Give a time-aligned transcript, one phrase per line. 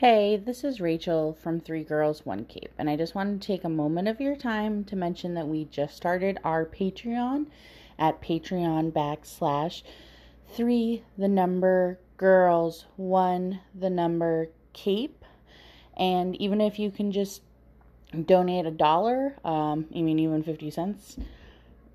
[0.00, 3.64] Hey, this is Rachel from Three Girls, One Cape, and I just wanted to take
[3.64, 7.48] a moment of your time to mention that we just started our Patreon
[7.98, 9.82] at Patreon backslash
[10.54, 15.22] three the number girls one the number cape,
[15.98, 17.42] and even if you can just
[18.24, 21.18] donate a dollar, um, I mean even fifty cents,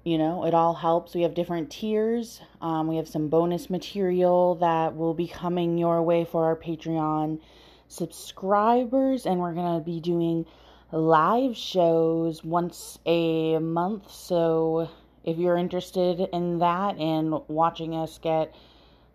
[0.03, 1.15] you know it all helps.
[1.15, 2.39] We have different tiers.
[2.61, 7.39] Um, we have some bonus material that will be coming your way for our Patreon
[7.87, 10.45] subscribers, and we're going to be doing
[10.91, 14.11] live shows once a month.
[14.11, 14.89] So
[15.23, 18.53] if you're interested in that and watching us get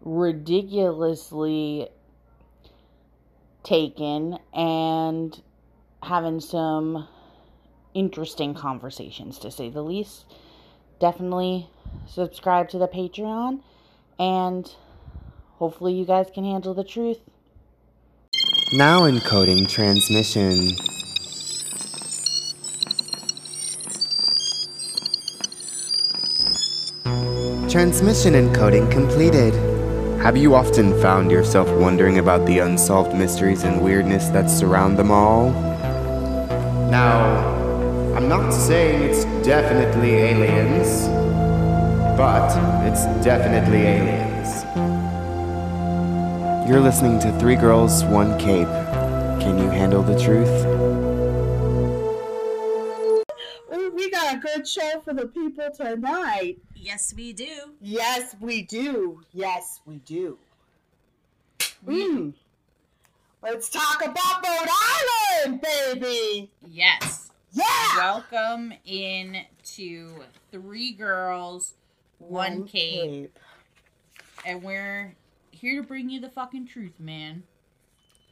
[0.01, 1.89] ridiculously
[3.63, 5.41] taken and
[6.03, 7.07] having some
[7.95, 10.25] interesting conversations to say the least,
[10.99, 11.69] definitely
[12.07, 13.61] subscribe to the Patreon
[14.19, 14.75] and
[15.55, 17.21] hopefully you guys can handle the truth.
[18.73, 20.77] Now encoding transmission.
[27.69, 29.55] Transmission encoding completed.
[30.23, 35.11] Have you often found yourself wondering about the unsolved mysteries and weirdness that surround them
[35.11, 35.51] all?
[36.93, 37.39] Now,
[38.15, 41.09] I'm not saying it's definitely aliens,
[42.17, 44.30] but it's definitely aliens.
[46.71, 48.69] You're listening to Three Girls, One Cape.
[49.41, 50.49] Can you handle the truth?
[53.75, 56.59] Ooh, we got a good show for the people tonight.
[56.77, 57.75] Yes, we do.
[57.81, 59.21] Yes, we do.
[59.33, 60.39] Yes, we do.
[61.85, 62.35] Mm.
[63.43, 64.69] Let's talk about Rhode
[65.43, 66.53] Island, baby.
[66.69, 67.33] Yes.
[67.51, 67.65] Yeah.
[67.97, 69.39] Welcome in
[69.75, 71.75] to Three Girls,
[72.21, 73.37] One, cape.
[74.47, 75.17] and we're
[75.61, 77.43] here to bring you the fucking truth, man.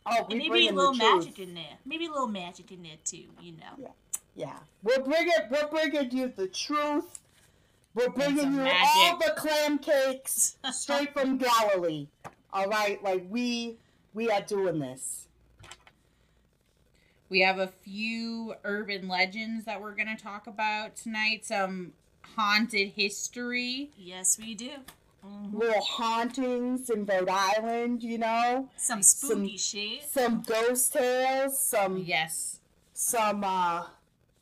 [0.06, 1.78] Oh, we And maybe a little magic in there.
[1.84, 3.92] Maybe a little magic in there too, you know.
[4.34, 7.20] Yeah, we're bringing we're bringing you the truth.
[7.94, 8.88] We're bringing you magic.
[8.96, 12.06] all the clam cakes straight from Galilee.
[12.52, 13.78] All right, like we
[14.14, 15.26] we are doing this.
[17.28, 21.92] We have a few urban legends that we're going to talk about tonight, some
[22.36, 23.90] haunted history.
[23.98, 24.70] Yes, we do.
[25.24, 25.54] Mhm.
[25.54, 30.04] Little hauntings in Rhode Island, you know, Some spooky shit.
[30.08, 32.60] some ghost tales, some Yes.
[32.94, 33.86] some uh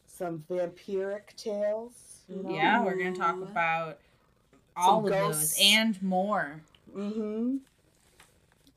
[0.07, 1.93] some vampiric tales.
[2.29, 2.51] You know?
[2.51, 3.99] Yeah, we're going to talk about
[4.77, 5.55] all Some of ghosts.
[5.57, 6.61] those and more.
[6.95, 7.57] Mm-hmm.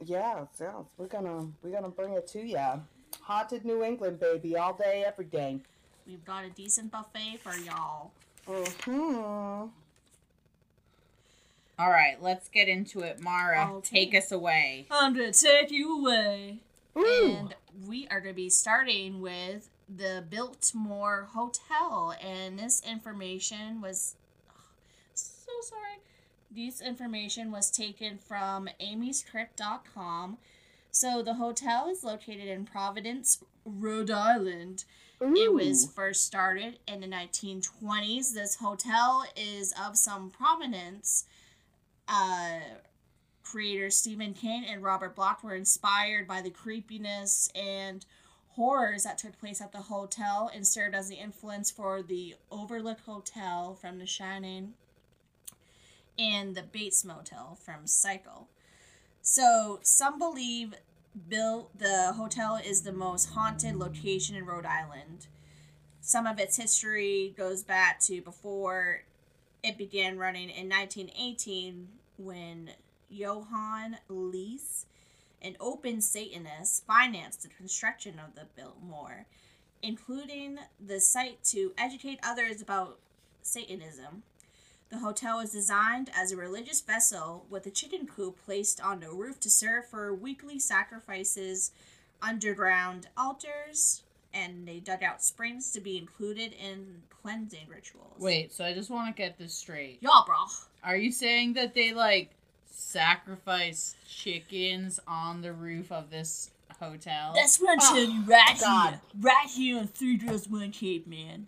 [0.05, 2.79] Yeah, yeah, we're gonna we're gonna bring it to ya.
[3.21, 5.59] Haunted New England, baby, all day, every day.
[6.07, 8.11] We've got a decent buffet for y'all.
[8.47, 9.67] Mm-hmm.
[11.79, 13.22] All right, let's get into it.
[13.22, 14.06] Mara, Okay.
[14.07, 14.85] take us away.
[14.91, 16.59] I'm gonna take you away.
[16.97, 17.06] Ooh.
[17.38, 17.56] And
[17.88, 22.13] we are gonna be starting with the Biltmore Hotel.
[22.22, 24.16] And this information was
[25.13, 26.00] so sorry.
[26.51, 30.38] This information was taken from amyscrypt.com.
[30.91, 34.84] So the hotel is located in Providence, Rhode Island.
[35.22, 38.34] It was first started in the 1920s.
[38.34, 41.25] This hotel is of some prominence.
[42.09, 42.59] Uh,
[43.44, 48.06] creators Stephen King and Robert Bloch were inspired by the creepiness and
[48.50, 53.00] horrors that took place at the hotel and served as the influence for the Overlook
[53.02, 54.74] Hotel from The Shining
[56.18, 58.47] and the Bates Motel from Psycho.
[59.22, 60.74] So some believe
[61.28, 65.28] Bill the hotel is the most haunted location in Rhode Island.
[66.02, 69.03] Some of its history goes back to before
[69.64, 71.88] it began running in 1918
[72.19, 72.72] when
[73.09, 74.85] Johann Lees,
[75.41, 79.25] an open Satanist, financed the construction of the Biltmore,
[79.81, 83.00] including the site to educate others about
[83.41, 84.24] Satanism.
[84.90, 89.12] The hotel was designed as a religious vessel with a chicken coop placed on the
[89.12, 91.72] roof to serve for weekly sacrifices,
[92.22, 94.03] underground altars,
[94.46, 98.14] and they dug out springs to be included in cleansing rituals.
[98.20, 99.97] Wait, so I just want to get this straight.
[100.02, 100.36] Y'all, bro.
[100.84, 102.32] Are you saying that they like
[102.70, 107.34] sacrifice chickens on the roof of this hotel?
[107.36, 108.90] That's what I'm Oh, telling you right God.
[108.91, 109.00] here.
[109.20, 111.47] Right here on Three Girls, One Cape, man.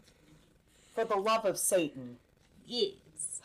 [0.93, 2.17] For the love of Satan.
[2.67, 3.41] Yes.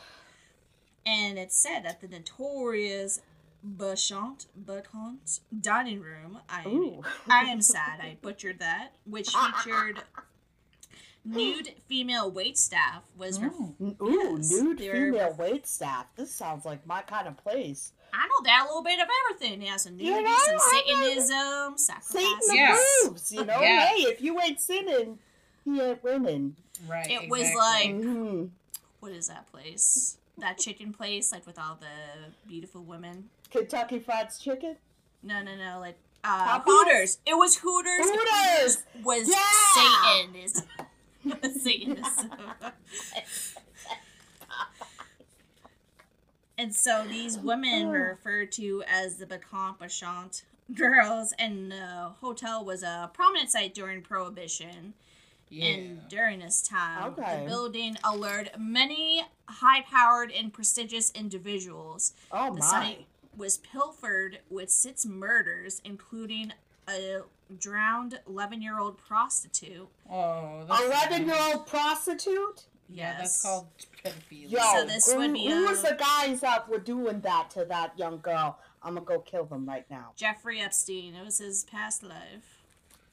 [1.05, 3.21] And it's said that the notorious
[3.67, 6.39] Bachant Bachant dining room.
[6.49, 10.03] I am, I am sad I butchered that, which featured
[11.25, 13.51] nude female wait staff was her.
[13.53, 13.75] Oh.
[14.03, 16.07] Ooh, Yes, nude they're- female wait staff.
[16.17, 17.93] This sounds like my kind of place.
[18.13, 19.61] I know that a little bit of everything.
[19.61, 21.01] He has some You nudity, know, some I know.
[21.11, 22.01] Satanism, Satan
[22.41, 22.51] sacrifice.
[22.53, 22.77] Yeah.
[23.03, 23.61] approves, you know.
[23.61, 23.87] Yeah.
[23.89, 25.19] Hey, if you ain't sinning,
[25.65, 26.57] he ain't winning.
[26.89, 27.11] Right.
[27.11, 27.93] It was exactly.
[27.95, 28.45] like- hmm
[29.01, 30.17] What is that place?
[30.39, 33.29] That chicken place, like with all the beautiful women.
[33.51, 34.77] Kentucky Fried Chicken.
[35.23, 36.65] No, no, no, like uh, Popeyes?
[36.65, 37.19] Hooters.
[37.27, 38.07] It was Hooters.
[38.07, 38.83] Hooters!
[39.03, 40.23] was Yeah!
[40.23, 40.65] Satanism.
[41.61, 42.31] Satanism.
[46.59, 50.43] and so these women were referred to as the Bacon Bachant
[50.75, 54.95] girls, and the hotel was a prominent site during Prohibition.
[55.49, 55.67] Yeah.
[55.67, 57.43] And during this time, Okay.
[57.45, 62.15] the building allured many high powered and prestigious individuals.
[62.33, 62.67] Oh The my!
[62.67, 66.53] site was pilfered with six murders, including
[66.89, 67.21] a
[67.59, 69.89] drowned 11 year old prostitute.
[70.11, 72.65] oh, that's Eleven-year-old prostitute.
[72.89, 73.67] Yeah, that's called
[74.05, 74.51] pedophilia.
[74.53, 77.51] Yo, So this who, would be who a- was the guys that were doing that
[77.51, 78.59] to that young girl?
[78.83, 80.13] I'm gonna go kill them right now.
[80.17, 81.15] Jeffrey Epstein.
[81.15, 82.63] It was his past life.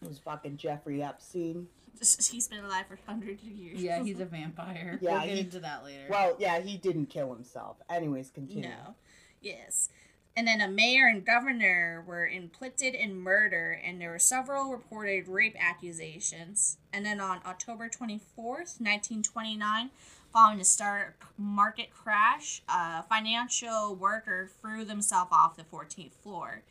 [0.03, 1.67] It was fucking Jeffrey Epstein.
[1.99, 3.81] He's been alive for hundreds of years.
[3.81, 4.99] Yeah, he's a vampire.
[5.01, 6.05] Yeah, we'll get he- into that later.
[6.09, 7.77] Well, yeah, he didn't kill himself.
[7.89, 8.69] Anyways, continue.
[8.69, 8.95] No.
[9.41, 9.89] Yes.
[10.35, 15.27] And then a mayor and governor were implicated in murder, and there were several reported
[15.27, 16.77] rape accusations.
[16.91, 19.91] And then on October 24th, 1929,
[20.31, 26.63] following the stock market crash, a financial worker threw themselves off the 14th floor.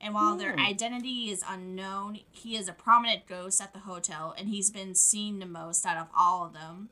[0.00, 0.60] And while their Hmm.
[0.60, 5.38] identity is unknown, he is a prominent ghost at the hotel, and he's been seen
[5.38, 6.88] the most out of all of them.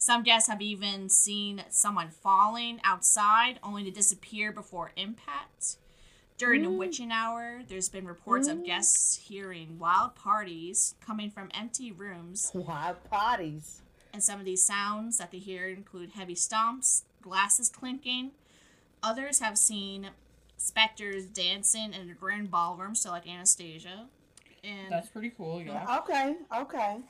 [0.00, 5.76] Some guests have even seen someone falling outside only to disappear before impact.
[6.38, 6.78] During the mm.
[6.78, 8.64] witching hour, there's been reports of mm.
[8.64, 13.82] guests hearing wild parties coming from empty rooms, Wild parties.
[14.14, 18.30] and some of these sounds that they hear include heavy stomps, glasses clinking.
[19.02, 20.08] Others have seen
[20.56, 24.06] specters dancing in a grand ballroom, so like Anastasia.
[24.64, 25.60] And that's pretty cool.
[25.60, 25.98] Yeah.
[25.98, 27.00] Okay, okay.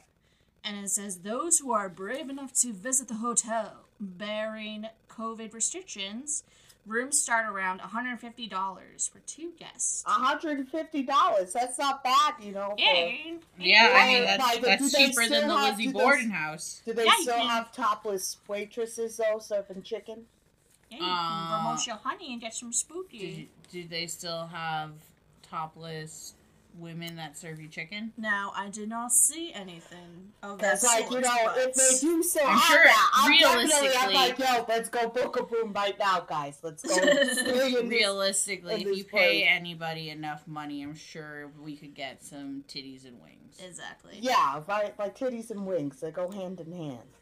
[0.65, 6.45] And it says those who are brave enough to visit the hotel bearing COVID restrictions,
[6.87, 10.03] rooms start around $150 for two guests.
[10.07, 11.53] $150.
[11.53, 12.71] That's not bad, you know.
[12.71, 13.37] for- Yeah.
[13.59, 16.31] Yeah, I mean Like, that's like, that's cheaper than the have- Lizzie do they- Borden
[16.31, 16.83] house.
[16.85, 20.27] Do they Yeah, still have topless waitresses, though, serving chicken?
[20.91, 23.51] Yeah, you can Uh, promote your honey and get some Do, spooky.
[23.71, 24.93] do they still have
[25.43, 26.35] topless
[26.79, 28.13] women that serve you chicken?
[28.17, 31.77] Now, I did not see anything of that Because, like, sort, you know, if but-
[31.77, 35.09] they do still I'm have sure that, I'm definitely, I'm realistically- like, yo, let's go
[35.09, 36.59] book a room right now, guys.
[36.63, 36.95] Let's go.
[36.95, 42.23] stay this- Realistically, if this you pay anybody enough money, I'm sure we could get
[42.23, 43.61] some titties and wings.
[43.65, 44.19] Exactly.
[44.21, 46.01] Yeah, right, like titties and wings.
[46.01, 47.17] They go hand in hand.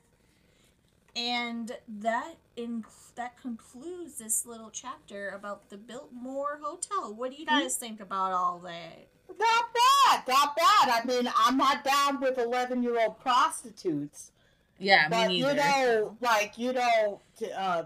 [1.16, 2.84] And that in
[3.16, 7.12] that concludes this little chapter about the Biltmore Hotel.
[7.12, 7.62] What do you hmm?
[7.62, 9.08] guys think about all that?
[9.38, 10.88] Not bad, not bad.
[10.88, 14.32] I mean, I'm not down with 11 year old prostitutes.
[14.78, 17.84] Yeah, But, me you know, like, you know, t- uh,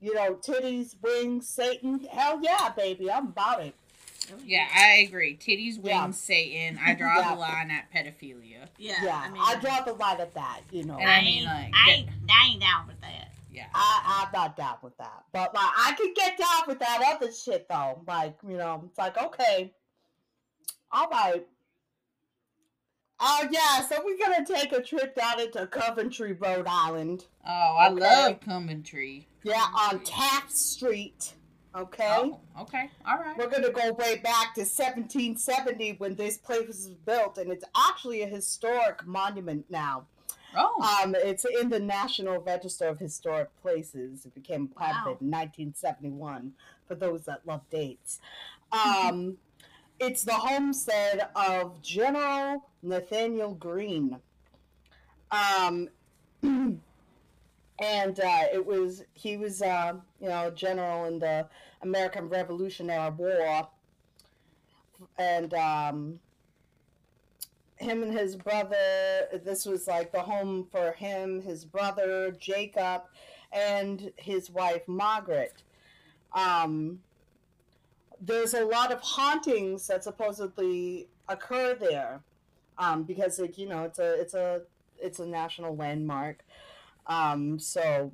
[0.00, 2.06] you know, titties, wings, Satan.
[2.10, 3.10] Hell yeah, baby.
[3.10, 3.74] I'm about it.
[4.44, 5.36] yeah, I agree.
[5.36, 6.10] Titties, wings, Yeah.
[6.10, 6.78] Satan.
[6.84, 7.34] I draw Yeah.
[7.34, 8.68] the line at pedophilia.
[8.78, 10.96] Yeah, Yeah, I I, draw the line at that, you know.
[10.98, 13.28] And I mean, like, I ain't, I ain't down with that.
[13.52, 13.66] Yeah.
[13.72, 15.22] I, I'm not down with that.
[15.32, 18.00] But like I could get down with that other shit though.
[18.06, 19.72] Like, you know, it's like, okay.
[20.94, 21.44] All right.
[23.18, 27.26] Oh yeah, so we're gonna take a trip down into Coventry, Rhode Island.
[27.44, 27.98] Oh, I Okay.
[28.00, 29.26] love Coventry.
[29.42, 31.34] Yeah, on Taft Street.
[31.74, 32.06] Okay?
[32.08, 32.88] Oh, okay.
[33.04, 33.36] All right.
[33.36, 38.22] We're gonna go way back to 1770 when this place was built, and it's actually
[38.22, 40.06] a historic monument now.
[40.56, 44.26] Oh, Um, it's in the National Register of Historic Places.
[44.26, 45.00] It became part Wow.
[45.06, 46.52] of it in 1971.
[46.86, 48.20] For those that love dates,
[48.72, 49.38] um,
[50.00, 54.18] it's the homestead of General Nathaniel Greene.
[55.30, 55.88] Um,
[56.42, 56.80] and
[58.20, 61.46] uh, it was he was uh, you know a general in the
[61.82, 63.68] American Revolutionary War,
[65.18, 66.20] and um,
[67.76, 68.76] him and his brother.
[69.44, 73.02] This was like the home for him, his brother Jacob,
[73.52, 75.62] and his wife Margaret.
[76.32, 77.00] Um,
[78.24, 82.20] there's a lot of hauntings that supposedly occur there,
[82.78, 84.62] um, because it, you know it's a it's a
[84.98, 86.44] it's a national landmark.
[87.06, 88.12] Um, so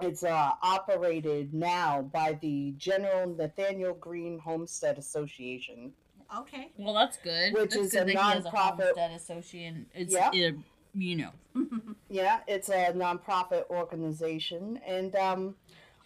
[0.00, 5.92] it's uh, operated now by the General Nathaniel Greene Homestead Association.
[6.36, 6.70] Okay.
[6.78, 7.52] well, that's good.
[7.54, 9.86] Which That's is good a that he has nonprofit- homestead association.
[9.94, 10.28] It's, Yeah.
[10.30, 10.52] uh,
[10.94, 11.30] you know.
[12.08, 15.54] Yeah, it's a nonprofit organization, and um,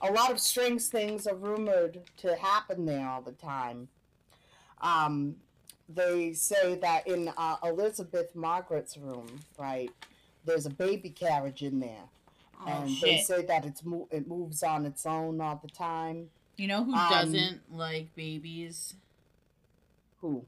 [0.09, 3.89] a lot of strange things are rumored to happen there all the time.
[4.81, 5.37] Um,
[5.89, 9.91] they say that in uh, Elizabeth Margaret's room, right,
[10.45, 12.05] there's a baby carriage in there,
[12.61, 16.31] Oh, and they say that it's mo- it moves on its own all the time.
[16.57, 18.95] You know who Um, doesn't like babies?
[20.21, 20.45] Who?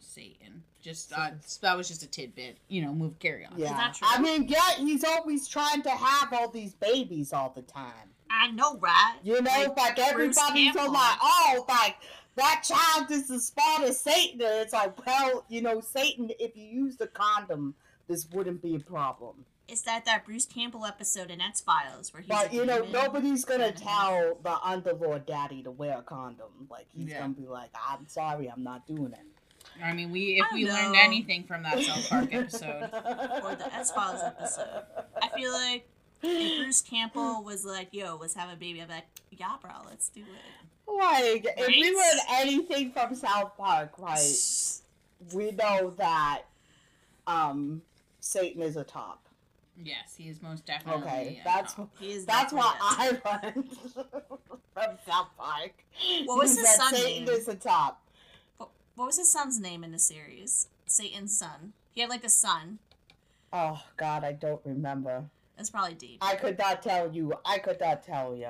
[0.00, 0.64] Satan.
[0.82, 1.30] Just uh,
[1.62, 2.56] that was just a tidbit.
[2.68, 3.52] You know, move carry on.
[3.56, 4.08] Yeah, that true?
[4.10, 8.09] I mean, yeah, he's always trying to have all these babies all the time.
[8.30, 9.16] I know, right?
[9.22, 10.92] You know, Like like, Bruce everybody's so Campbell.
[10.92, 11.96] like, oh, like
[12.36, 14.40] that child is the smart of Satan.
[14.40, 17.74] And it's like, well, you know, Satan, if you use a condom,
[18.08, 19.44] this wouldn't be a problem.
[19.68, 22.92] Is that that Bruce Campbell episode in X Files where he's But you know, demon?
[22.92, 23.70] nobody's gonna Yeah.
[23.72, 26.66] tell the underlord daddy to wear a condom.
[26.70, 27.20] Like he's Yeah.
[27.20, 29.26] gonna be like, I'm sorry, I'm not doing it.
[29.84, 32.82] I mean, we if I we learned anything from that South Park episode,
[33.44, 34.82] Or the X-Files episode.
[35.22, 35.88] I feel like
[36.22, 40.08] if Bruce Campbell was like, "Yo, let's have a baby," I'm like, "Yeah, bro, let's
[40.08, 41.94] do it." Like, if we Right?
[41.94, 44.20] learn anything from South Park, like,
[45.32, 46.42] we know that
[47.26, 47.82] um
[48.20, 49.26] Satan is a top.
[49.82, 51.02] yes, he is most definitely.
[51.02, 53.10] Okay, that's He is that's what I
[53.44, 53.68] learned
[54.74, 55.72] from South Park.
[56.24, 57.34] What was his son's Satan name?
[57.34, 58.00] is a top.
[58.58, 60.68] What, what was his son's name in the series?
[60.86, 61.72] Satan's son.
[61.92, 62.78] He had like a son.
[63.52, 65.24] Oh God, I don't remember.
[65.60, 66.16] That's probably deep.
[66.22, 67.34] I could not tell you.
[67.44, 68.46] I could not tell you.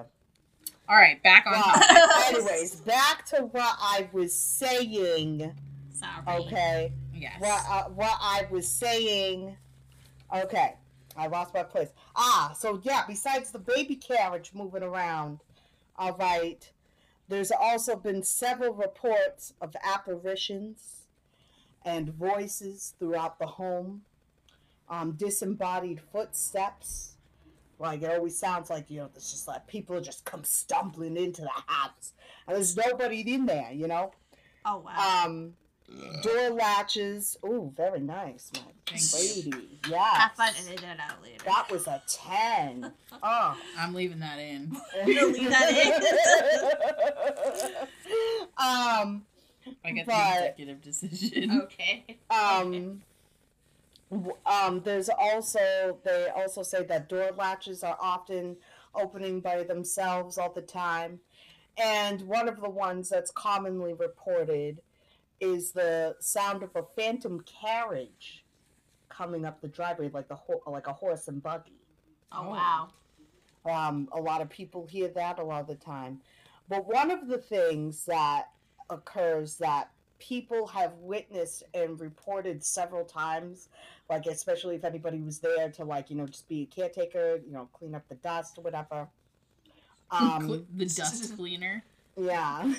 [0.89, 5.53] All right, back on Well, anyways, back to what I was saying.
[5.93, 6.39] Sorry.
[6.43, 7.41] Okay, Yes.
[7.41, 9.57] what uh, what I was saying.
[10.33, 10.75] Okay,
[11.17, 11.89] I lost my place.
[12.15, 13.03] Ah, so yeah.
[13.09, 15.41] Besides the baby carriage moving around,
[15.97, 16.71] all right.
[17.27, 21.07] There's also been several reports of apparitions
[21.85, 24.03] and voices throughout the home.
[24.91, 27.15] Um, disembodied footsteps.
[27.79, 31.41] Like it always sounds like you know, it's just like people just come stumbling into
[31.43, 32.13] the house,
[32.47, 33.71] and there's nobody in there.
[33.73, 34.13] You know.
[34.67, 35.25] Oh wow.
[35.27, 35.55] Um,
[36.23, 37.37] door latches.
[37.47, 39.03] Ooh, very nice, my Thank
[39.47, 39.53] you.
[39.53, 39.79] lady.
[39.89, 40.05] Yeah.
[40.19, 41.43] Have fun editing that out later.
[41.47, 42.93] That was a ten.
[43.23, 43.55] Oh.
[43.79, 44.75] I'm leaving that in.
[45.07, 45.93] leave that in.
[48.57, 49.23] um.
[49.85, 51.61] I get But- the executive decision.
[51.63, 52.05] okay.
[52.31, 52.73] Um.
[52.73, 52.99] w-
[54.47, 54.81] Um.
[54.83, 58.57] There's also they also say that door latches are often
[58.95, 61.21] opening by themselves all the time,
[61.77, 64.81] and one of the ones that's commonly reported
[65.41, 68.45] is the sound of a phantom carriage
[69.09, 71.79] coming up the driveway like the ho- like a horse and buggy.
[72.33, 72.51] Oh, Oh.
[72.51, 72.89] wow.
[73.65, 76.21] Um, a lot of people hear that a lot of the time.
[76.69, 78.47] But one of the things that
[78.89, 83.69] occurs that people have witnessed and reported several times,
[84.11, 87.53] like especially if anybody was there to like, you know, just be a caretaker, you
[87.53, 89.09] know, clean up the dust or whatever.
[90.11, 91.85] Um, the dust cleaner.
[92.17, 92.71] yeah.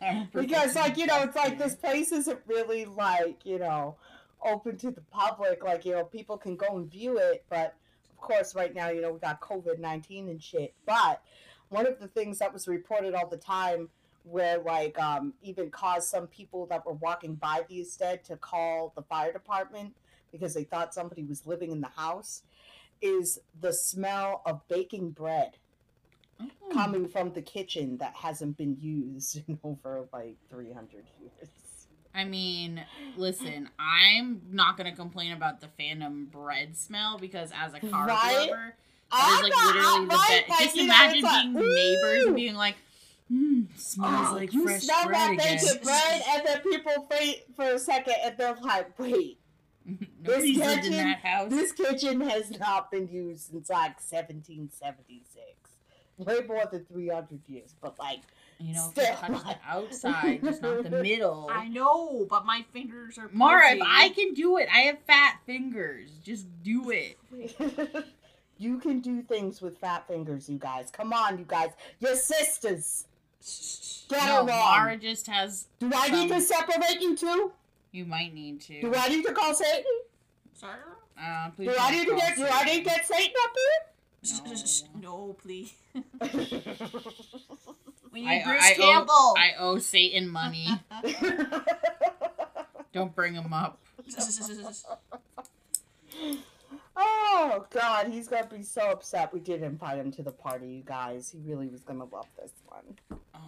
[0.32, 3.96] Because like you know it's like this place isn't really like you know
[4.42, 7.74] open to the public like you know people can go and view it but
[8.08, 11.22] of course right now you know we got covid-19 and shit but
[11.70, 13.88] one of the things that was reported all the time
[14.22, 18.92] where like um even caused some people that were walking by the estate to call
[18.94, 19.92] the fire department
[20.32, 22.42] because they thought somebody was living in the house
[23.00, 25.56] is the smell of baking bread
[26.40, 26.72] Oh.
[26.72, 31.48] coming from the kitchen that hasn't been used in over like 300 years.
[32.14, 32.84] I mean,
[33.16, 38.48] listen, I'm not gonna complain about the phantom bread smell because as a car Right?
[38.50, 38.74] lover,
[39.10, 40.10] that is like literally the
[40.48, 40.60] best.
[40.60, 42.76] Just imagine being neighbors and being like,
[43.28, 47.64] "Hmm, smells like you fresh smell bread that again." bread, and then people wait for
[47.64, 49.37] a second, and they're like, "Wait,
[50.22, 51.50] Nobody's lived in kitchen- that house.
[51.50, 55.44] this kitchen has not been used since like 1776,
[56.16, 58.20] way more than 300 years." But like,
[58.60, 59.16] You know, if you Still.
[59.16, 61.48] touch the outside, just not the middle.
[61.52, 63.28] I know, but my fingers are.
[63.32, 63.82] Mara, if.
[63.84, 66.10] I can do it, I have fat fingers.
[66.24, 67.16] Just do it.
[68.58, 70.90] you can do things with fat fingers, you guys.
[70.90, 71.70] Come on, you guys,
[72.00, 73.04] your sisters.
[74.10, 74.46] Get no, along.
[74.48, 75.68] Mara just has.
[75.78, 77.52] Do I need to separate you two?
[77.92, 78.80] You might need to.
[78.80, 79.84] Do I need to call Satan?
[80.58, 80.74] Sorry.
[81.20, 82.36] Uh, please Do I don't need to get?
[82.36, 83.82] Do I need to get Satan up here?
[85.00, 85.72] No, please.
[85.92, 86.02] here?
[88.10, 90.66] We I- need Bruce I owe- I owe Satan money.
[92.92, 93.78] Don't bring him up.
[96.96, 100.82] oh God, he's gonna be so upset we didn't invite him to the party, you
[100.84, 101.30] guys.
[101.30, 103.18] He really was gonna love this one.
[103.34, 103.40] Oh.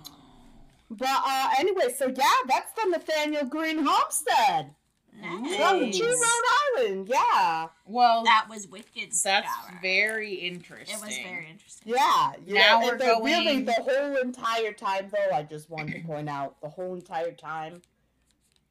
[0.90, 4.74] But uh, anyway, so yeah, that's the Nathaniel Greene homestead.
[5.22, 7.08] Coventry, Rhode Island.
[7.08, 7.66] Yeah.
[7.86, 9.12] Well, That was wicked.
[9.12, 9.78] that's Scour.
[9.82, 10.96] very interesting.
[10.96, 11.92] It was very interesting.
[11.94, 12.32] Yeah.
[12.46, 15.94] you Now know, we're and the, Really, the whole entire time, though, I just wanted
[15.94, 17.82] to point out the whole entire time,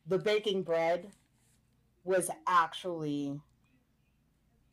[0.07, 1.11] the baking bread
[2.03, 3.39] was actually,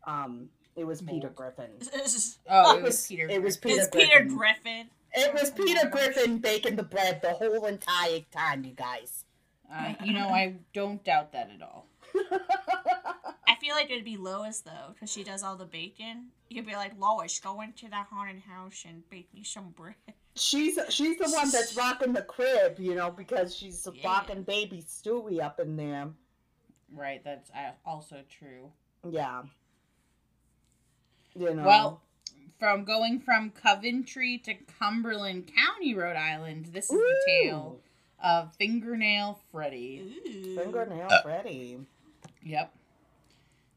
[0.07, 1.71] um, it was Peter Griffin.
[2.49, 3.29] Oh, It it was was- Peter.
[3.29, 3.81] it was Griffin.
[3.81, 4.37] it's Peter Peter Griffin.
[4.37, 4.87] Griffin.
[5.19, 9.25] It was Peter Griffin baking the bread the whole entire time, you guys.
[9.73, 11.87] Uh, you know, I don't doubt that at all.
[13.49, 16.27] I feel like it'd be Lois though, because she does all the baking.
[16.49, 19.95] You'd be like, Lois, go into that haunted house and bake me some bread.
[20.35, 24.07] she's she's the one that's rocking the crib, you know, because she's Yeah.
[24.07, 26.09] rocking baby Stewie up in there.
[26.95, 28.71] Right, that's uh, also true.
[29.09, 29.43] Yeah.
[31.35, 31.65] You know.
[31.67, 32.03] Well,
[32.59, 37.81] from going from Coventry to Cumberland County, Rhode Island, this is the tale
[38.23, 40.21] of Fingernail Freddy.
[40.27, 40.57] Ooh.
[40.57, 41.23] Fingernail uh.
[41.23, 41.79] Freddy.
[42.43, 42.73] Yep.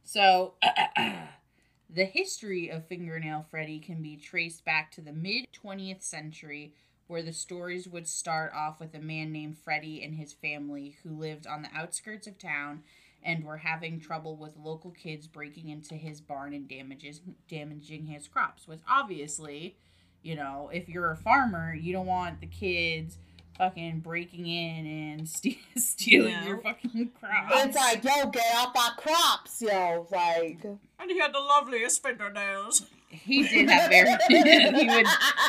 [0.04, 0.54] So,
[1.90, 6.74] the history of Fingernail Freddy can be traced back to the mid 20th century,
[7.08, 11.10] where the stories would start off with a man named Freddy and his family who
[11.10, 12.84] lived on the outskirts of town
[13.22, 18.28] and were having trouble with local kids breaking into his barn and damages damaging his
[18.28, 18.68] crops.
[18.68, 19.76] Which obviously,
[20.22, 23.18] you know, if you're a farmer, you don't want the kids
[23.60, 26.48] fucking breaking in and ste- stealing No.
[26.48, 27.54] your fucking crops.
[27.58, 30.08] It's like, yo, get off our crops, yo.
[30.12, 30.64] Like,
[31.00, 32.88] And he had the loveliest fingernails.
[33.10, 34.18] He did have very.
[34.28, 35.08] he would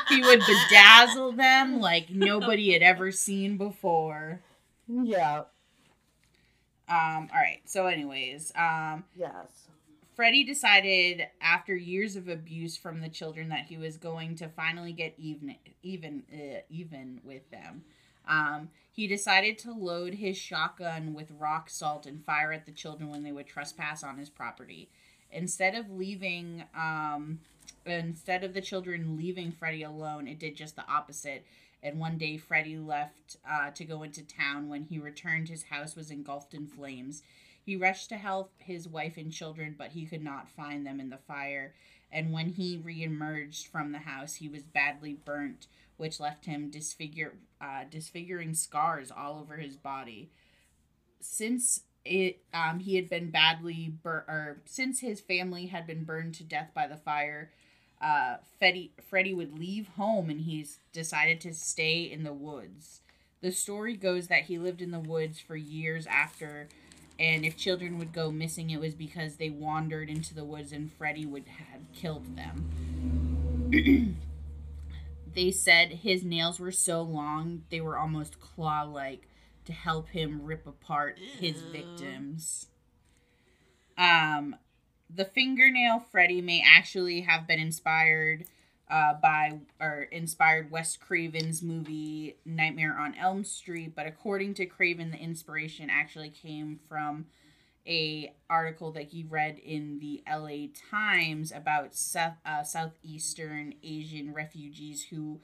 [0.09, 0.41] he would
[0.73, 4.41] bedazzle them like nobody had ever seen before.
[4.89, 5.43] yeah,
[6.89, 7.29] Um.
[7.33, 7.61] All right.
[7.67, 9.69] So, anyways, um, yes.
[10.17, 14.93] Freddie decided after years of abuse from the children that he was going to finally
[14.93, 17.83] get even even uh, even with them.
[18.31, 23.11] Um, he decided to load his shotgun with rock salt and fire at the children
[23.11, 24.89] when they would trespass on his property.
[25.33, 27.41] Instead of leaving, um,
[27.85, 31.45] instead of the children leaving Freddie alone, it did just the opposite.
[31.83, 34.69] And one day, Freddie left uh, to go into town.
[34.69, 37.23] When he returned, his house was engulfed in flames.
[37.65, 41.11] He rushed to help his wife and children, but he could not find them in
[41.11, 41.75] the fire.
[42.13, 45.69] And when he reemerged from the house, he was badly burnt,
[46.01, 50.31] which left him disfigure, uh, disfiguring scars all over his body.
[51.21, 56.35] Since it, um, he had been badly bur- or since his family had been burned
[56.37, 57.51] to death by the fire,
[58.01, 63.03] uh, Freddie, Freddie would leave home and he's decided to stay in the woods.
[63.43, 66.69] The story goes that he lived in the woods for years after
[67.19, 70.91] and if children would go missing it was because they wandered into the woods and
[70.91, 74.17] Freddy would have killed them.
[75.35, 79.29] they said his nails were so long they were almost claw-like
[79.65, 82.69] to help him rip apart his victims.
[83.97, 84.57] Um
[85.15, 88.45] the fingernail Freddy may actually have been inspired
[88.91, 95.13] uh, by or inspired Wes Craven's movie Nightmare on Elm Street, but according to Craven,
[95.13, 97.27] the inspiration actually came from
[97.87, 105.05] a article that he read in the LA Times about South, uh, southeastern Asian refugees
[105.05, 105.41] who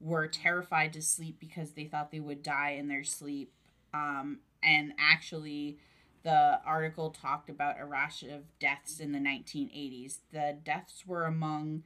[0.00, 3.52] were terrified to sleep because they thought they would die in their sleep.
[3.92, 5.78] Um, and actually,
[6.22, 10.18] the article talked about a rash of deaths in the 1980s.
[10.32, 11.84] The deaths were among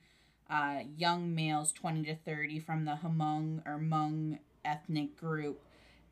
[0.48, 5.62] uh, young males 20 to 30 from the Hmong or Hmong ethnic group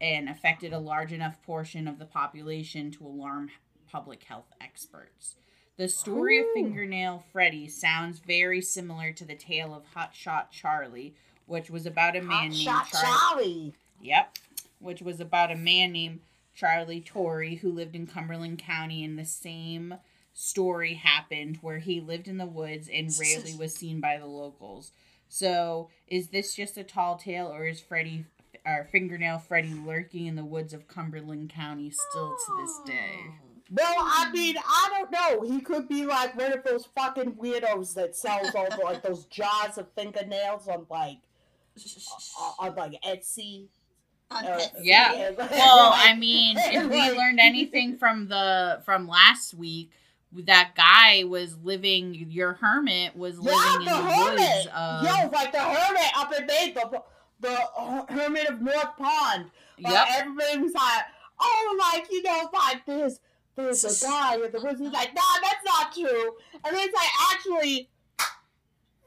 [0.00, 3.50] and affected a large enough portion of the population to alarm
[3.96, 5.36] public health experts.
[5.78, 11.14] The story of Fingernail Freddy sounds very similar to the tale of Hot Shot Charlie,
[11.46, 13.06] which was about a man Hot named shot Charlie.
[13.06, 13.74] Charlie.
[14.02, 14.38] Yep.
[14.80, 16.20] Which was about a man named
[16.54, 19.94] Charlie Torrey who lived in Cumberland County, and the same
[20.34, 24.92] story happened where he lived in the woods and rarely was seen by the locals.
[25.30, 28.26] So, is this just a tall tale, or is Freddy,
[28.66, 32.86] or fingernail Freddy, lurking in the woods of Cumberland County still to this oh.
[32.86, 33.45] day?
[33.70, 35.42] Well, I mean, I don't know.
[35.52, 39.24] He could be like one of those fucking weirdos that sells all the, like those
[39.24, 41.18] jars of fingernails on like
[42.38, 43.66] uh, on like Etsy.
[44.30, 44.70] On Uh, Etsy.
[44.82, 45.12] Yeah.
[45.14, 45.30] Yeah.
[45.50, 49.90] Well, I mean, if we learned anything from the from last week,
[50.32, 52.14] that guy was living.
[52.30, 54.40] Your hermit was living Yeah, in the the hermit.
[54.40, 54.68] woods.
[54.74, 57.02] Of, Yo, like the hermit up in Maine, the
[57.40, 59.50] the hermit of North Pond.
[59.80, 60.06] Like, Yep.
[60.18, 61.02] Everybody was like,
[61.40, 63.18] oh, like you know, like this.
[63.56, 64.80] There's a guy in the woods.
[64.80, 66.34] He's like, nah, that's not true.
[66.64, 67.88] And then it's like, actually,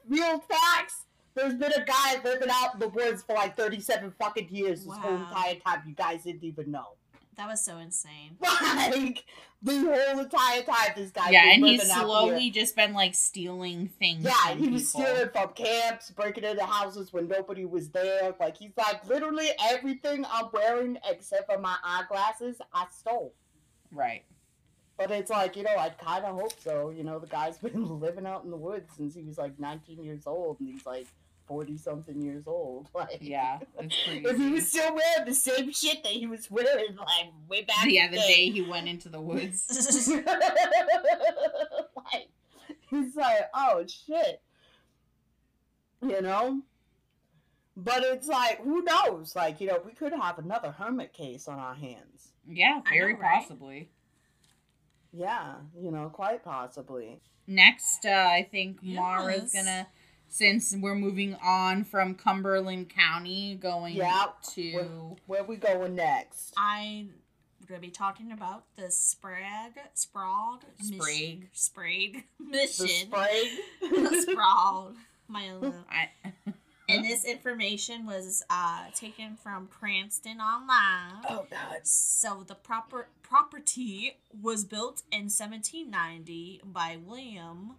[0.08, 1.04] real facts.
[1.34, 4.96] There's been a guy living out in the woods for like 37 fucking years this
[4.96, 5.82] whole entire time.
[5.86, 6.96] You guys didn't even know.
[7.36, 8.36] That was so insane.
[8.42, 9.24] Like
[9.62, 11.30] the whole entire time, this guy.
[11.30, 12.52] yeah, and he's slowly here.
[12.52, 14.24] just been like stealing things.
[14.24, 15.06] Yeah, from he was people.
[15.06, 18.34] stealing from camps, breaking into houses when nobody was there.
[18.40, 23.32] Like he's like literally everything I'm wearing except for my eyeglasses, I stole.
[23.92, 24.24] Right.
[25.00, 26.90] But it's like, you know, I kind of hope so.
[26.90, 30.04] You know, the guy's been living out in the woods since he was like 19
[30.04, 31.06] years old, and he's like
[31.46, 32.88] 40 something years old.
[32.94, 34.26] Like, Yeah, it's crazy.
[34.26, 37.76] if he was still wearing the same shit that he was wearing like way back,
[38.10, 39.66] the day he went into the woods.
[41.96, 42.28] like,
[42.90, 44.42] he's like, oh shit,
[46.02, 46.60] you know.
[47.74, 49.34] But it's like, who knows?
[49.34, 52.32] Like, you know, we could have another hermit case on our hands.
[52.46, 53.46] Yeah, very know, right?
[55.12, 55.26] Possibly.
[55.26, 57.20] Yeah, you know, quite possibly.
[57.46, 59.86] Next, uh, I think Mara's gonna,
[60.28, 66.54] since we're moving on from Cumberland County, going Yeah, to Where we going next?
[66.56, 67.14] I'm
[67.66, 71.48] going to be talking about the Sprague, Sprague, Sprague.
[71.52, 73.10] Sprague The mission.
[73.10, 74.96] The Sprague.
[75.28, 76.08] My own I,
[76.90, 81.24] And this information was uh, taken from Cranston Online.
[81.28, 81.80] Oh God.
[81.84, 87.76] So the proper property was built in 1790 by William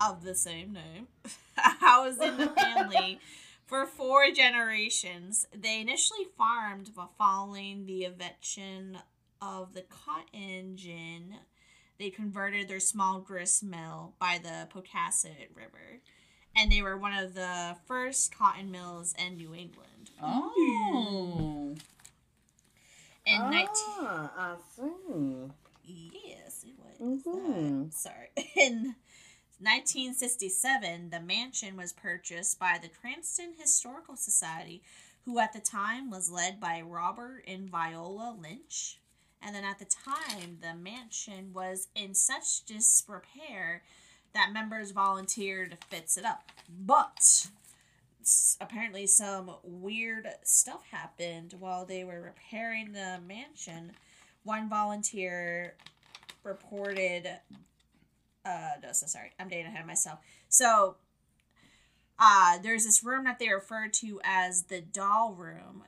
[0.00, 1.08] of the same name,
[1.56, 3.20] I was in the family
[3.66, 5.46] for four generations.
[5.54, 8.98] They initially farmed, but following the invention
[9.42, 11.36] of the cotton gin,
[11.98, 16.00] they converted their small grist mill by the Pocasset River.
[16.60, 20.10] And they were one of the first cotton mills in New England.
[20.22, 21.74] oh,
[23.26, 25.48] In 19- ah, I see.
[25.84, 27.26] Yes, it was.
[27.26, 28.28] Uh, sorry.
[28.56, 28.94] In
[29.58, 34.82] 1967, the mansion was purchased by the Cranston Historical Society,
[35.24, 38.98] who at the time was led by Robert and Viola Lynch.
[39.40, 43.82] And then at the time, the mansion was in such disrepair
[44.34, 46.44] that members volunteered to fix it up.
[46.68, 47.48] But
[48.60, 53.92] apparently, some weird stuff happened while they were repairing the mansion.
[54.44, 55.74] One volunteer
[56.44, 57.28] reported
[58.44, 60.96] uh no so sorry i'm dating ahead of myself so
[62.18, 65.84] uh there's this room that they refer to as the doll room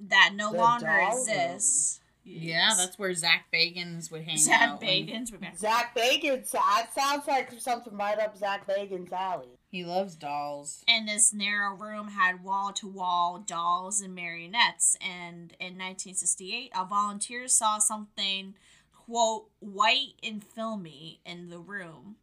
[0.00, 2.76] that no The longer exists yeah, Yes.
[2.76, 4.80] that's where Zach Bagans would hang Zach out.
[4.80, 5.32] when Bagans.
[5.32, 5.56] We're.
[5.56, 6.50] Zach Bagans.
[6.50, 9.48] That sounds like something right up Zach Bagans' alley.
[9.70, 10.84] He loves dolls.
[10.88, 14.96] And this narrow room had wall to wall dolls and marionettes.
[15.00, 18.54] And in 1968, a volunteer saw something,
[18.92, 22.16] quote, white and filmy in the room.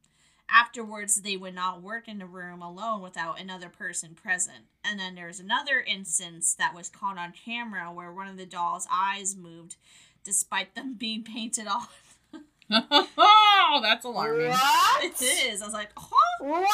[0.50, 4.66] Afterwards, they would not work in the room alone without another person present.
[4.84, 8.88] And then there's another instance that was caught on camera where one of the dolls'
[8.92, 9.76] eyes moved
[10.24, 12.18] despite them being painted off.
[12.72, 14.50] oh, that's alarming.
[14.50, 15.04] What?
[15.04, 15.62] It is.
[15.62, 16.46] I was like, huh?
[16.46, 16.70] What?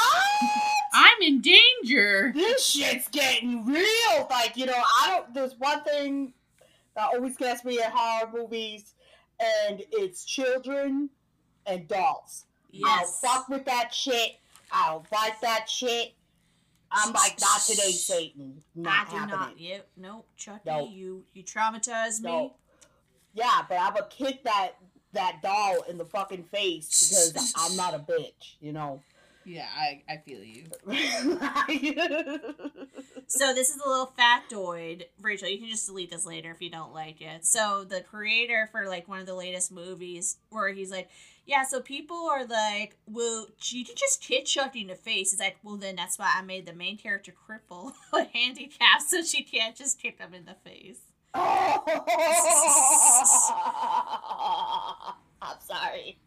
[0.93, 2.31] I'm in danger.
[2.35, 4.27] this shit's getting real.
[4.29, 5.33] Like, you know, I don't.
[5.33, 6.33] There's one thing
[6.95, 8.93] that always gets me in horror movies,
[9.39, 11.09] and it's children
[11.65, 12.45] and dolls.
[12.73, 13.21] Yes.
[13.23, 14.31] I'll fuck with that shit.
[14.71, 16.13] I'll like that shit.
[16.91, 18.61] I'm like, not today, Satan.
[18.75, 19.39] Not I do happening.
[19.39, 19.59] not.
[19.59, 19.87] Yep.
[19.97, 20.27] Nope.
[20.37, 20.87] Chucky, No.
[20.89, 22.31] you you traumatized me.
[22.31, 22.53] No.
[23.33, 24.73] Yeah, but I'm gonna kick that
[25.13, 29.01] that doll in the fucking face because I'm not a bitch, you know.
[29.45, 30.63] Yeah, I, I feel you.
[33.27, 35.47] So this is a little factoid, Rachel.
[35.47, 37.45] You can just delete this later if you don't like it.
[37.45, 41.09] So the creator for like one of the latest movies, where he's like,
[41.45, 45.57] "Yeah, so people are like, well, you just hit Chucky in the face." It's like,
[45.63, 49.75] well, then that's why I made the main character cripple, a handicap, so she can't
[49.75, 50.99] just kick him in the face.
[51.35, 51.79] I'm
[55.59, 56.17] sorry.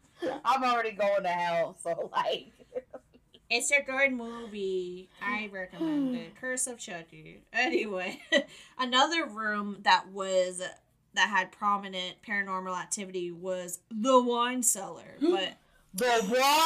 [0.43, 2.51] I'm already going to hell, so like.
[3.49, 5.07] It's a good movie.
[5.21, 6.35] I recommend it.
[6.41, 7.39] Curse of Chucky.
[7.53, 8.19] Anyway,
[8.77, 10.61] another room that was
[11.13, 15.15] that had prominent paranormal activity was the wine cellar.
[15.21, 15.53] But
[15.93, 16.25] The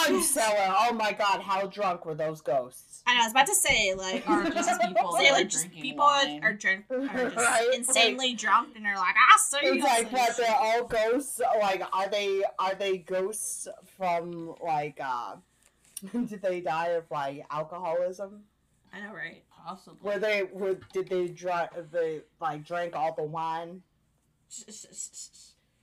[0.10, 0.76] wine cellar.
[0.78, 2.88] Oh my god, how drunk were those ghosts?
[3.08, 6.06] and I was about to say like Or just people say are like just people
[6.06, 6.44] wine.
[6.44, 7.70] are drunk are just Right?
[7.74, 9.84] insanely drunk and they're like, I see It's you.
[9.84, 11.40] like what they're all ghosts.
[11.60, 15.00] Like, are they are they ghosts from like?
[15.04, 15.36] uh
[16.12, 18.42] Did they die of like alcoholism?
[18.94, 19.44] I know, right?
[19.66, 20.00] Possibly.
[20.04, 23.82] Were they were did they drink they like drank all the wine?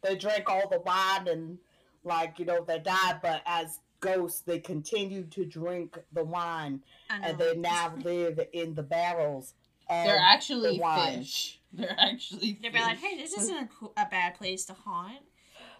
[0.02, 1.58] They drank all the wine and
[2.04, 7.36] like you know they died, but as ghosts they continued to drink the wine and
[7.38, 9.54] they now live in the barrels.
[9.90, 11.18] Of They're actually the wine.
[11.20, 11.58] fish.
[11.72, 12.58] They're actually.
[12.62, 13.56] they're be like, "Hey, this isn't
[13.96, 15.18] a, a bad place to haunt."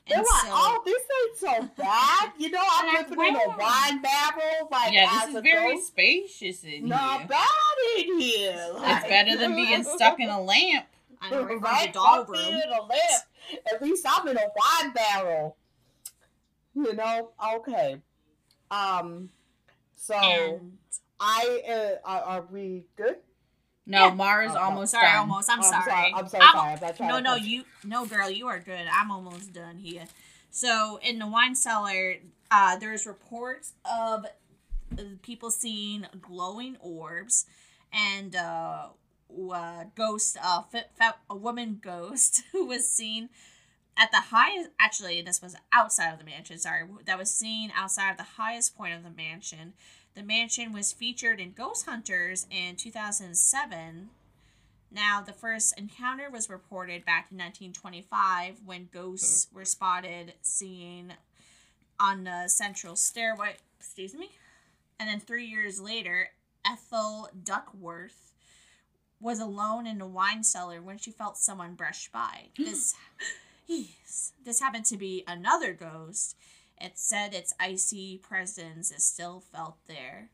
[0.08, 2.32] They're And like, so, oh, this ain't so bad.
[2.38, 4.68] You know, I'm Like, living in a wine barrel.
[4.70, 5.86] Like, yeah, as this is a very ghost.
[5.88, 7.28] spacious in Not here.
[7.28, 8.70] bad in here.
[8.76, 10.86] It's better than being stuck in a lamp.
[11.20, 11.92] I know, right from right?
[11.92, 12.88] the me room.
[12.88, 13.22] lamp.
[13.72, 15.56] At least I'm in a wine barrel.
[16.74, 17.30] You know?
[17.56, 18.00] Okay.
[18.70, 19.30] Um.
[19.96, 20.78] So And
[21.18, 21.62] I
[22.04, 23.16] uh, are, are we good?
[23.86, 24.14] No, Yeah.
[24.14, 25.16] Mara's Oh, almost sorry, done.
[25.18, 25.50] almost.
[25.50, 26.12] I'm Oh, sorry.
[26.14, 26.72] I'm so I'm- sorry.
[26.88, 28.86] I'm trying No, no, you, no, girl, you are good.
[28.92, 30.04] I'm almost done here.
[30.50, 32.16] So, in the wine cellar,
[32.50, 34.26] uh, there's reports of
[35.22, 37.46] people seeing glowing orbs
[37.92, 38.88] and uh,
[39.52, 40.62] uh, ghost, uh,
[41.28, 43.28] a woman ghost who was seen
[43.96, 44.70] at the highest.
[44.78, 46.58] Actually, this was outside of the mansion.
[46.58, 49.74] Sorry, that was seen outside of the highest point of the mansion.
[50.14, 54.08] The mansion was featured in Ghost Hunters in 2007.
[54.90, 61.14] Now, the first encounter was reported back in 1925 when ghosts were spotted seen
[62.00, 63.56] on the central stairway.
[63.78, 64.30] Excuse me?
[64.98, 66.30] And then three years later,
[66.64, 68.27] Ethel Duckworth
[69.20, 72.48] was alone in a wine cellar when she felt someone brush by.
[72.58, 72.94] This,
[73.66, 76.36] yes, this happened to be another ghost.
[76.80, 80.30] It said its icy presence is still felt there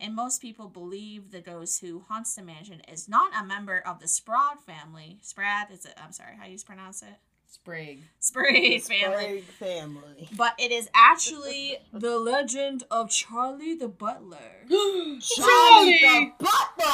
[0.00, 4.00] and most people believe the ghost who haunts the mansion is not a member of
[4.00, 5.18] the Sprague family.
[5.20, 5.94] Sprad is it?
[6.02, 7.18] I'm sorry, how do you pronounce it?
[7.46, 7.98] Sprig.
[8.20, 9.42] Sprague family.
[9.42, 10.28] Sprague family.
[10.36, 14.38] But it is actually the legend of Charlie the Butler.
[14.68, 16.89] Charlie the butler.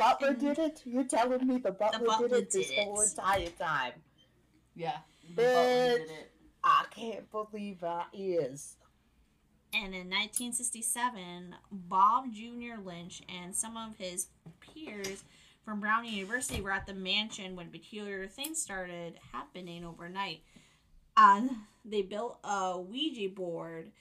[0.00, 0.82] The butler did it.
[0.86, 2.84] You're telling me the butler, butler did it this it.
[2.84, 3.92] whole entire time.
[4.74, 4.98] Yeah.
[5.34, 6.06] Bitch.
[6.64, 8.76] I can't believe our ears.
[9.72, 12.80] and in 1967, Bob Jr.
[12.84, 14.28] Lynch and some of his
[14.60, 15.22] peers
[15.64, 20.40] from Brown University were at the mansion when peculiar things started happening overnight.
[21.16, 21.42] Uh,
[21.84, 23.92] they built a Ouija board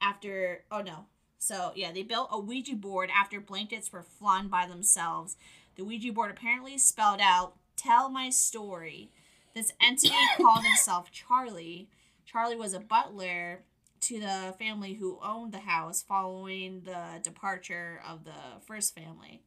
[0.00, 0.64] after.
[0.70, 1.06] Oh no.
[1.38, 5.36] So, yeah, they built a Ouija board after blankets were flung by themselves.
[5.76, 9.10] The Ouija board apparently spelled out, Tell my story.
[9.54, 11.88] This entity called himself Charlie.
[12.26, 13.62] Charlie was a butler
[14.00, 19.42] to the family who owned the house following the departure of the first family.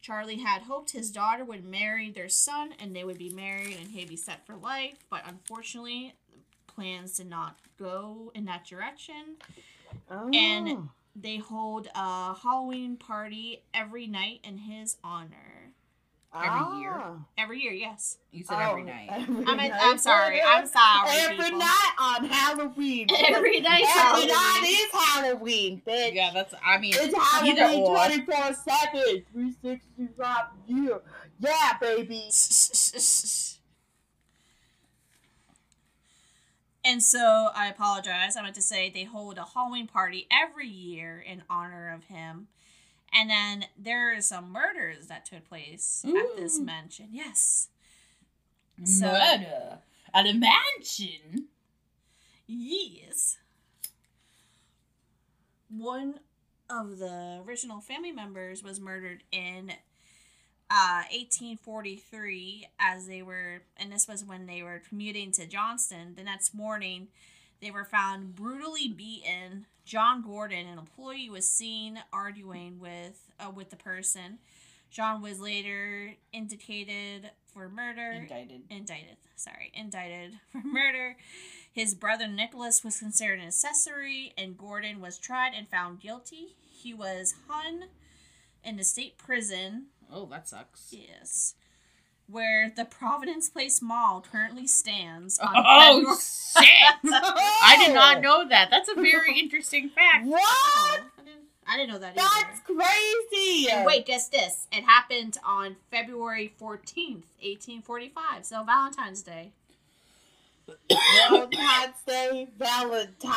[0.00, 3.90] Charlie had hoped his daughter would marry their son and they would be married and
[3.90, 6.14] he'd be set for life, but unfortunately,
[6.66, 9.36] plans did not go in that direction.
[10.10, 10.30] Oh.
[10.32, 10.88] And
[11.20, 15.72] they hold a Halloween party every night in his honor.
[16.34, 16.92] Every year?
[16.94, 17.16] Ah.
[17.38, 18.18] Every year, yes.
[18.32, 19.08] You said every Oh, night.
[19.10, 19.72] every I mean, night.
[19.80, 20.40] I'm sorry.
[20.42, 21.08] I'm sorry.
[21.10, 21.58] Every people.
[21.58, 23.06] night on Halloween.
[23.10, 24.28] Every night Every Halloween.
[24.28, 26.14] night is Halloween, bitch.
[26.14, 26.54] Yeah, that's.
[26.64, 27.96] I mean, It's either Halloween or.
[27.96, 31.00] 24 7, 365 year.
[31.40, 32.26] Yeah, baby.
[36.88, 38.34] And so I apologize.
[38.34, 42.48] I meant to say they hold a Halloween party every year in honor of him.
[43.12, 47.08] And then there are some murders that took place at this mansion.
[47.12, 47.68] Yes.
[48.84, 49.80] So- Murder
[50.14, 51.48] at a mansion.
[52.46, 53.36] Yes.
[55.68, 56.20] One
[56.70, 59.72] of the original family members was murdered in
[60.70, 66.14] uh, 1843 as they were, and this was when they were commuting to Johnston.
[66.16, 67.08] The next morning,
[67.60, 69.66] they were found brutally beaten.
[69.84, 74.38] John Gordon, an employee, was seen arguing with uh, with the person.
[74.90, 78.62] John was later indicated for murder Indicted.
[78.70, 79.16] indicted.
[79.36, 81.16] Sorry, indicted for murder.
[81.72, 86.56] His brother Nicholas was considered an accessory, and Gordon was tried and found guilty.
[86.70, 87.84] He was hung
[88.64, 89.86] in the state prison.
[90.12, 90.88] Oh, that sucks.
[90.90, 91.54] Yes.
[92.30, 95.38] Where the Providence Place Mall currently stands.
[95.38, 97.12] On Oh, February- shit!
[97.14, 98.68] I did not know that.
[98.70, 100.26] That's a very interesting fact.
[100.26, 100.42] What?
[101.70, 102.28] I didn't, know that either.
[102.46, 103.68] That's crazy.
[103.70, 104.66] And wait, guess this.
[104.72, 108.44] It happened on February 14th, 1845.
[108.46, 109.52] So Valentine's Day.
[111.28, 113.32] Valentine's Day, Valentine,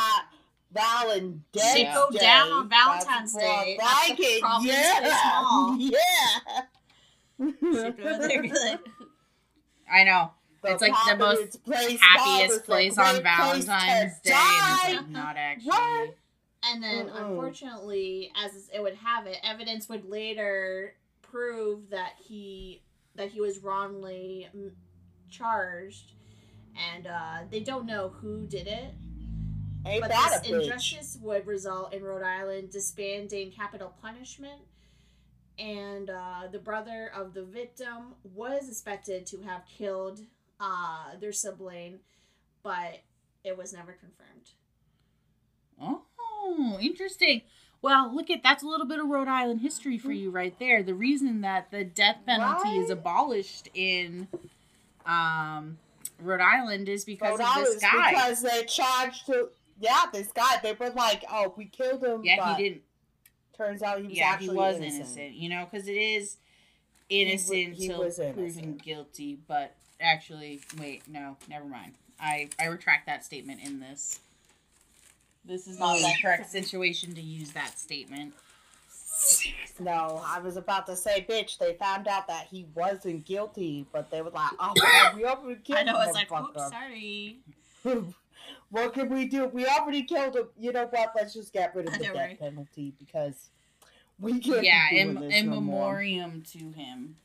[0.72, 1.92] Valentine's They Day.
[1.94, 4.42] go down on Valentine's That's Day more at like it.
[4.62, 5.92] Yeah.
[5.92, 7.46] Yeah.
[7.60, 7.60] She'd
[7.96, 8.80] go there and be like,
[9.92, 10.30] I know.
[10.64, 14.78] It's like the most Place Happiest Mall is place on great place Valentine's Day, and
[14.78, 15.68] it's like not actually.
[15.70, 16.14] What?
[16.64, 17.30] And then, Mm-mm.
[17.30, 22.82] unfortunately, as it would have it, evidence would later prove that he
[23.16, 24.48] that he was wrongly
[25.30, 26.12] charged,
[26.94, 28.94] and uh, they don't know who did it.
[29.84, 30.62] Ain't but that this a bitch?
[30.62, 34.60] injustice would result in Rhode Island disbanding capital punishment
[35.58, 40.20] and uh, the brother of the victim was suspected to have killed
[40.60, 41.98] uh, their sibling,
[42.62, 43.00] but
[43.44, 44.50] it was never confirmed.
[45.80, 47.42] Oh, interesting.
[47.80, 50.82] Well, look at that's a little bit of Rhode Island history for you right there.
[50.82, 54.28] The reason that the death penalty is abolished in
[55.04, 55.78] um,
[56.20, 58.10] Rhode Island is because Rhode of Island this guy.
[58.10, 59.48] because they charged to
[59.82, 60.56] yeah this guy.
[60.62, 62.24] They were like, oh, we killed him.
[62.24, 62.82] yeah, he didn't.
[63.56, 64.96] Turns out he was yeah, actually he was innocent.
[64.96, 65.34] innocent.
[65.34, 66.36] You know, because it is
[67.10, 69.38] innocent he till proven guilty.
[69.46, 71.92] But actually, wait, no, never mind.
[72.18, 74.20] I I retract that statement in this.
[75.44, 78.34] This is not the correct situation to use that statement.
[79.78, 81.58] No, I was about to say, bitch.
[81.58, 85.60] They found out that he wasn't guilty, but they were like, oh, God, we already
[85.60, 87.38] killed I know it's like, oops, sorry.
[88.70, 89.46] what can we do?
[89.46, 90.48] We already killed him.
[90.58, 91.12] You know what?
[91.16, 92.38] Let's just get rid of the death right?
[92.40, 93.50] penalty because
[94.18, 94.64] we can't.
[94.64, 95.80] Yeah, be doing in, this in no more.
[95.92, 97.16] memoriam to him.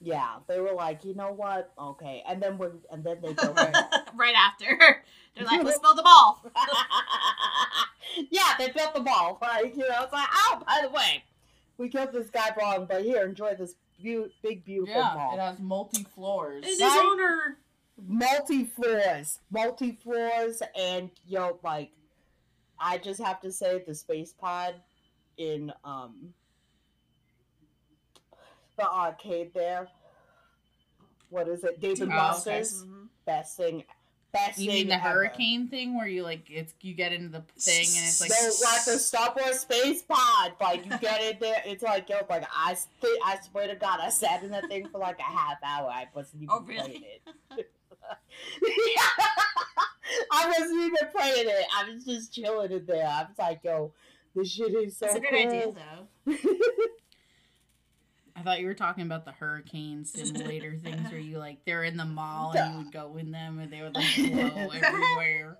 [0.00, 1.72] Yeah, they were like, you know what?
[1.78, 3.52] Okay, and then when and then they go.
[4.14, 4.66] right after.
[5.36, 6.42] They're like, let's build the ball.
[8.30, 9.38] yeah, they built the ball.
[9.40, 11.24] Like you know, it's like, oh, by the way,
[11.78, 15.34] we killed this guy wrong, but here, enjoy this beau- big, beautiful Yeah, mall.
[15.34, 16.64] it has multi floors.
[16.66, 17.02] It's his Right?
[17.04, 17.58] owner.
[18.06, 21.90] Multi floors, multi floors, and yo, like,
[22.78, 24.74] I just have to say the space pod
[25.38, 26.32] in um
[28.76, 29.88] the arcade there.
[31.30, 31.80] What is it?
[31.80, 32.16] David Oh, okay.
[32.16, 33.08] Buster's Mhm.
[33.24, 33.84] best thing.
[34.32, 35.08] Best You thing mean the ever.
[35.08, 38.64] hurricane thing where you like it's you get into the thing and it's like so
[38.64, 42.46] like the Star Wars space pod, like you get in there, it's like yo, like
[42.52, 42.76] I,
[43.24, 45.88] I swear to God, I sat in that thing for like a half hour.
[45.88, 46.98] I wasn't even Oh, really?
[46.98, 47.04] playing
[47.56, 47.70] it.
[50.32, 51.66] I wasn't even playing it.
[51.76, 53.06] I was just chilling in there.
[53.06, 53.92] I was like, yo,
[54.34, 55.38] this shit is so That's a good cool.
[55.38, 56.36] idea, though.
[58.36, 61.96] I thought you were talking about the hurricane simulator things where you like they're in
[61.96, 65.56] the mall and you would go in them and they would like blow everywhere.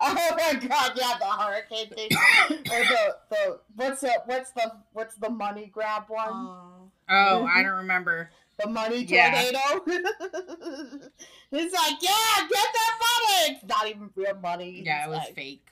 [0.00, 2.08] Oh my god, yeah, the hurricane thing.
[2.50, 6.28] or the, the what's the what's the what's the money grab one?
[6.30, 6.90] Oh.
[7.10, 7.62] Oh, I mm-hmm.
[7.62, 8.30] don't remember.
[8.58, 9.30] The money Yeah.
[9.42, 9.84] tornado.
[11.52, 13.54] it's like, yeah, get that money.
[13.54, 14.82] It's not even real money.
[14.84, 15.64] Yeah, It's it was like- fake.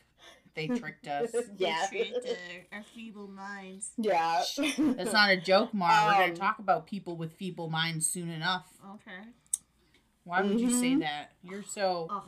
[0.55, 1.31] They tricked us.
[1.59, 1.87] Yeah.
[1.93, 2.29] They tricked
[2.73, 3.91] our, our feeble minds.
[3.99, 4.43] Yeah.
[4.79, 5.91] That's not a joke, Mar.
[6.07, 8.67] We're Um, gonna talk about people with feeble minds soon enough.
[8.95, 9.29] Okay.
[10.25, 11.01] Why would you say Mhm.
[11.01, 11.33] that?
[11.43, 12.25] You're so Oh.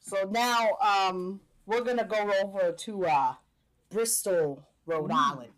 [0.00, 3.34] So now, um, we're gonna go over to uh,
[3.88, 5.52] Bristol, Rhode Island.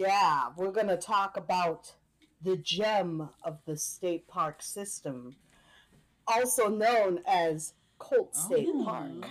[0.00, 1.92] Yeah, we're gonna talk about
[2.40, 5.36] the gem of the state park system,
[6.26, 8.82] also known as Colt State Oh.
[8.86, 9.30] Park.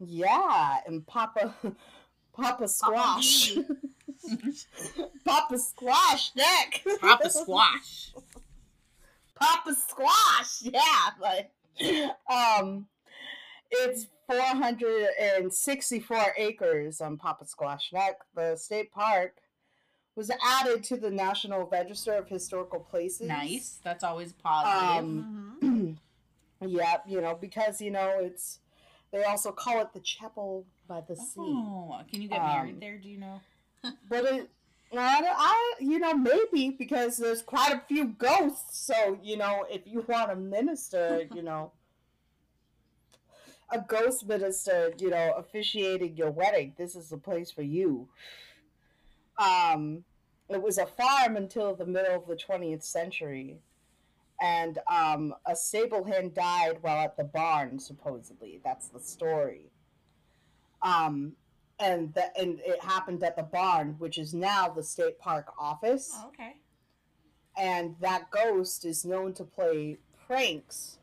[0.00, 1.54] Yeah, and Papa
[2.32, 3.56] Papa Squash.
[5.26, 6.82] Poppasquash neck.
[7.02, 8.14] Papa squash.
[9.34, 10.62] Papa Squash.
[10.62, 11.50] Yeah, but
[12.34, 12.86] um
[13.70, 18.18] it's 464 acres on Poppasquash Neck.
[18.34, 19.36] The state park
[20.14, 23.28] was added to the National Register of Historical Places.
[23.28, 23.78] Nice.
[23.84, 25.04] That's always positive.
[25.04, 25.58] Um,
[26.62, 26.70] Mhm.
[26.70, 28.60] yeah, you know, because you know it's
[29.12, 31.34] they also call it the chapel by the sea.
[31.38, 32.96] oh, can you get um, married there?
[32.98, 33.40] Do you know?
[34.08, 34.50] But it,
[34.96, 38.78] I, I, you know, maybe because there's quite a few ghosts.
[38.86, 41.72] So you know, if you want to minister, you know,
[43.70, 48.08] a ghost minister, you know, officiating your wedding, this is the place for you.
[49.38, 50.04] Um,
[50.48, 53.58] it was a farm until the middle of the 20th century.
[54.40, 58.60] And um, a stable hand died while at the barn, supposedly.
[58.62, 59.70] That's the story.
[60.82, 61.32] Um,
[61.78, 66.10] and that and it happened at the barn, which is now the state park office.
[66.14, 66.56] Oh, okay.
[67.58, 70.98] And that ghost is known to play pranks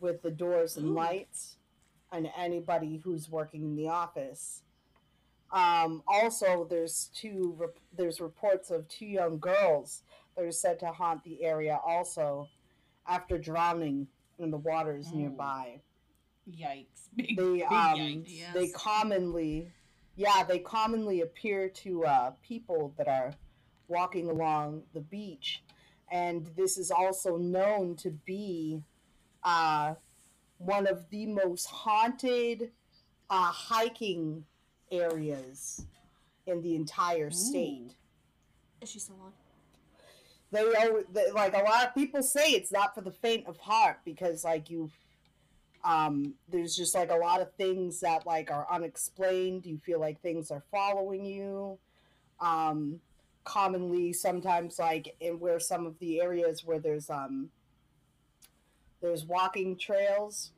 [0.00, 0.94] with the doors and Ooh.
[0.94, 1.56] lights
[2.12, 4.62] and anybody who's working in the office.
[5.52, 7.54] Um, also, there's two.
[7.56, 10.02] Rep- there's reports of two young girls
[10.36, 12.48] that are said to haunt the area also
[13.06, 14.06] after drowning
[14.38, 15.16] in the waters Oh.
[15.16, 15.80] nearby
[16.50, 17.08] Yikes!
[17.16, 18.24] Big, they big um yikes.
[18.26, 18.52] Yes.
[18.54, 19.70] they commonly
[20.16, 23.32] yeah they commonly appear to uh, people that are
[23.88, 25.62] walking along the beach
[26.12, 28.82] and this is also known to be
[29.44, 29.94] uh,
[30.58, 32.70] one of the most haunted
[33.30, 34.44] uh, hiking
[34.90, 35.86] areas
[36.46, 37.94] in the entire state
[38.80, 39.32] Is she still on?
[40.52, 43.56] they, always, they like a lot of people say it's not for the faint of
[43.58, 44.90] heart because like you
[45.84, 49.66] Um, there's just like a lot of things that like are unexplained.
[49.66, 51.78] You feel like things are following you.
[52.40, 53.00] Um,
[53.44, 57.50] commonly, sometimes like in where some of the areas where there's um
[59.06, 60.50] there's walking trails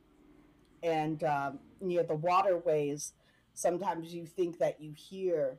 [0.82, 3.12] and um, near the waterways,
[3.52, 5.58] sometimes you think that you hear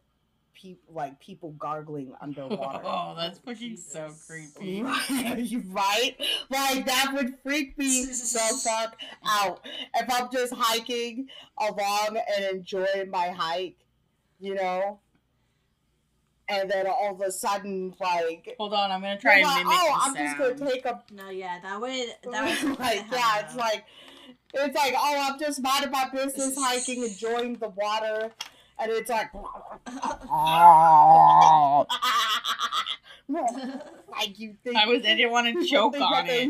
[0.55, 2.81] people like people gargling underwater.
[2.83, 4.25] Oh, that's fucking so Jesus.
[4.25, 4.81] creepy.
[5.67, 6.15] right?
[6.49, 9.65] Like that would freak me the fuck out.
[9.95, 11.27] If I'm just hiking
[11.59, 13.85] along and enjoying my hike,
[14.39, 14.99] you know,
[16.49, 19.79] and then all of a sudden, like, Hold on, I'm gonna try and like, mimic
[19.79, 23.45] oh, the I'm just gonna take a No, yeah, that would that would like, yeah,
[23.45, 23.85] it's like,
[24.53, 28.31] it's like, oh, I'm just minding my business, hiking, enjoying the water,
[28.79, 29.31] and it's like,
[34.09, 34.75] like you think.
[34.75, 35.05] I was.
[35.05, 36.49] I didn't want to choke on it.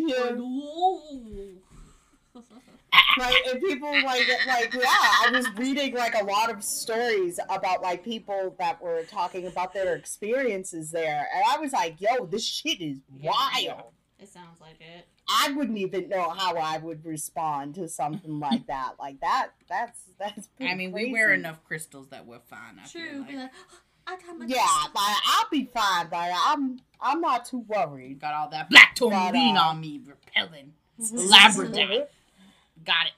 [2.92, 7.40] Hear- Right, and people like like yeah, I was reading like a lot of stories
[7.50, 12.26] about like people that were talking about their experiences there, and I was like, yo,
[12.26, 13.92] this shit is wild.
[14.20, 15.08] It sounds like it.
[15.28, 18.94] I wouldn't even know how I would respond to something like that.
[19.00, 20.48] Like that, that's that's.
[20.48, 22.80] Pretty I mean, we wear enough crystals that we're fine.
[22.84, 23.02] I True.
[23.02, 23.36] feel Be like.
[23.36, 23.52] like,
[24.08, 24.18] I
[24.48, 24.58] Yeah,
[24.96, 26.10] like, I'll be fine.
[26.12, 28.20] Like I'm, I'm not too worried.
[28.20, 30.74] Got all that black But, tourmaline uh, on me, repelling.
[31.12, 32.08] Labrador.
[32.86, 33.14] Got it.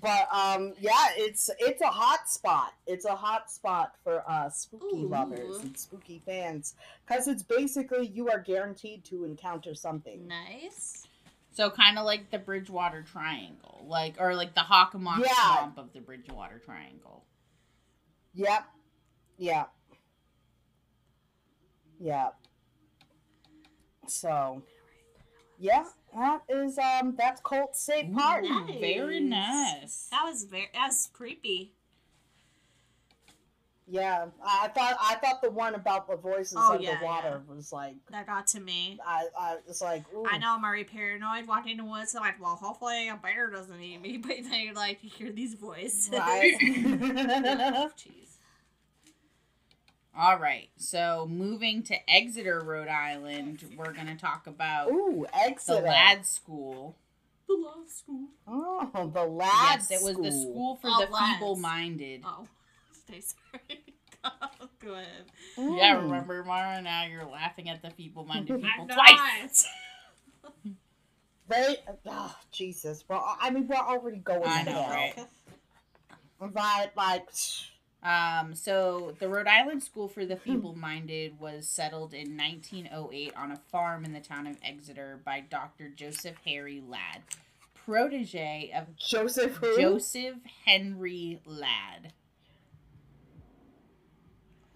[0.00, 2.72] But um, yeah, it's it's a hot spot.
[2.86, 5.08] It's a hot spot for uh spooky Ooh.
[5.08, 6.74] lovers and spooky fans
[7.04, 10.28] because it's basically you are guaranteed to encounter something.
[10.28, 11.06] Nice.
[11.52, 15.32] So kind of like the Bridgewater Triangle, like or like the Hockamock Yeah.
[15.34, 17.24] Swamp of the Bridgewater Triangle.
[18.34, 18.64] Yep,
[19.36, 19.70] yep,
[22.00, 22.34] yep.
[24.06, 24.62] So,
[25.62, 28.42] yeah, that is um that's Colt State Park.
[28.42, 28.80] Nice.
[28.80, 30.08] Very nice.
[30.10, 31.72] That was very that was creepy.
[33.86, 37.94] Yeah, I thought I thought the one about the voices Oh, yeah, underwater was like
[38.10, 38.98] That got to me.
[39.06, 40.24] I I was like ooh.
[40.28, 42.14] I know I'm already paranoid walking in the woods.
[42.16, 44.16] I'm like, well, hopefully a bear doesn't eat me.
[44.22, 46.10] But then you're like, you hear these voices.
[46.12, 46.54] right.
[46.60, 48.31] Jeez.
[50.16, 50.68] All right.
[50.76, 55.80] So moving to Exeter, Rhode Island, we're gonna talk about Ooh, Exeter.
[55.80, 55.86] the Exeter.
[55.88, 56.96] Ladd School.
[57.48, 58.28] The law school.
[58.46, 62.22] Oh, the Ladd yes, it was the school for Oh, the feeble-minded.
[62.24, 62.46] Oh,
[62.92, 63.82] stay sorry.
[64.80, 65.06] Go ahead.
[65.56, 66.02] Yeah, Mm.
[66.04, 66.80] remember, Mara?
[66.82, 69.66] Now you're laughing at the feeble-minded people I'm twice.
[70.44, 70.52] not.
[71.48, 73.04] They, oh, Jesus.
[73.08, 74.90] Well, I mean, we're already going I know, hell.
[74.90, 75.14] right?
[76.40, 77.28] But, like,
[78.02, 83.56] Um, so the Rhode Island School for the Feeble-Minded was settled in 1908 on a
[83.70, 85.88] farm in the town of Exeter by Dr.
[85.88, 87.22] Joseph Harry Ladd,
[87.74, 89.76] protege of Joseph who?
[89.76, 92.12] Joseph Henry Ladd.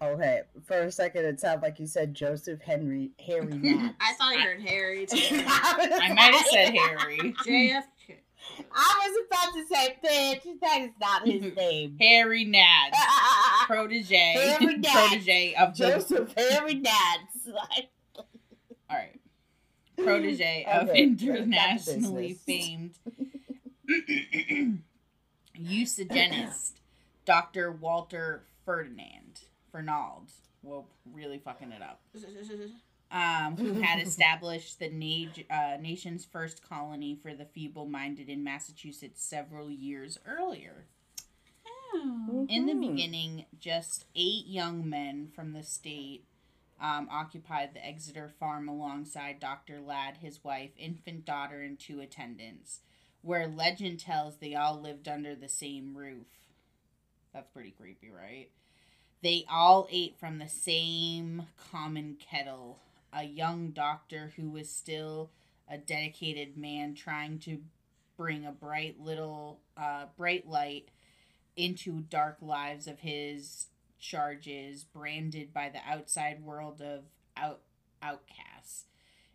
[0.01, 3.95] Okay, for a second, it sounded like you said Joseph Henry Harry Matt.
[3.99, 5.17] I thought I heard Harry too.
[5.47, 7.33] I might have said Harry.
[7.45, 7.81] JFK.
[8.75, 11.97] I was about to say, bitch, that is not his name.
[11.99, 12.91] Harry Nadd,
[13.67, 14.15] protege,
[14.59, 14.83] Harry Nadd.
[15.09, 15.89] protege of the.
[15.89, 17.47] Joseph Harry Nats.
[17.47, 17.89] Like,
[18.89, 19.19] All right,
[19.97, 22.95] protege of Okay, back internationally famed
[25.55, 26.79] eugenist
[27.25, 27.71] Dr.
[27.71, 29.41] Walter Ferdinand
[29.71, 30.31] Fernald.
[30.63, 32.01] Well, really fucking it up.
[33.09, 39.23] Um, who had established the na- uh, nation's first colony for the feeble-minded in Massachusetts
[39.23, 40.85] several years earlier.
[42.49, 46.25] In the beginning, just eight young men from the state
[46.81, 49.79] um, occupied the Exeter farm alongside Dr.
[49.79, 52.81] Ladd, his wife, infant daughter, and two attendants,
[53.21, 56.27] where legend tells they all lived under the same roof.
[57.33, 58.49] That's pretty creepy, right?
[59.23, 62.79] They all ate from the same common kettle.
[63.17, 65.31] A young doctor who was still
[65.67, 67.63] a dedicated man trying to
[68.15, 70.89] bring a bright little uh, bright light
[71.55, 73.65] into dark lives of his
[73.99, 77.05] charges branded by the outside world of
[77.35, 77.61] out
[78.03, 78.85] outcasts.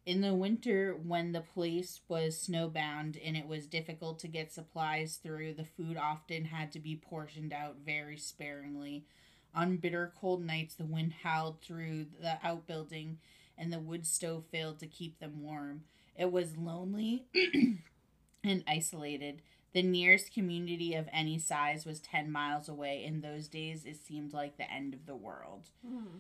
[0.07, 5.17] In the winter when the place was snowbound and it was difficult to get supplies
[5.17, 9.07] through the food often had to be portioned out very sparingly.
[9.55, 13.19] On bitter cold nights the wind howled through the outbuilding
[13.57, 15.83] and the wood stove failed to keep them warm
[16.17, 17.25] it was lonely
[18.45, 19.43] and isolated
[19.73, 23.05] the nearest community of any size was 10 miles away.
[23.05, 25.69] In those days, it seemed like the end of the world.
[25.87, 26.19] Hmm.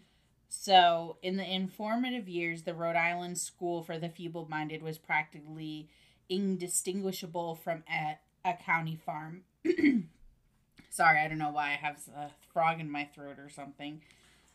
[0.49, 5.89] So, in the informative years, the Rhode Island School for the Feeble Minded was practically
[6.29, 9.45] indistinguishable from a- a county farm.
[10.91, 14.03] Sorry, I don't know why I have a frog in my throat or something,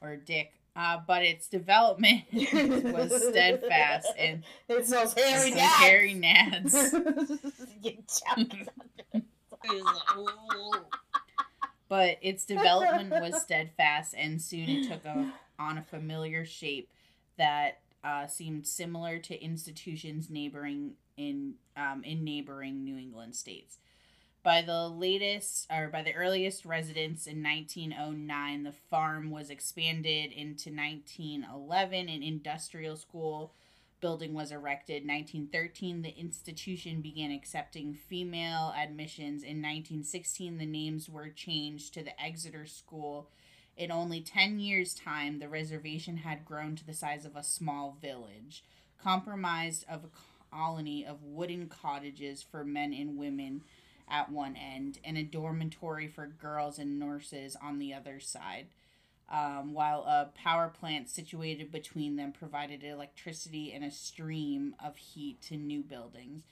[0.01, 0.53] or a dick.
[0.77, 5.57] Uh, but its development was steadfast and It's those hairy nads.
[5.57, 6.73] hairy nads.
[11.89, 16.89] But its development was steadfast, and soon it took a, on a familiar shape
[17.37, 23.77] that uh, seemed similar to institutions neighboring in um, in neighboring New England states.
[24.47, 30.69] By the latest, or by the earliest residents in 1909, the farm was expanded into
[30.69, 32.07] 1911.
[32.07, 33.51] An industrial school
[33.99, 35.05] building was erected.
[35.05, 39.43] 1913, the institution began accepting female admissions.
[39.43, 43.29] In 1916, the names were changed to the Exeter School.
[43.75, 47.97] In only 10 years' time, the reservation had grown to the size of a small
[48.01, 48.63] village,
[48.97, 53.63] comprised of a colony of wooden cottages for men and women
[54.09, 58.67] at one end, and a dormitory for girls and nurses on the other side.
[59.29, 65.41] Um, while a power plant situated between them provided electricity and a stream of heat
[65.43, 66.43] to new buildings.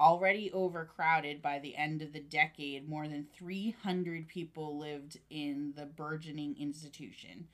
[0.00, 5.86] Already overcrowded by the end of the decade, more than 300 people lived in the
[5.86, 7.46] burgeoning institution.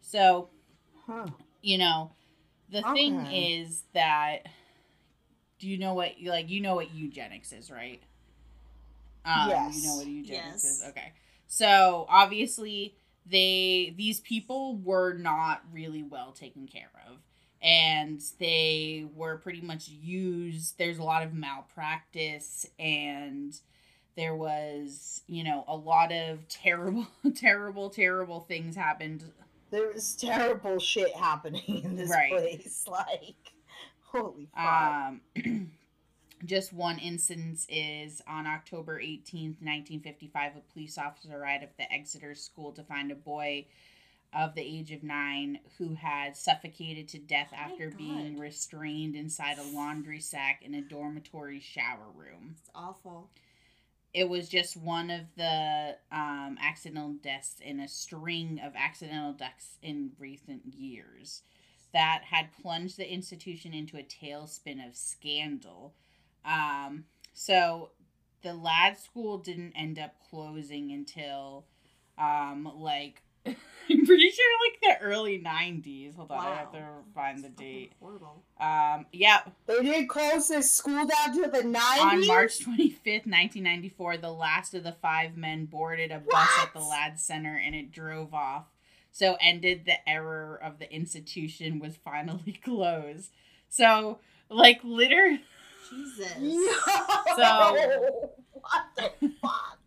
[0.00, 0.48] So,
[1.06, 1.26] Huh.
[1.62, 2.10] you know,
[2.70, 4.46] the thing is that
[5.58, 8.02] do you know what like you know what eugenics is, right?
[9.24, 9.76] Um, Yes.
[9.76, 10.64] You know what eugenics Yes.
[10.64, 10.82] is.
[10.88, 11.12] Okay.
[11.46, 12.96] So obviously
[13.26, 17.18] they these people were not really well taken care of.
[17.62, 20.76] And they were pretty much used.
[20.76, 23.58] There's a lot of malpractice and
[24.16, 29.24] there was, you know, a lot of terrible, terrible, terrible things happened
[29.70, 32.30] There was terrible shit happening in this Right.
[32.30, 32.84] place.
[32.90, 33.54] Like,
[34.12, 34.64] holy fuck.
[34.64, 35.20] Um,
[36.44, 42.34] just one instance is on October 18th, 1955, a police officer arrived at the Exeter
[42.34, 43.66] school to find a boy
[44.34, 49.58] of the age of nine who had suffocated to death Oh after being restrained inside
[49.58, 52.56] a laundry sack in a dormitory shower room.
[52.58, 53.30] It's awful.
[54.12, 59.78] It was just one of the um, accidental deaths in a string of accidental deaths
[59.82, 61.42] in recent years
[61.92, 65.94] that had plunged the institution into a tailspin of scandal.
[66.44, 67.90] Um, so
[68.42, 71.64] the Ladd school didn't end up closing until
[72.18, 76.16] um, like I'm pretty sure like the early 90s.
[76.16, 77.04] Hold on, I have to Wow.
[77.14, 77.92] find the date.
[78.00, 78.42] Horrible.
[78.58, 82.00] Um, yeah, they didn't close this school down to the 90s?
[82.00, 86.78] on March 25th, 1994, the last of the five men boarded a bus at the
[86.80, 86.88] What?
[86.90, 88.64] Ladd Center and it drove off.
[89.12, 93.30] So ended the error of the institution was finally closed.
[93.68, 94.18] So,
[94.48, 95.42] like, literally,
[95.90, 96.34] Jesus.
[96.40, 97.36] Yo!
[97.36, 98.30] So-
[98.64, 98.84] What
[99.20, 99.78] the fuck?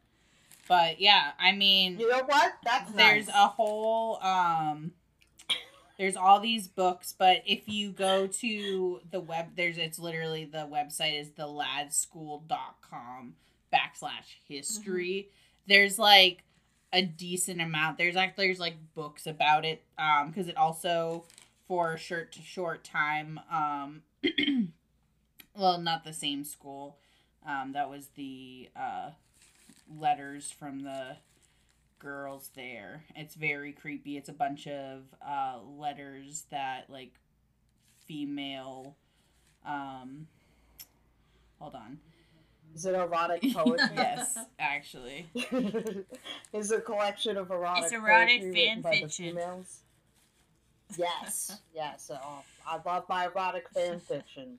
[0.68, 2.52] But yeah, I mean, You know what?
[2.64, 3.36] That's there's nice.
[3.36, 4.92] a whole um
[6.02, 10.66] there's all these books, but if you go to the web there's it's literally the
[10.66, 13.34] website is theladschool.com
[13.72, 15.28] backslash history.
[15.68, 16.42] There's like
[16.92, 17.98] a decent amount.
[17.98, 19.84] There's like there's like books about it.
[19.96, 21.22] Um because it also
[21.68, 24.02] for a short short time, um
[25.56, 26.96] well not the same school.
[27.46, 29.10] Um that was the uh
[29.88, 31.18] letters from the
[32.02, 33.04] girls there.
[33.14, 34.16] It's very creepy.
[34.16, 37.12] It's a bunch of uh, letters that like
[38.06, 38.96] female.
[39.64, 40.26] Um,
[41.60, 42.00] hold on.
[42.74, 43.88] Is it erotic poetry?
[43.94, 45.26] yes, actually.
[46.52, 47.84] is a collection of erotic.
[47.84, 49.24] It's erotic fan written by the fiction.
[49.26, 49.80] females?
[50.96, 52.10] Yes, yes.
[52.12, 54.58] Oh, I love my erotic fan fiction.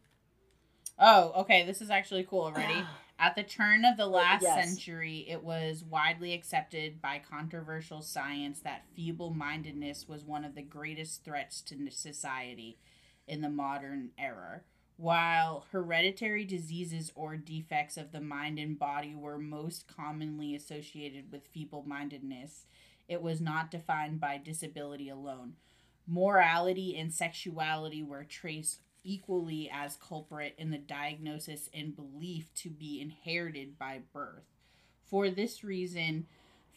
[0.98, 1.66] Oh, okay.
[1.66, 2.86] This is actually cool already.
[3.24, 4.66] At the turn of the last yes.
[4.66, 10.62] century, it was widely accepted by controversial science that feeble mindedness was one of the
[10.62, 12.80] greatest threats to society
[13.26, 14.64] in the modern era.
[14.98, 21.48] While hereditary diseases or defects of the mind and body were most commonly associated with
[21.48, 22.66] feeble mindedness,
[23.08, 25.54] it was not defined by disability alone.
[26.06, 33.02] Morality and sexuality were traced equally as culprit in the diagnosis and belief to be
[33.02, 34.46] inherited by birth.
[35.06, 36.26] For this reason,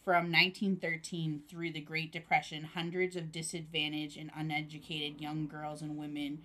[0.03, 6.39] from 1913 through the Great Depression, hundreds of disadvantaged and uneducated young girls and women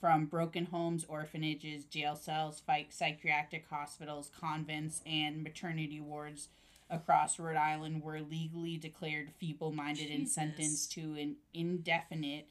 [0.00, 6.48] from broken homes, orphanages, jail cells, psych- psychiatric hospitals, convents, and maternity wards
[6.90, 12.46] across Rhode Island were legally declared feeble minded and sentenced to an indefinite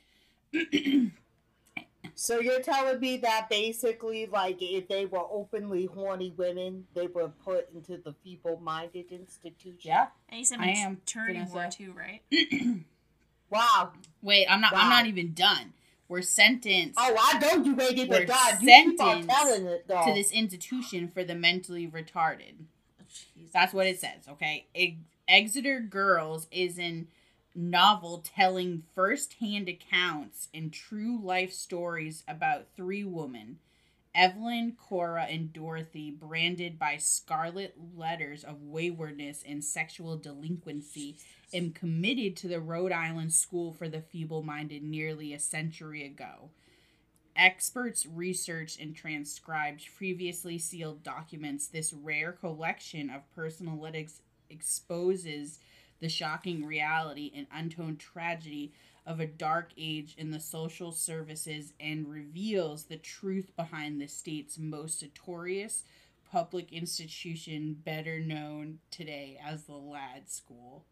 [2.15, 7.29] So you're telling me that basically, like, if they were openly horny women, they were
[7.43, 9.79] put into the feeble-minded institution?
[9.81, 11.53] yeah And you said I am maternity Vanessa.
[11.55, 12.21] ward too, right?
[13.49, 13.91] Wow.
[14.21, 14.73] Wait, I'm not.
[14.75, 15.73] I'm not even done.
[16.07, 18.57] We're sentenced Oh, I know you ain't even We're done.
[18.61, 20.03] You keep on sentenced telling it, though.
[20.05, 22.53] to this institution for the mentally retarded.
[22.99, 23.51] Oh, Jesus.
[23.53, 24.27] That's what it says.
[24.29, 24.97] Okay, Ex-
[25.27, 27.07] Exeter Girls is an
[27.55, 33.59] novel telling first-hand accounts and true life stories about three women.
[34.13, 41.17] Evelyn, Cora, and Dorothy, branded by scarlet letters of waywardness and sexual delinquency,
[41.53, 46.49] and committed to the Rhode Island School for the Feeble Minded nearly a century ago.
[47.35, 51.67] Experts researched and transcribed previously sealed documents.
[51.67, 55.59] This rare collection of personal letters exposes
[56.05, 58.71] the shocking reality and untold tragedy
[59.07, 64.59] of a dark age in the social services and reveals the truth behind the state's
[64.59, 65.83] most notorious
[66.31, 70.85] public institution, better known today as the Ladd School.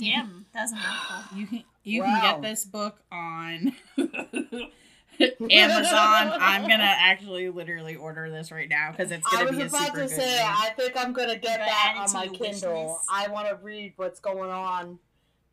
[0.00, 1.24] Damn, that's a mouthful.
[1.30, 2.08] You can you Wow.
[2.10, 3.72] can get this book on
[5.50, 6.38] Amazon.
[6.40, 9.70] I'm gonna actually literally order this right now because it's I gonna was be a
[9.70, 10.00] super good.
[10.00, 10.54] I was about to say, read.
[10.56, 13.00] I think I'm gonna get Gotta that on my Kindle.
[13.10, 14.98] I want to read what's going on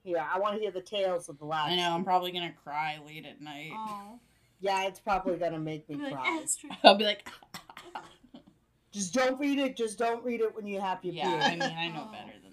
[0.03, 0.23] here.
[0.33, 1.71] I want to hear the tales of the last.
[1.71, 3.71] I know I'm probably gonna cry late at night.
[3.73, 4.19] Oh,
[4.59, 6.45] Yeah, it's probably gonna make me I'm like, cry.
[6.83, 7.27] I'll be like,
[8.95, 9.75] Just don't read it.
[9.75, 11.25] Just don't read it when you have your yeah.
[11.25, 11.43] period.
[11.43, 12.44] I mean, I know better than that.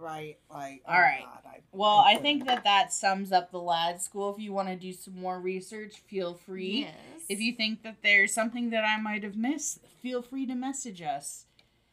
[0.00, 0.82] Right, like.
[0.88, 1.22] Oh All right.
[1.24, 2.22] God, I, Well, I couldn't.
[2.22, 4.34] think that that sums up the Ladd School.
[4.34, 6.80] If you want to do some more research, feel free.
[6.88, 7.22] Yes.
[7.28, 11.00] If you think that there's something that I might have missed, feel free to message
[11.02, 11.44] us.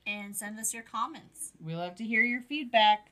[0.08, 1.52] and send us your comments.
[1.64, 3.12] We love to hear your feedback.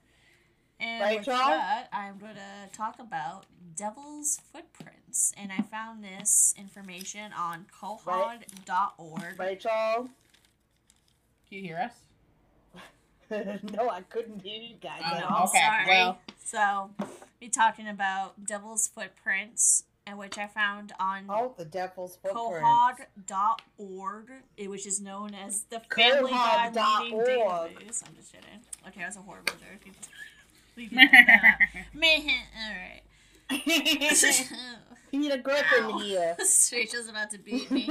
[0.79, 1.37] And Right, with y'all?
[1.49, 3.45] that, I'm going to talk about
[3.75, 5.33] Devil's Footprints.
[5.37, 9.39] And I found this information on quahog.org.
[9.39, 10.09] Rachel.
[11.49, 11.93] Can you hear us?
[13.75, 15.01] no, I couldn't hear you guys.
[15.05, 15.35] Oh, at no.
[15.35, 15.47] all.
[15.47, 15.85] Okay, sorry.
[15.87, 16.17] well.
[16.43, 16.89] So,
[17.41, 22.63] we're talking about Devil's Footprints, and which I found on Oh, the devil's footprint.
[22.65, 24.31] quahog.org,
[24.67, 28.03] which is known as the Family God Reading Database.
[28.05, 28.59] I'm just kidding.
[28.87, 29.93] Okay, that's a horrible joke.
[30.75, 31.85] We can edit that out.
[31.93, 32.21] Meh,
[32.65, 33.03] Alright.
[35.11, 35.99] Peter Griffin Ow.
[35.99, 36.35] here.
[36.71, 37.87] Rachel's about to beat me.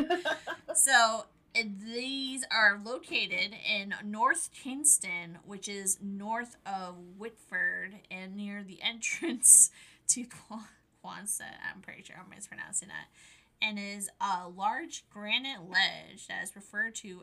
[0.74, 1.24] so
[1.54, 9.70] these are located in North Kingstown, which is north of Wickford and near the entrance
[10.08, 10.60] to Qu-
[11.04, 11.56] Quonset.
[11.72, 13.08] I'm pretty sure I'm mispronouncing that.
[13.60, 17.22] And is a large granite ledge that is referred to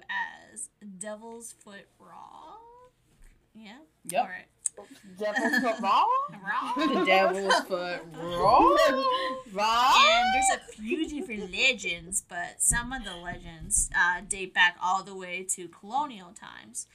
[0.53, 0.69] as
[0.99, 2.59] Devil's Foot Rock.
[3.53, 3.79] Yeah.
[4.05, 4.21] Yep.
[4.21, 4.45] All right.
[5.17, 6.03] Devil's foot raw?
[6.43, 6.75] Rock.
[6.75, 8.59] The devil's foot raw.
[9.53, 9.93] Raw?
[9.97, 15.03] And there's a few different legends, but some of the legends uh, date back all
[15.03, 16.87] the way to colonial times.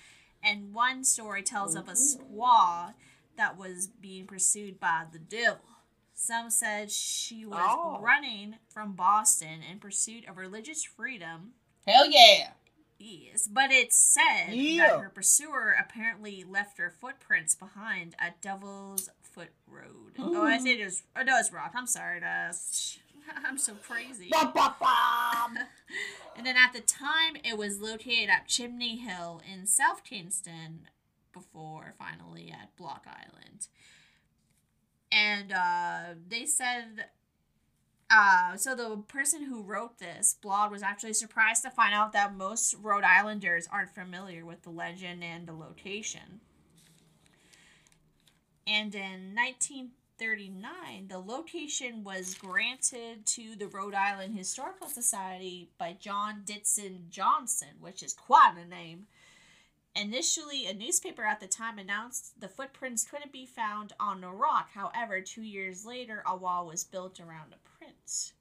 [0.42, 2.94] And one story tells of a squaw
[3.36, 5.60] that was being pursued by the devil.
[6.14, 7.98] Some said she was Oh.
[8.00, 11.54] running from Boston in pursuit of religious freedom.
[11.86, 12.50] Hell yeah.
[13.06, 14.86] Yes, but it's said Yeah.
[14.88, 20.14] that her pursuer apparently left her footprints behind at Devil's Foot Road.
[20.18, 21.02] Oh, I said it was.
[21.14, 21.72] Oh, no, it's Rock.
[21.74, 22.20] I'm sorry.
[22.20, 22.98] That's,
[23.46, 24.30] I'm so crazy.
[26.36, 30.88] And then at the time, it was located at Chimney Hill in South Kingstown
[31.32, 33.68] before finally at Block Island.
[35.12, 37.06] And uh, they said
[38.10, 42.36] Uh, so the person who wrote this blog was actually surprised to find out that
[42.36, 46.40] most Rhode Islanders aren't familiar with the legend and the location.
[48.66, 56.42] And in 1939, the location was granted to the Rhode Island Historical Society by John
[56.44, 59.06] Ditson Johnson, which is quite a name.
[59.96, 64.70] Initially, a newspaper at the time announced the footprints couldn't be found on the rock.
[64.74, 67.54] However, two years later, a wall was built around
[68.04, 68.32] prints.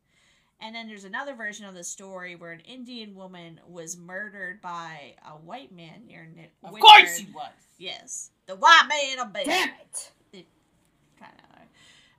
[0.61, 5.15] And then there's another version of the story where an Indian woman was murdered by
[5.25, 6.81] a white man near Ni- Of Wickford.
[6.81, 7.51] course he was.
[7.77, 9.45] Yes, the white man of bed.
[9.45, 10.45] Damn it!
[11.19, 11.59] Kind of.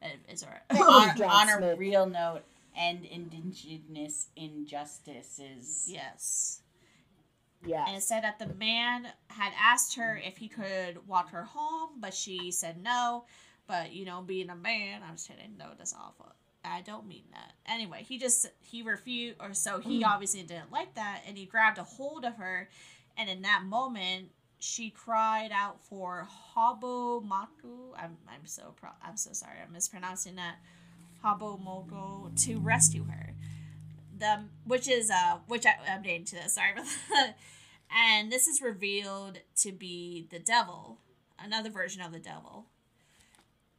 [0.02, 0.60] Uh, it's alright.
[0.72, 1.78] Oh, on, John on a Smith.
[1.78, 2.42] real note,
[2.76, 5.86] end indigenous injustices.
[5.88, 6.60] yes.
[7.66, 7.86] Yeah.
[7.88, 11.92] And it said that the man had asked her if he could walk her home,
[11.98, 13.24] but she said no.
[13.66, 15.56] But you know, being a man, I'm just kidding.
[15.58, 16.30] No, that's awful.
[16.64, 17.52] I don't mean that.
[17.66, 21.78] Anyway, he just he refused, or so he obviously didn't like that, and he grabbed
[21.78, 22.68] a hold of her,
[23.16, 27.92] and in that moment, she cried out for Habo Maku.
[27.96, 29.58] I'm I'm so pro- I'm so sorry.
[29.64, 30.56] I'm mispronouncing that.
[31.22, 33.34] Habo Moko to rescue her
[34.18, 37.36] the which is uh which I, I'm dating to this sorry about that.
[37.96, 40.98] and this is revealed to be the devil
[41.38, 42.66] another version of the devil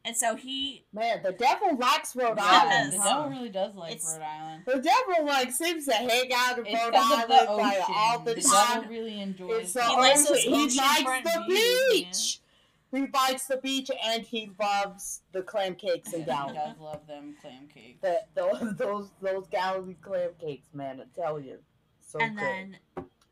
[0.06, 2.93] and so he Man, the devil likes Rhode Yeah, Island.
[2.93, 4.64] the devil really does like It's- Rhode Island.
[4.66, 8.20] The devil like seems to hang out in Rhode because of the Island like all
[8.20, 8.82] the, the time.
[8.82, 12.39] devil really enjoys the the He likes those He likes the views, beach.
[12.91, 17.36] He likes the beach and he loves the clam cakes and He does love them
[17.41, 17.99] clam cakes.
[18.01, 21.01] the, those those those Galilee clam cakes, man.
[21.01, 21.58] I tell you,
[22.08, 22.43] so and good.
[22.45, 22.78] then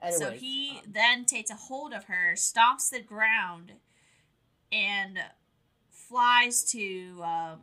[0.01, 3.71] Anyways, so he um, then takes a hold of her stomps the ground
[4.71, 5.17] and
[6.13, 7.55] flies to uh,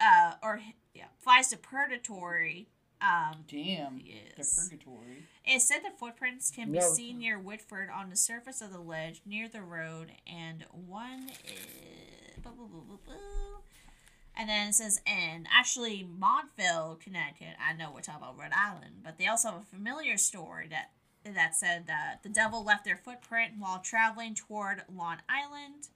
[0.00, 0.60] uh or
[0.94, 2.68] yeah flies to purgatory
[3.00, 4.00] um Damn.
[4.04, 4.54] yes.
[4.56, 5.22] The purgatory.
[5.44, 6.88] It said the footprints can be No.
[6.92, 12.42] seen near Wickford on the surface of the ledge near the road, and one is.
[12.42, 13.62] boo, boo, boo, boo, boo.
[14.36, 17.54] And then it says, and actually, Montville, Connecticut.
[17.64, 20.90] I know we're talking about Rhode Island, but they also have a familiar story that
[21.24, 25.88] that said that the devil left their footprint while traveling toward Long Island.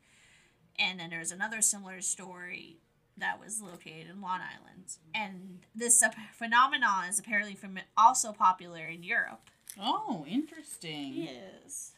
[0.79, 2.79] And then there's another similar story
[3.16, 4.97] that was located in Long Island.
[5.14, 9.51] And this uh, phenomenon is apparently from also popular in Europe.
[9.81, 11.12] Oh, interesting.
[11.14, 11.93] Yes.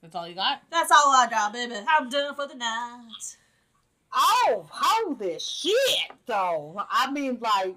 [0.00, 0.62] That's all you got?
[0.70, 1.76] That's all I got, baby.
[1.88, 3.36] I'm done for the night.
[4.12, 6.82] oh, holy shit, though.
[6.90, 7.76] I mean, like,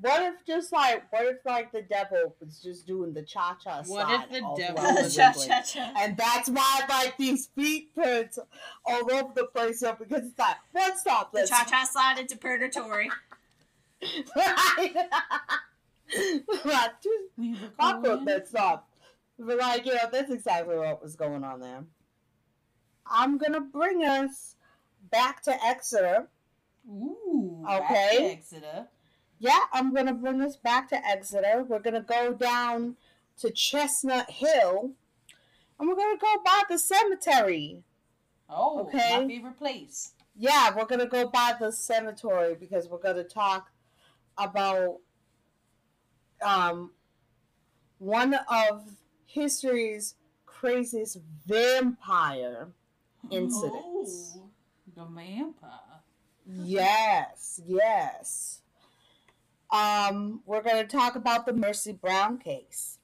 [0.00, 3.82] what if just like, what if like the devil was just doing the cha cha
[3.82, 3.94] slide?
[4.04, 5.48] What slide if the all devil throughout was- the cha Wiggly?
[5.48, 5.92] cha cha.
[5.98, 8.38] And that's why like these feet prints
[8.84, 12.18] all over the place up because it's like one stop, The let's cha cha slide
[12.18, 13.10] into purgatory.
[14.36, 14.94] right.
[16.64, 18.88] Like, just We were Pop going- up that stop.
[19.38, 21.84] But like, you know, that's exactly what was going on there.
[23.06, 24.56] I'm gonna bring us
[25.10, 26.28] back to Exeter.
[26.88, 27.64] Ooh.
[27.68, 27.78] Okay.
[27.78, 28.88] Back to Exeter.
[29.40, 31.64] Yeah, I'm gonna bring us back to Exeter.
[31.66, 32.96] We're gonna go down
[33.38, 34.92] to Chestnut Hill.
[35.78, 37.82] And we're gonna go by the cemetery.
[38.50, 39.18] Oh, Okay.
[39.22, 40.12] my favorite place.
[40.36, 43.70] Yeah, we're gonna go by the cemetery because we're gonna talk
[44.36, 44.98] about
[46.42, 46.90] um
[47.98, 48.84] one of
[49.26, 52.68] history's craziest vampire
[53.30, 54.36] incidents.
[54.36, 54.50] Oh,
[54.94, 56.02] the vampire.
[56.46, 58.59] Yes, yes.
[59.72, 62.98] Um, we're gonna talk about the Mercy Brown case.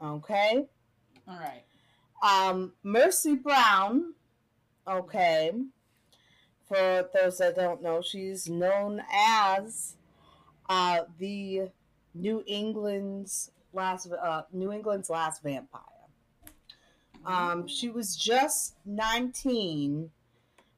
[0.00, 0.66] Okay.
[1.28, 1.64] All right.
[2.22, 4.14] Um, Mercy Brown,
[4.86, 5.52] okay,
[6.68, 9.96] for those that don't know, she's known as
[10.68, 11.68] uh, the
[12.14, 15.82] New England's last uh, New England's last vampire.
[17.24, 20.10] Um, she was just 19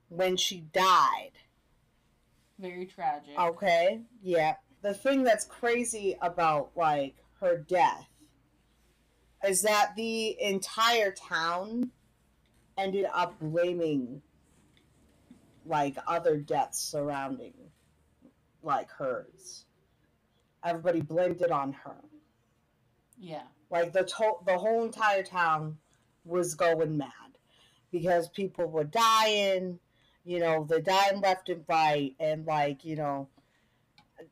[0.08, 1.32] when she died.
[2.58, 3.38] Very tragic.
[3.38, 4.54] Okay, yeah.
[4.82, 8.08] The thing that's crazy about like her death
[9.46, 11.90] is that the entire town
[12.78, 14.22] ended up blaming
[15.66, 17.54] like other deaths surrounding
[18.62, 19.64] like hers.
[20.64, 21.96] Everybody blamed it on her.
[23.18, 23.42] Yeah.
[23.70, 25.78] Like the to- the whole entire town
[26.24, 27.10] was going mad
[27.90, 29.78] because people were dying,
[30.24, 33.28] you know, they're dying left and right, and like you know,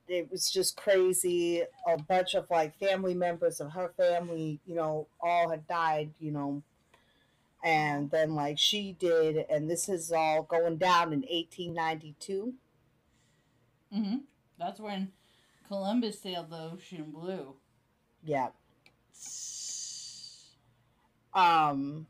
[0.09, 1.63] it was just crazy.
[1.87, 6.33] A bunch of like family members of her family, you know, all had died, you
[6.33, 6.63] know,
[7.63, 12.55] and then like she did, and this is all going down in 1892.
[13.95, 14.17] Mm-hmm.
[14.59, 15.13] That's when
[15.69, 17.55] Columbus sailed the ocean blue.
[18.25, 18.49] Yeah.
[21.35, 22.07] Um,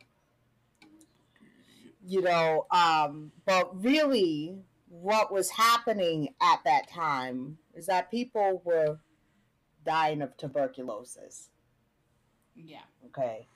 [2.04, 4.56] you know, um, but really,
[4.88, 8.98] what was happening at that time is that people were
[9.84, 11.48] dying of tuberculosis.
[12.54, 12.82] Yeah.
[13.06, 13.46] Okay.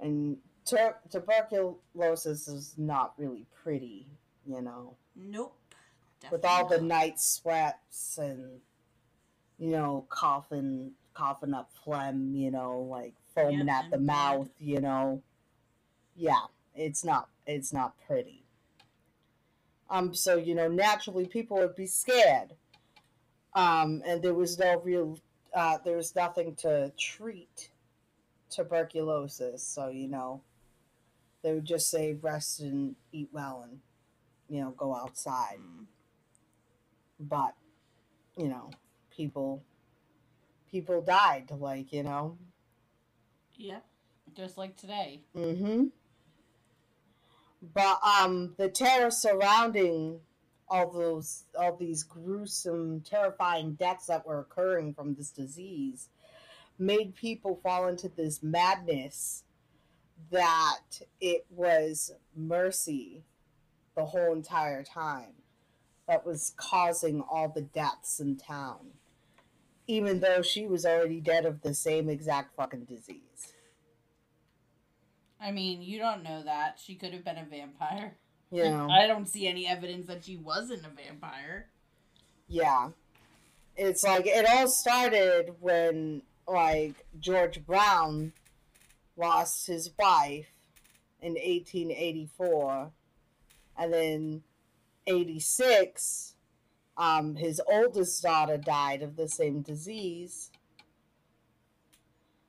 [0.00, 4.06] And tur- tuberculosis is not really pretty,
[4.46, 5.56] you know, Nope.
[6.30, 8.60] with all the night sweats and,
[9.58, 14.06] you know, coughing, coughing up phlegm, you know, like foaming Yep, at the blood.
[14.06, 15.22] mouth, you know.
[16.14, 16.42] Yeah,
[16.76, 18.44] it's not, it's not pretty.
[19.88, 22.54] Um, so, you know, naturally people would be scared.
[23.54, 25.18] Um, and there was no real,
[25.54, 27.70] uh, there was nothing to treat
[28.50, 29.62] tuberculosis.
[29.62, 30.42] So, you know,
[31.42, 33.80] they would just say rest and eat well and,
[34.48, 35.58] you know, go outside.
[35.60, 35.86] Mm.
[37.20, 37.54] But,
[38.36, 38.70] you know,
[39.10, 39.62] people,
[40.70, 42.36] people died, like, you know.
[43.56, 43.78] yeah,
[44.34, 45.20] Just like today.
[45.34, 45.84] Mm-hmm.
[47.74, 50.20] But um, the terror surrounding
[50.68, 56.08] all those, all these gruesome, terrifying deaths that were occurring from this disease,
[56.78, 59.44] made people fall into this madness
[60.30, 63.24] that it was mercy
[63.96, 65.34] the whole entire time
[66.08, 68.92] that was causing all the deaths in town,
[69.86, 73.54] even though she was already dead of the same exact fucking disease.
[75.40, 76.78] I mean, you don't know that.
[76.82, 78.16] She could have been a vampire.
[78.50, 78.86] Yeah.
[78.86, 81.66] I don't see any evidence that she wasn't a vampire.
[82.48, 82.90] Yeah.
[83.76, 88.32] It's like it all started when like George Brown
[89.16, 90.46] lost his wife
[91.20, 92.90] in 1884
[93.78, 94.42] and then
[95.06, 96.34] 86
[96.96, 100.50] um his oldest daughter died of the same disease.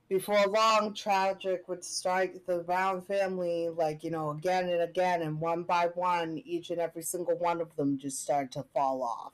[0.09, 5.39] Before long, tragic would strike the Brown family, like, you know, again and again, and
[5.39, 9.33] one by one, each and every single one of them just started to fall off.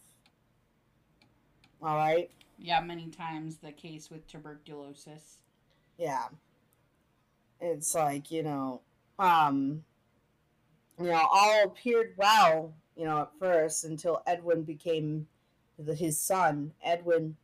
[1.81, 2.31] All right.
[2.57, 5.39] Yeah, many times the case with tuberculosis.
[5.97, 6.25] Yeah.
[7.61, 8.81] It's like, you know,
[9.19, 9.83] um,
[10.99, 15.27] you know, all appeared well, you know, at first until Edwin became
[15.77, 16.71] the, his son.
[16.83, 17.35] Edwin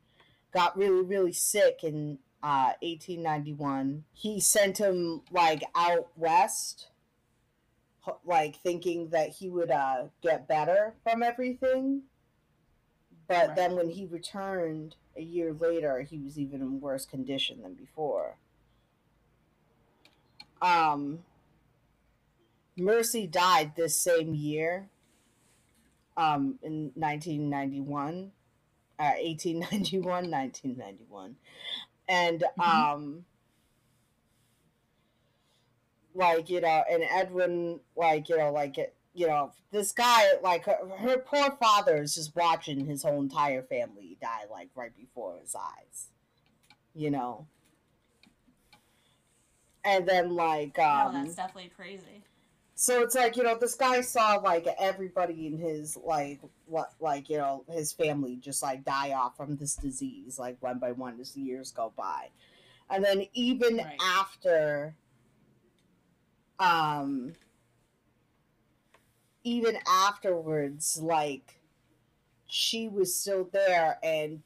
[0.52, 4.06] got really, really sick in uh, 1891.
[4.14, 6.88] He sent him, like, out west,
[8.26, 12.04] like, thinking that he would uh, get better from everything.
[13.28, 13.56] But Right.
[13.56, 18.38] then when he returned a year later, he was even in worse condition than before.
[20.62, 21.24] Um,
[22.78, 24.90] Mercy died this same year,
[26.18, 28.32] um, in 1991,
[28.98, 31.36] uh, 1891, 1991.
[32.10, 32.66] And, Mhm.
[32.66, 33.26] um,
[36.16, 40.66] like, you know, and Edwin, like, you know, like, it, you know, this guy, like,
[40.66, 45.38] her, her poor father is just watching his whole entire family die, like, right before
[45.40, 46.10] his eyes,
[46.96, 47.48] you know.
[49.86, 52.24] And then, like, um, that's definitely crazy.
[52.82, 57.30] So it's like you know this guy saw like everybody in his like what like
[57.30, 61.20] you know his family just like die off from this disease like one by one
[61.20, 62.30] as the years go by,
[62.90, 63.98] and then even Right.
[64.02, 64.96] after,
[66.58, 67.34] um,
[69.44, 71.60] even afterwards, like
[72.48, 74.42] she was still there and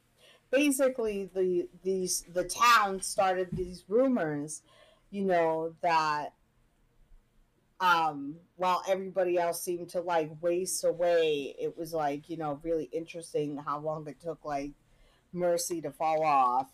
[0.50, 4.62] basically the these the town started these rumors
[5.10, 6.32] you know that
[7.84, 12.84] um while everybody else seemed to like waste away it was like you know really
[12.92, 14.70] interesting how long it took like
[15.32, 16.70] mercy to fall off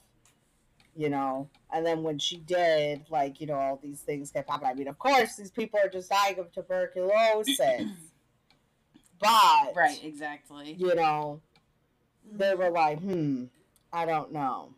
[0.95, 4.71] you know and then when she did like you know all these things kept happening
[4.71, 7.59] i mean of course these people are just dying of tuberculosis
[9.21, 10.75] but Right, exactly.
[10.79, 11.41] you know
[12.33, 13.45] they were like hmm
[13.93, 14.75] i don't know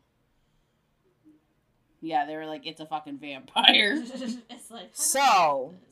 [2.01, 4.03] Yeah, they were like, it's a fucking vampire.
[4.51, 5.92] it's like So- this?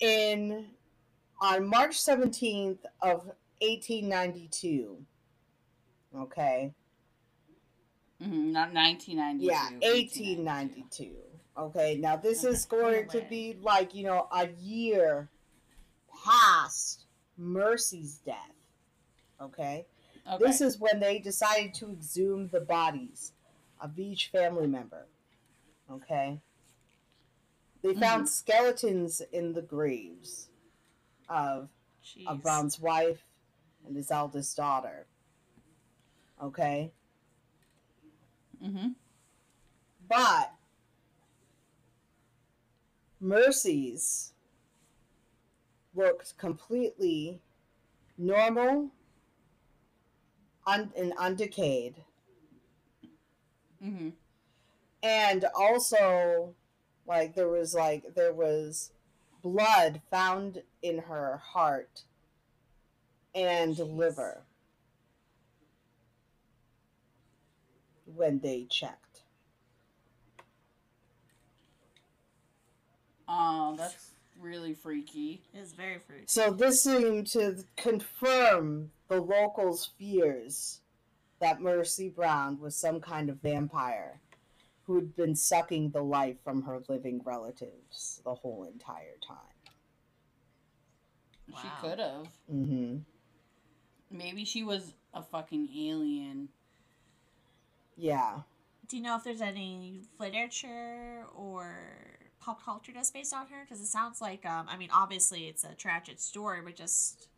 [0.00, 0.66] In
[1.40, 3.26] on March 17th of
[3.60, 5.04] 1892.
[6.14, 6.74] Okay.
[8.20, 9.46] hmm not 1992.
[9.46, 11.16] Yeah, 1892.
[11.56, 11.96] Okay.
[11.98, 15.28] Now this is Okay, going to be like, you know, a year
[16.24, 18.36] past Mercy's death.
[19.40, 19.86] Okay.
[20.30, 20.44] Okay.
[20.44, 23.32] This is when they decided to exhume the bodies
[23.80, 25.06] of each family member.
[25.90, 26.40] Okay.
[27.82, 30.48] They found skeletons in the graves
[31.28, 31.68] of,
[32.26, 33.22] of Brown's wife
[33.86, 35.06] and his eldest daughter.
[36.42, 36.92] Okay?
[38.62, 38.88] Mm-hmm.
[40.08, 40.52] But
[43.20, 44.32] Mercy's
[45.94, 47.40] looked completely
[48.16, 48.90] normal
[50.66, 51.94] un- and undecayed.
[53.84, 54.10] Mm-hmm.
[55.02, 56.54] And also,
[57.08, 58.92] like, there was, like, there was
[59.42, 62.02] blood found in her heart
[63.34, 63.96] and Jeez.
[63.96, 64.42] liver
[68.14, 69.22] when they checked.
[73.28, 75.42] Oh, that's really freaky.
[75.52, 76.24] It's very freaky.
[76.26, 80.80] So this seemed to confirm the locals' fears
[81.40, 84.20] that Mercy Brown was some kind of vampire
[84.88, 89.36] who had been sucking the life from her living relatives the whole entire time.
[91.52, 91.58] Wow.
[91.62, 92.28] She could have.
[92.50, 92.96] Mm-hmm.
[94.10, 96.48] Maybe she was a fucking alien.
[97.98, 98.38] Yeah.
[98.88, 101.76] Do you know if there's any literature or
[102.40, 103.64] pop culture that's based on her?
[103.64, 107.28] Because it sounds like, um, I mean, obviously it's a tragic story, but just,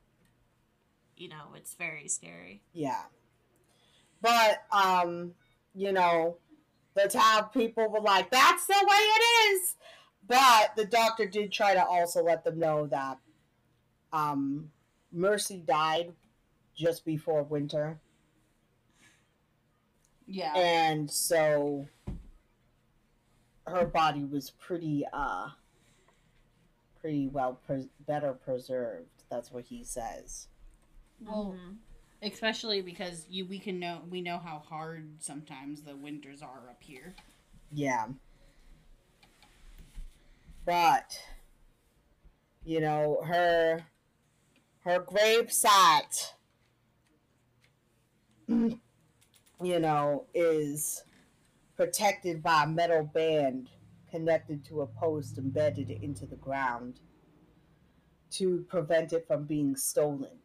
[1.17, 2.63] you know, it's very scary.
[2.73, 3.03] Yeah.
[4.23, 5.33] But um,
[5.75, 6.37] you know,
[6.95, 9.23] the town people were like, That's the way it
[9.53, 9.77] is
[10.27, 13.19] But the doctor did try to also let them know that
[14.13, 14.71] um
[15.13, 16.13] Mercy died
[16.77, 17.99] just before winter.
[20.27, 20.53] Yeah.
[20.57, 21.87] And so
[23.67, 25.49] her body was pretty uh
[27.01, 29.09] pretty well pres- better preserved.
[29.31, 30.49] That's what he says.
[31.21, 31.77] well, Mhm.
[32.23, 36.83] Especially because you we can know we know how hard sometimes the winters are up
[36.83, 37.15] here.
[37.73, 38.07] Yeah.
[40.65, 41.19] But
[42.65, 43.85] you know, her
[44.85, 46.35] her grave site
[49.63, 51.05] you know, is
[51.77, 53.69] protected by a metal band
[54.11, 57.01] connected to a post embedded into the ground
[58.31, 60.40] to prevent it from being stolen.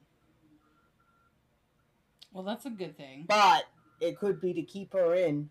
[2.36, 3.24] Well, that's a good thing.
[3.30, 3.64] But
[4.02, 5.50] it could be to keep her in.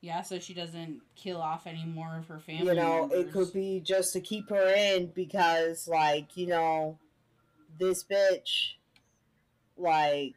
[0.00, 2.66] Yeah, so she doesn't kill off any more of her family.
[2.68, 6.98] you know it could be just to keep her in because like you know
[7.80, 8.74] this bitch
[9.76, 10.34] like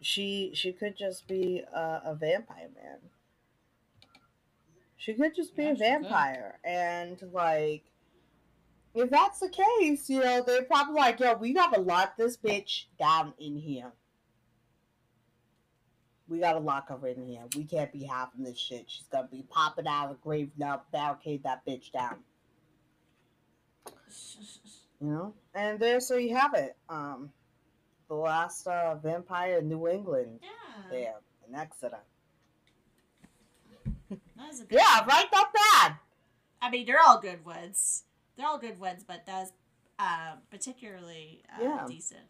[0.00, 2.98] she she could just be a, a vampire man
[4.96, 7.84] she could just be Yeah, a vampire and like
[9.00, 12.84] if that's the case you know they're probably like yo we gotta lock this bitch
[12.98, 13.92] down in here
[16.28, 17.42] we gotta lock her in here.
[17.56, 18.84] We can't be having this shit.
[18.88, 20.82] She's gonna be popping out of the grave now.
[20.92, 22.16] Barricade that bitch down.
[25.00, 25.34] You know.
[25.54, 26.76] And there, so you have it.
[26.88, 27.30] Um,
[28.08, 30.40] the last uh, vampire in New England.
[30.42, 30.90] Yeah.
[30.90, 31.14] There
[31.48, 31.98] in Exeter.
[34.10, 35.26] That is a Yeah, right.
[35.32, 35.96] Not bad.
[36.60, 38.04] I mean, they're all good ones.
[38.38, 39.52] They're all good ones, but that's
[39.98, 41.84] uh, particularly uh, Yeah.
[41.88, 42.22] decent.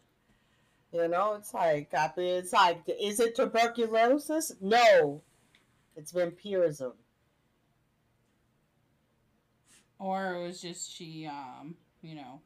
[0.91, 4.53] You know, it's like I mean, it's like, is it tuberculosis?
[4.59, 5.21] No,
[5.95, 6.93] it's vampirism.
[9.99, 12.41] Or it was just she, um, you know.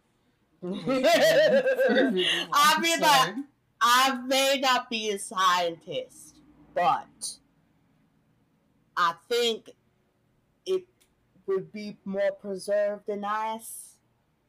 [0.63, 3.35] I mean, like,
[3.79, 6.35] I may not be a scientist,
[6.73, 7.37] but
[8.97, 9.69] I think
[10.65, 10.83] it
[11.47, 13.97] would be more preserved in ice.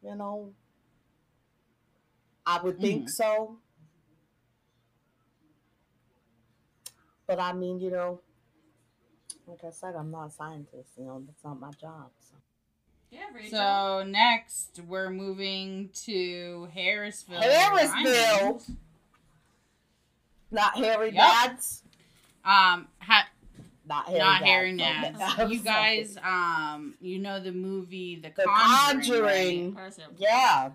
[0.03, 0.53] You know,
[2.47, 3.11] I would think Mhm.
[3.11, 3.59] so.
[7.27, 8.21] But I mean, you know,
[9.47, 10.91] like I said, I'm not a scientist.
[10.99, 12.11] You know, that's not my job.
[12.21, 12.37] So.
[13.11, 13.51] Yeah, Rachel.
[13.59, 17.41] So next, we're moving to Harrisville.
[17.43, 18.77] Harrisville?
[20.51, 21.15] Not Harry Yep.
[21.17, 21.83] Dads.
[22.45, 23.29] Um, ha-
[23.87, 24.49] Not Harry not Dads.
[24.51, 25.51] Harry Okay, Nads.
[25.53, 29.03] You guys, um, you know the movie The, The Conjuring.
[29.03, 29.75] Conjuring.
[29.75, 29.85] right?
[29.85, 30.05] Person.
[30.17, 30.71] Yeah.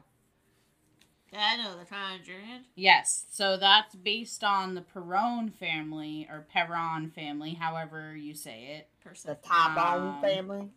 [1.31, 2.63] Yeah, I know the Conjuring.
[2.75, 8.87] Yes, so that's based on the Perron family or Perron family, however you say it.
[9.03, 9.37] Person.
[9.41, 10.69] The Tybone Um, family.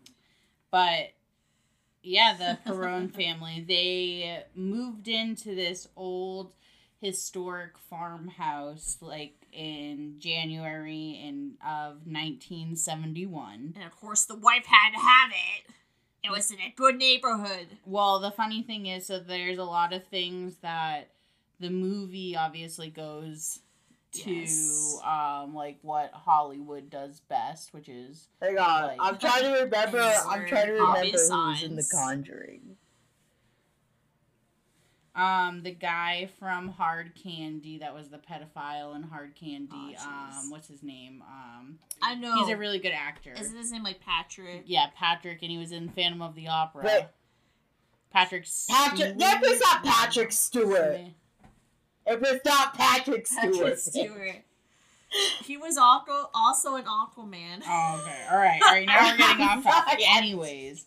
[0.71, 1.13] But
[2.03, 6.53] yeah, the Perron family, they moved into this old
[7.03, 13.73] historic farmhouse like in January in of 1971.
[13.75, 15.73] And of course, the wife had to have it.
[16.25, 17.67] It was in a good neighborhood.
[17.85, 21.11] Well, the funny thing is that there's a lot of things that
[21.59, 23.59] the movie obviously goes
[24.13, 24.99] to Yes.
[25.05, 28.83] um like what Hollywood does best, which is Hang on.
[28.89, 29.99] like- I'm trying to remember.
[30.01, 31.89] I'm trying to remember Obvious who's in The.
[31.93, 32.77] Conjuring.
[35.15, 39.97] Um, the guy from Hard Candy that was the pedophile in Hard Candy.
[39.99, 41.23] Oh, um, what's his name?
[41.29, 42.35] Um, I know.
[42.37, 43.35] he's a really good actor.
[43.39, 44.63] Isn't his name like Patrick?
[44.65, 46.85] Yeah, Patrick, and he was in Phantom of the Opera.
[46.85, 47.05] Wait.
[48.11, 48.47] Patrick.
[48.69, 49.19] Patrick.
[49.19, 51.01] That was not Patrick Stewart.
[52.07, 53.53] It was not Patrick Stewart.
[53.53, 54.07] Patrick Stewart.
[54.15, 54.37] Stewart.
[55.45, 57.63] He was also also an Aquaman.
[57.67, 58.25] Oh, okay.
[58.31, 58.61] All right.
[58.63, 58.87] All right.
[58.87, 60.01] Now we're getting off topic.
[60.17, 60.87] Anyways,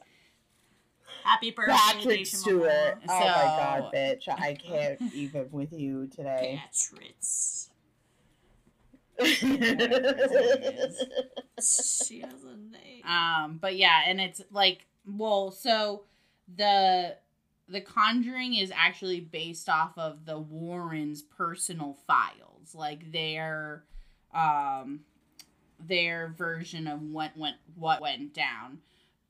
[1.25, 2.97] Happy birthday, Patrick Stewart.
[3.09, 4.29] Oh my god, bitch.
[4.29, 6.61] I can't even with you today.
[6.63, 7.69] Patricks.
[11.57, 13.03] She has a name.
[13.05, 16.03] um, but yeah, and it's like, well, so
[16.53, 17.15] the
[17.67, 23.83] the Conjuring is actually based off of the Warrens' personal files, like their
[24.33, 24.99] um
[25.79, 28.79] their version of what went what went down.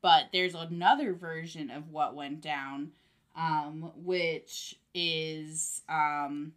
[0.05, 2.91] But there's another version of what went down,
[3.35, 6.51] um, which is um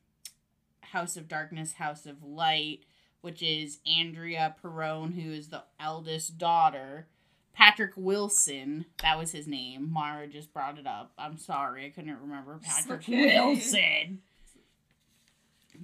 [0.83, 2.81] House of Darkness, House of Light,
[3.23, 7.07] which is Andrea Perron, who is the eldest daughter.
[7.55, 9.91] Patrick Wilson, that was his name.
[9.91, 11.13] Mara just brought it up.
[11.17, 13.41] I'm sorry, I couldn't remember Patrick okay.
[13.41, 14.19] Wilson.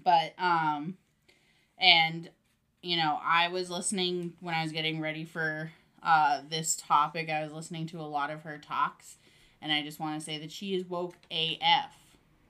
[0.05, 0.99] But um
[1.79, 2.29] and
[2.83, 5.71] you know, I was listening when I was getting ready for
[6.05, 7.31] uh this topic.
[7.31, 9.17] I was listening to a lot of her talks
[9.65, 11.97] and I just want to say that she is woke AF,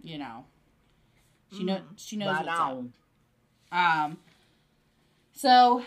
[0.02, 0.44] you know.
[1.56, 2.84] She know she knows Right what's up.
[3.70, 4.18] Um,
[5.32, 5.84] so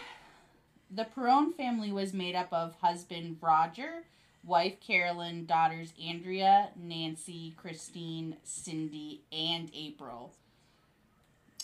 [0.89, 4.03] the Perron family was made up of husband Roger,
[4.45, 10.34] wife Carolyn, daughters Andrea, Nancy, Christine, Cindy, and April.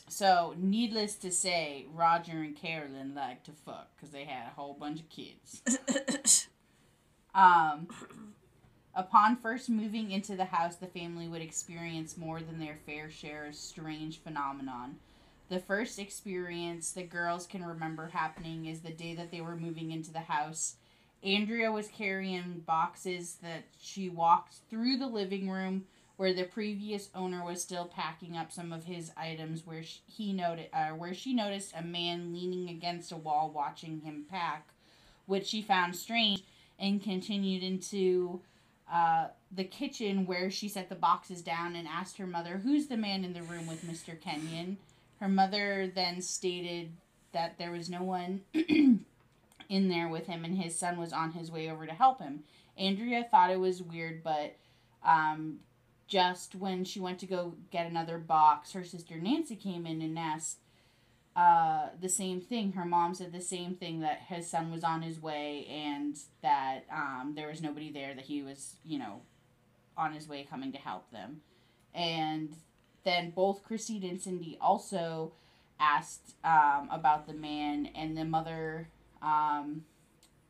[0.09, 4.73] So, needless to say, Roger and Carolyn liked to fuck because they had a whole
[4.73, 6.47] bunch of kids.
[7.35, 7.87] Um,
[8.93, 13.45] upon first moving into the house, the family would experience more than their fair share
[13.45, 14.97] of strange phenomenon.
[15.49, 19.91] The first experience the girls can remember happening is the day that they were moving
[19.91, 20.75] into the house.
[21.23, 25.85] Andrea was carrying boxes that she walked through the living room
[26.23, 30.31] where the previous owner was still packing up some of his items where sh- he
[30.31, 34.69] noted uh, where she noticed a man leaning against a wall watching him pack
[35.25, 36.41] which she found strange
[36.79, 38.39] and continued into
[38.89, 42.95] uh, the kitchen where she set the boxes down and asked her mother, Who's the
[42.95, 44.17] man in the room with Mr.
[44.17, 44.77] Kenyon?
[45.19, 46.93] Her mother then stated
[47.33, 49.05] that there was no one in
[49.69, 52.45] there with him and his son was on his way over to help him.
[52.77, 54.55] Andrea thought it was weird, but
[55.05, 55.59] um,
[56.07, 60.17] just when she went to go get another box, her sister Nancy came in and
[60.17, 60.59] asked
[61.35, 62.73] uh, the same thing.
[62.73, 66.85] Her mom said the same thing that his son was on his way and that
[66.91, 69.21] um, there was nobody there, that he was, you know,
[69.97, 71.41] on his way coming to help them.
[71.93, 72.55] And
[73.03, 75.33] then both Christine and Cindy also
[75.79, 78.87] asked um, about the man, and the mother,
[79.21, 79.83] um,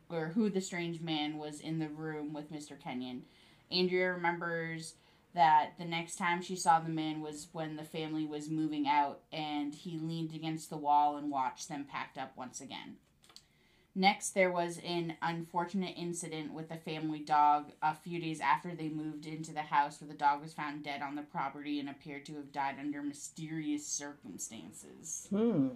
[0.08, 2.78] or who the strange man was in the room with Mr.
[2.80, 3.22] Kenyon.
[3.70, 4.94] Andrea remembers
[5.34, 9.20] that the next time she saw the man was when the family was moving out
[9.32, 12.96] and he leaned against the wall and watched them packed up once again.
[13.96, 18.88] Next, there was an unfortunate incident with the family dog a few days after they
[18.88, 22.26] moved into the house where the dog was found dead on the property and appeared
[22.26, 25.28] to have died under mysterious circumstances.
[25.30, 25.68] Hmm.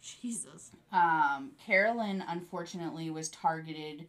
[0.00, 0.70] Jesus.
[0.90, 4.06] Um, Carolyn, unfortunately, was targeted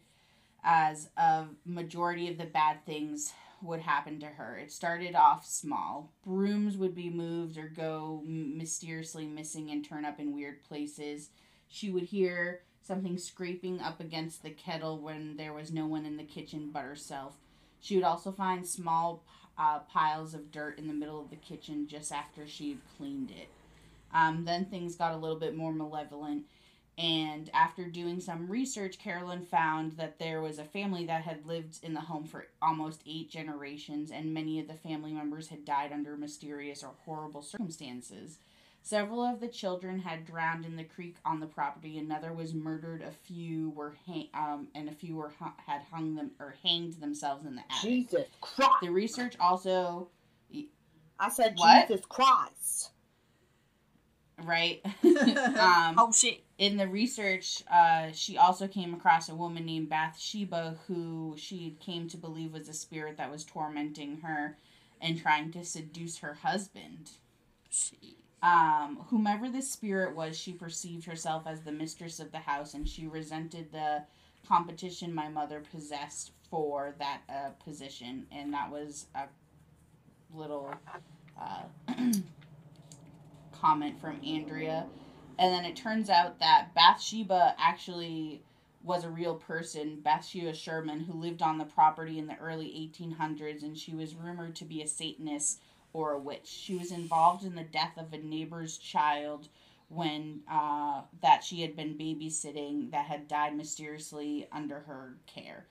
[0.63, 3.33] as a majority of the bad things
[3.63, 4.57] would happen to her.
[4.57, 6.11] It started off small.
[6.25, 11.29] Brooms would be moved or go mysteriously missing and turn up in weird places.
[11.67, 16.17] She would hear something scraping up against the kettle when there was no one in
[16.17, 17.35] the kitchen but herself.
[17.79, 19.23] She would also find small
[19.57, 23.49] uh, piles of dirt in the middle of the kitchen just after she cleaned it.
[24.13, 26.43] Um, then things got a little bit more malevolent.
[26.97, 31.79] And after doing some research, Carolyn found that there was a family that had lived
[31.83, 35.91] in the home for almost eight generations, and many of the family members had died
[35.91, 38.37] under mysterious or horrible circumstances.
[38.85, 41.97] Several of the children had drowned in the creek on the property.
[41.97, 43.01] Another was murdered.
[43.01, 46.93] A few were hang- um, and a few were hu- had hung them or hanged
[46.95, 47.89] themselves in the attic.
[47.89, 48.73] Jesus Christ.
[48.81, 50.09] The research also,
[51.19, 51.87] I said What?
[51.87, 52.91] Jesus Christ.
[54.43, 54.81] Right?
[55.03, 56.43] um, oh shit.
[56.57, 62.07] in the research, uh, she also came across a woman named Bathsheba who she came
[62.09, 64.57] to believe was a spirit that was tormenting her
[65.01, 67.11] and trying to seduce her husband.
[67.69, 68.17] She.
[68.41, 72.85] Um, whomever this spirit was, she perceived herself as the mistress of the house and
[72.85, 74.03] she resented the
[74.45, 78.25] competition my mother possessed for that uh, position.
[78.33, 79.27] And that was a
[80.35, 80.73] little
[81.39, 81.63] uh,
[83.63, 84.85] comment from Andrea.
[85.39, 88.41] And then it turns out that Bathsheba actually
[88.83, 93.63] was a real person, Bathsheba Sherman, who lived on the property in the early 1800s,
[93.63, 95.61] and she was rumored to be a Satanist
[95.93, 96.47] or a witch.
[96.47, 99.47] She was involved in the death of a neighbor's child
[99.87, 105.67] when uh, that she had been babysitting that had died mysteriously under her care.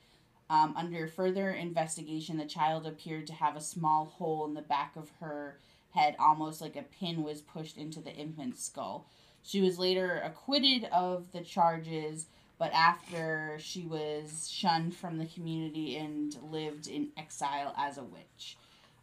[0.49, 4.97] Um, under further investigation, the child appeared to have a small hole in the back
[4.97, 5.59] of her
[5.93, 9.07] head, almost like a pin was pushed into the infant's skull.
[9.43, 12.27] She was later acquitted of the charges,
[12.59, 18.57] but after she was shunned from the community and lived in exile as a witch.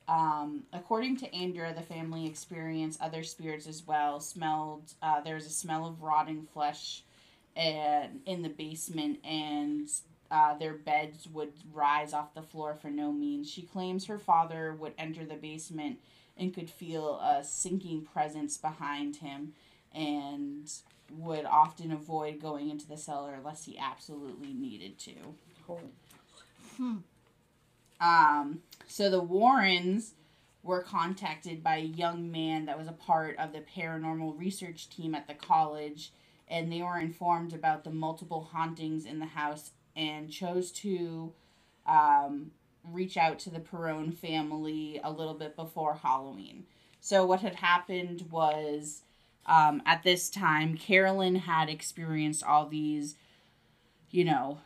[0.08, 4.20] Um, according to Andrea, the family experienced other spirits as well.
[4.20, 7.04] Smelled uh, there was a smell of rotting flesh,
[7.56, 9.88] and in the basement, and
[10.32, 13.50] uh, their beds would rise off the floor for no means.
[13.50, 16.00] She claims her father would enter the basement
[16.40, 19.54] and could feel a sinking presence behind him,
[19.94, 20.72] and
[21.12, 25.12] would often avoid going into the cellar unless he absolutely needed to.
[26.78, 26.98] Hmm.
[28.00, 30.14] Um, so the Warrens
[30.64, 35.16] were contacted by a young man that was a part of the paranormal research team
[35.16, 36.12] at the college,
[36.48, 41.34] and they were informed about the multiple hauntings in the house and chose to
[41.86, 42.52] um,
[42.84, 46.66] reach out to the Perron family a little bit before Halloween.
[47.02, 49.02] So what had happened was
[49.46, 53.16] um, at this time, Carolyn had experienced all these,
[54.12, 54.60] you know,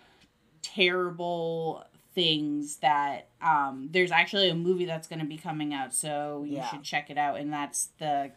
[0.62, 1.86] terrible
[2.16, 6.58] things that um there's actually a movie that's going to be coming out so you
[6.58, 6.70] Yeah.
[6.70, 8.32] should check it out and that's the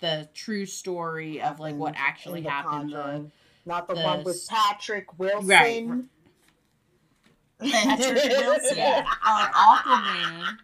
[0.00, 3.30] the true story of like what actually happened the,
[3.66, 5.48] Not the, the one with Patrick Wilson.
[5.48, 5.84] Right,
[7.60, 8.76] Patrick Wilson.
[8.76, 9.04] Yeah.
[9.24, 9.48] Oh,
[9.84, 10.56] Aquaman.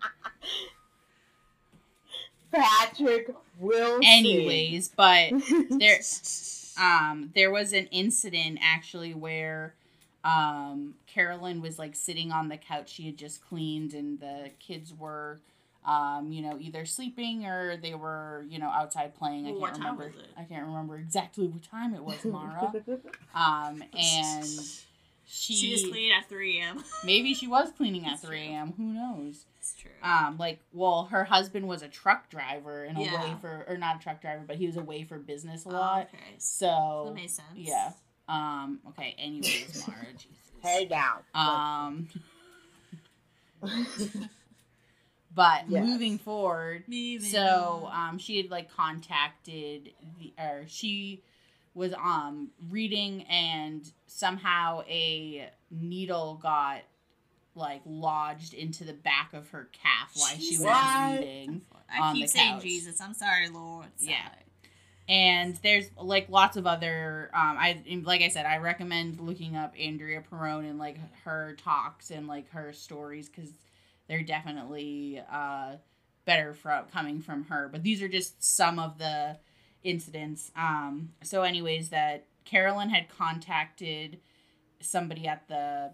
[2.52, 4.00] Patrick Wilson.
[4.04, 5.30] anyways but
[5.70, 5.98] there
[6.80, 9.74] um there was an incident actually where
[10.24, 14.92] um Carolyn was like sitting on the couch she had just cleaned and the kids
[14.94, 15.38] were
[15.86, 19.70] um you know either sleeping or they were you know outside playing I can't what
[19.74, 20.30] time remember was it?
[20.36, 22.72] I can't remember exactly what time it was Mara
[23.34, 24.48] um and
[25.26, 26.84] she, She just cleaned at 3 a.m.
[27.04, 28.72] maybe she was cleaning at That's 3 a.m.
[28.76, 29.90] who knows It's true.
[30.02, 33.12] um like well her husband was a truck driver and Yeah.
[33.12, 35.72] away for or not a truck driver but he was away for business a Oh,
[35.72, 36.34] lot okay.
[36.38, 37.48] So so that makes sense.
[37.56, 37.90] yeah
[38.28, 41.22] um okay anyways mara jesus hey now.
[41.34, 42.08] um
[45.34, 45.84] but Yes.
[45.84, 51.22] moving forward Moving so um she had like contacted the or she
[51.76, 56.80] was um reading and somehow a needle got
[57.54, 62.24] like lodged into the back of her calf while she was reading I on keep
[62.24, 62.62] the saying couch.
[62.62, 63.00] Jesus.
[63.00, 63.86] I'm sorry, Lord.
[63.98, 64.28] Yeah.
[65.08, 69.72] And there's like lots of other um i like i said i recommend looking up
[69.78, 73.50] andrea perron and like her talks and like her stories because
[74.08, 75.76] they're definitely uh
[76.24, 79.36] better from coming from her but these are just some of the
[79.86, 80.50] incidents.
[80.56, 84.20] Um so anyways that carolyn had contacted
[84.80, 85.90] somebody at the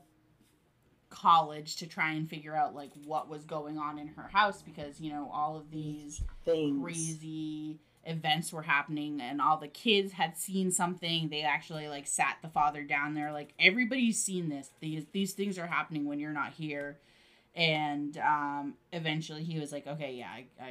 [1.08, 5.00] college to try and figure out like what was going on in her house because
[5.00, 6.82] you know all of these Things.
[6.82, 11.28] crazy events were happening and all the kids had seen something.
[11.28, 14.70] They actually like sat the father down there like everybody's seen this.
[14.80, 16.98] These these things are happening when you're not here
[17.54, 20.70] and um eventually he was like okay yeah i, I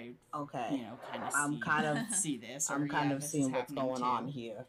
[0.71, 3.51] you know kind of I'm see, kind of- see this I'm kind yeah, of seeing
[3.51, 4.03] what's going too.
[4.03, 4.65] on here.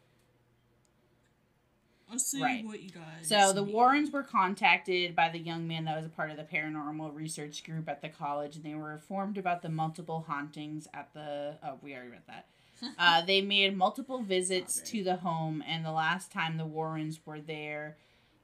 [2.11, 2.63] I'll see Right.
[2.63, 3.27] what you guys.
[3.27, 3.63] So the.
[3.63, 7.63] Warrens were contacted by the young man that was a part of the paranormal research
[7.63, 11.57] group at the college, and they were informed about the multiple hauntings at the.
[11.65, 12.45] Oh, we already read that.
[12.99, 17.39] Uh, they made multiple visits to the home, and the last time the Warrens were
[17.39, 17.95] there,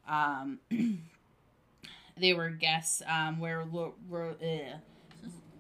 [0.08, 0.60] um,
[2.20, 3.02] they were guests.
[3.08, 3.94] Um, where ugh.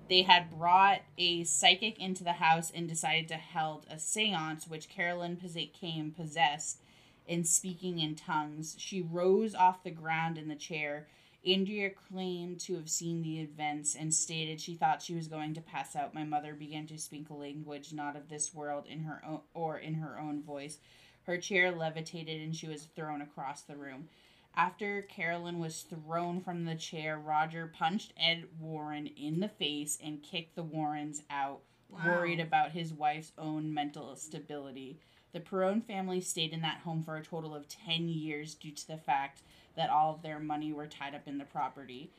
[0.09, 4.89] they had brought a psychic into the house and decided to held a séance, which
[4.89, 5.37] Carolyn
[5.73, 6.81] came possessed
[7.27, 8.75] and speaking in tongues.
[8.77, 11.07] She rose off the ground in the chair.
[11.45, 15.61] Andrea claimed to have seen the events and stated she thought she was going to
[15.61, 16.13] pass out.
[16.13, 19.77] My mother began to speak a language not of this world in her own or
[19.77, 20.79] in her own voice.
[21.23, 24.09] Her chair levitated and she was thrown across the room.
[24.55, 30.21] After Carolyn was thrown from the chair, Roger punched Ed Warren in the face and
[30.23, 31.99] kicked the Warrens out, Wow.
[32.05, 34.99] worried about his wife's own mental stability.
[35.31, 38.87] The Perron family stayed in that home for a total of 10 years due to
[38.87, 39.41] the fact
[39.75, 42.11] that all of their money were tied up in the property.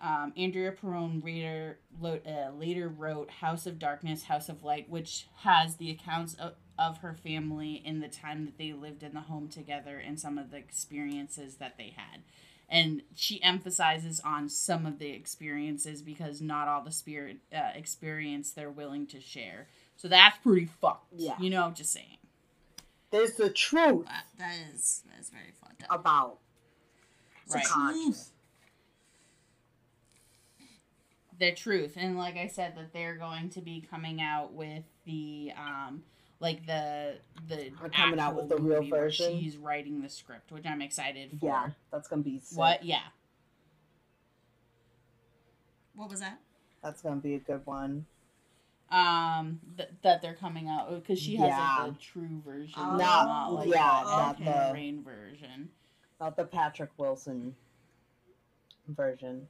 [0.00, 5.76] Um, Andrea Perron later, uh, later wrote House of Darkness, House of Light, which has
[5.76, 9.48] the accounts of, of her family in the time that they lived in the home
[9.48, 12.20] together and some of the experiences that they had.
[12.68, 18.50] And she emphasizes on some of the experiences because not all the spirit uh, experience
[18.52, 19.68] they're willing to share.
[19.96, 21.12] So that's pretty fucked.
[21.14, 21.34] Yeah.
[21.38, 22.16] You know, just saying.
[23.10, 26.00] There's the truth That, that is that is very fucked up.
[26.00, 26.38] about
[27.52, 27.62] Right.
[27.64, 28.30] subconscious.
[31.38, 35.50] the truth and like i said that they're going to be coming out with the
[35.58, 36.02] um
[36.42, 37.14] like the
[37.48, 39.40] the They're coming out with the real version?
[39.40, 42.58] she's writing the script which i'm excited for Yeah, that's gonna be sick.
[42.58, 43.00] what yeah
[45.94, 46.38] What was that?
[46.82, 48.06] That's gonna be a good one.
[48.90, 51.76] um th- that they're coming out because she has Yeah.
[51.84, 54.38] like the true version Oh, not, like yeah, the not
[54.68, 55.70] the- Rain version
[56.20, 57.54] Not the Patrick Wilson
[58.88, 59.48] version.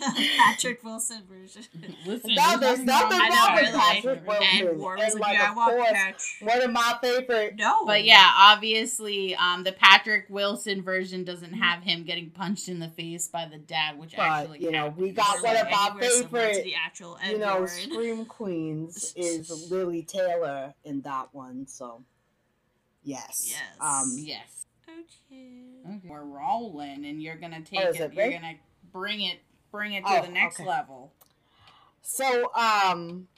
[0.38, 1.62] Patrick Wilson version.
[2.06, 3.82] listen No, this there's is nothing not wrong my with life.
[3.96, 4.68] Patrick Wilson.
[4.68, 6.36] And Warren was And, like, like, yeah, I of want course, Patch.
[6.42, 7.56] One of my favorite.
[7.56, 7.84] No.
[7.86, 12.88] But yeah, obviously, um, the Patrick Wilson version doesn't have him getting punched in the
[12.88, 15.90] face by the dad, which But, actually, you know, we got one like, of our
[16.02, 16.10] anywhere
[16.48, 17.68] favorite, the actual Ed You know, Warren.
[17.68, 22.02] Scream Queens is Lili Taylor in that one, so
[23.02, 23.46] yes.
[23.52, 23.60] Yes.
[23.80, 24.66] Um, Yes.
[24.88, 25.62] Okay.
[25.86, 26.08] Okay.
[26.08, 28.00] We're rolling, and you're gonna take Oh, it.
[28.00, 28.54] it You're gonna
[28.92, 29.38] bring it,
[29.70, 30.68] bring it to Oh, the next okay.
[30.68, 31.12] level.
[32.02, 33.28] So, um,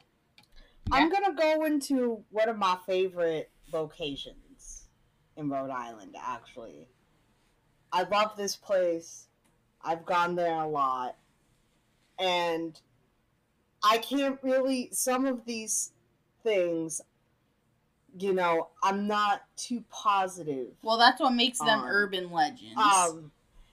[0.93, 4.89] I'm gonna go into one of my favorite locations
[5.37, 6.17] in Rhode Island.
[6.21, 6.89] Actually,
[7.93, 9.27] I love this place.
[9.83, 11.17] I've gone there a lot,
[12.19, 12.79] and
[13.83, 14.91] I can't really.
[14.93, 15.93] Some of these
[16.43, 17.01] things,
[18.19, 22.77] you know, I'm not too positive Well, that's what makes them Um, urban legends.
[22.77, 23.31] um,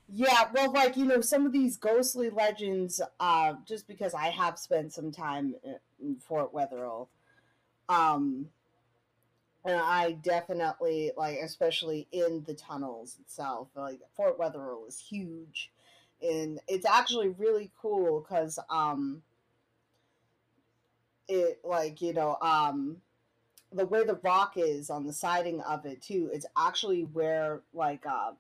[0.10, 3.02] yeah, well, like you know, some of these ghostly legends.
[3.20, 7.10] Uh, just because I have spent some time in- Fort Wetherill,
[7.90, 8.50] um,
[9.66, 13.70] and I definitely like, especially in the tunnels itself.
[13.76, 15.72] Like Fort Wetherill is huge,
[16.22, 19.24] and it's actually really cool because um,
[21.28, 22.98] it like you know um
[23.72, 28.06] the way the rock is on the siding of it too it's actually where like
[28.06, 28.36] um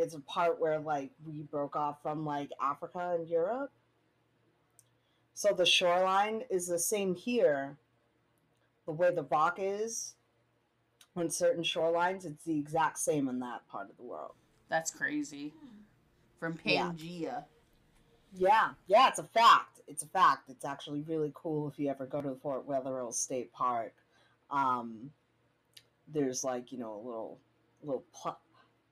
[0.00, 3.70] it's a part where like we broke off from like africa and europe
[5.34, 7.76] so the shoreline is the same here
[8.86, 10.14] the way the rock is
[11.16, 14.32] on certain shorelines it's the exact same in that part of the world
[14.70, 15.52] that's crazy.
[16.38, 17.44] From Pangea.
[18.32, 19.80] Yeah, yeah, it's a fact.
[19.88, 20.48] It's a fact.
[20.48, 23.92] It's actually really cool if you ever go to Fort Wetherill State Park.
[24.50, 25.10] Um,
[26.08, 27.38] there's like you know a little
[27.82, 28.38] little pla-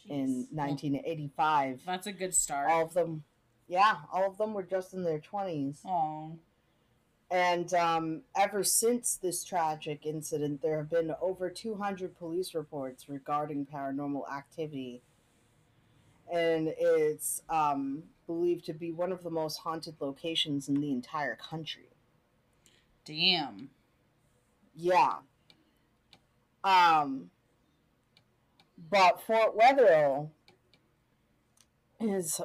[0.09, 0.53] in Jeez.
[0.53, 2.71] 1985 That's a good start.
[2.71, 3.25] all of them
[3.69, 6.39] yeah all of them were just in their 20s Oh,
[7.31, 13.67] and um, ever since this tragic incident there have been over 200 police reports regarding
[13.67, 15.03] paranormal activity.
[16.33, 21.37] And it's um, believed to be one of the most haunted locations in the entire
[21.37, 21.89] country.
[23.05, 23.71] Damn.
[24.75, 25.17] yeah.
[26.65, 27.31] Um
[28.91, 30.31] but fort wetherill
[32.01, 32.41] has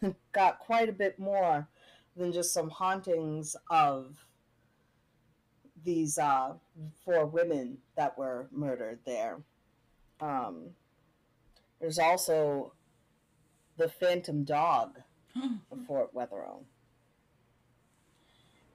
[0.32, 1.68] got quite a bit more
[2.16, 4.26] than just some hauntings of
[5.84, 6.54] these uh,
[7.04, 9.38] four women that were murdered there.
[10.20, 10.70] Um,
[11.80, 12.72] there's also
[13.76, 15.00] the Phantom Dog
[15.70, 16.64] of Fort Wetherill,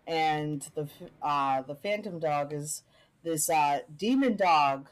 [0.06, 0.88] and the
[1.22, 2.84] uh, the Phantom Dog is
[3.24, 4.90] this uh, demon dog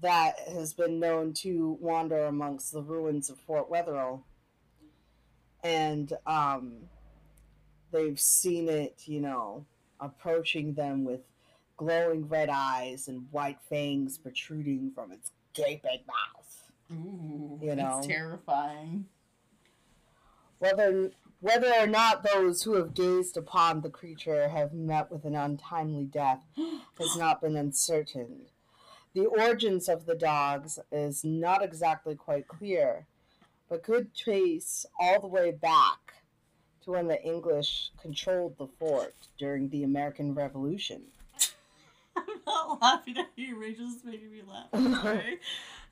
[0.00, 4.24] that has been known to wander amongst the ruins of Fort Wetherill,
[5.62, 6.88] and um,
[7.92, 9.64] they've seen it, you know,
[10.00, 11.20] approaching them with
[11.76, 16.70] glowing red eyes and white fangs protruding from its gaping mouth.
[16.92, 17.98] Ooh, You know.
[17.98, 19.06] it's terrifying.
[20.58, 21.10] Whether
[21.40, 26.04] whether or not those who have gazed upon the creature have met with an untimely
[26.04, 26.44] death
[26.98, 28.42] has not been uncertain.
[29.12, 33.06] The origins of the dogs is not exactly quite clear,
[33.68, 35.98] but could trace all the way back
[36.84, 41.02] to when the English controlled the fort during the American Revolution.
[42.16, 43.56] I'm not laughing at you.
[43.58, 44.66] Rachel's making me laugh.
[44.72, 45.38] I'm sorry.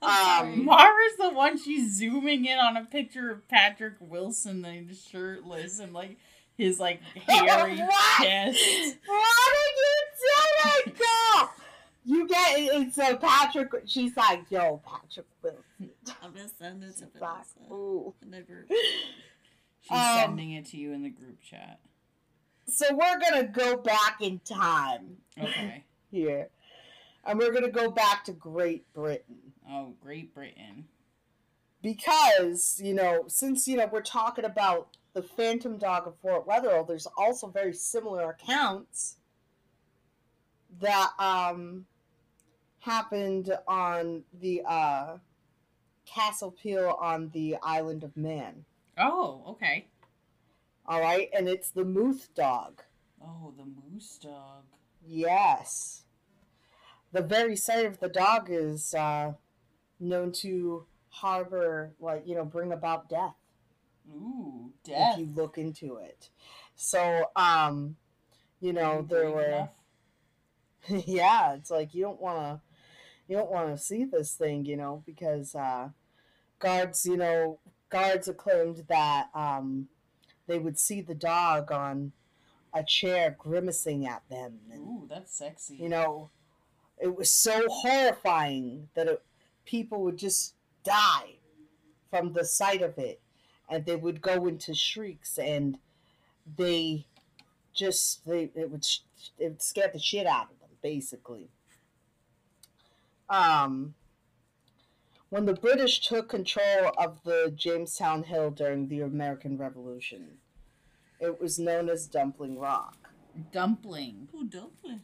[0.01, 0.65] Um.
[0.65, 5.93] Mara's the one she's zooming in on a picture of Patrick Wilson, like shirtless and
[5.93, 6.17] like
[6.57, 8.23] his like hairy What?
[8.23, 8.97] chest.
[9.05, 10.25] Why did you do
[10.63, 11.53] that, girl?
[12.03, 13.69] You get it's a Patrick.
[13.85, 15.91] She's like, yo, Patrick Wilson.
[16.23, 18.13] I'm gonna send it to She's like, Vanessa ooh.
[18.23, 18.71] in the group.
[19.81, 21.79] She's Um, sending it to you in the group chat.
[22.67, 25.83] So we're gonna go back in time Okay.
[26.11, 26.49] here,
[27.25, 30.87] and we're gonna go back to Great Britain Oh, Great Britain.
[31.81, 36.85] because you know, since you know we're talking about the Phantom Dog of Fort Wetherill,
[36.87, 39.17] there's also very similar accounts
[40.79, 41.85] that um
[42.79, 45.17] happened on the uh
[46.05, 48.65] Castle Peel on the island of Man.
[49.01, 49.87] Oh, okay.
[50.85, 52.81] All right, and it's the moose Dog.
[53.23, 54.63] Oh, the moose dog.
[55.05, 56.03] Yes.
[57.11, 59.33] The very sight of the dog is uh,
[59.99, 63.35] known to harbor, like, you know, bring about death,
[64.09, 65.13] Ooh, death.
[65.13, 66.29] if you look into it.
[66.75, 67.97] So, um,
[68.59, 69.69] you know, there were,
[70.87, 72.61] yeah, it's like you don't want to,
[73.27, 75.89] you don't want to see this thing, you know, because uh,
[76.59, 77.59] guards, you know,
[77.91, 79.87] guards claimed that um,
[80.47, 82.11] they would see the dog on
[82.73, 85.75] a chair grimacing at them and Ooh, that's sexy.
[85.75, 86.29] you know,
[86.99, 89.21] it was so horrifying that it,
[89.65, 91.35] people would just die
[92.09, 93.19] from the sight of it,
[93.69, 95.77] and they would go into shrieks, and
[96.57, 97.05] they
[97.73, 98.85] just they it would,
[99.39, 101.49] it would scare the shit out of them, basically.
[103.29, 103.95] Um,
[105.31, 110.37] when the British took control of the Jamestown Hill during the American Revolution,
[111.21, 113.09] it was known as Dumpling Rock.
[113.53, 114.27] Dumpling.
[114.35, 115.01] Ooh, dumpling.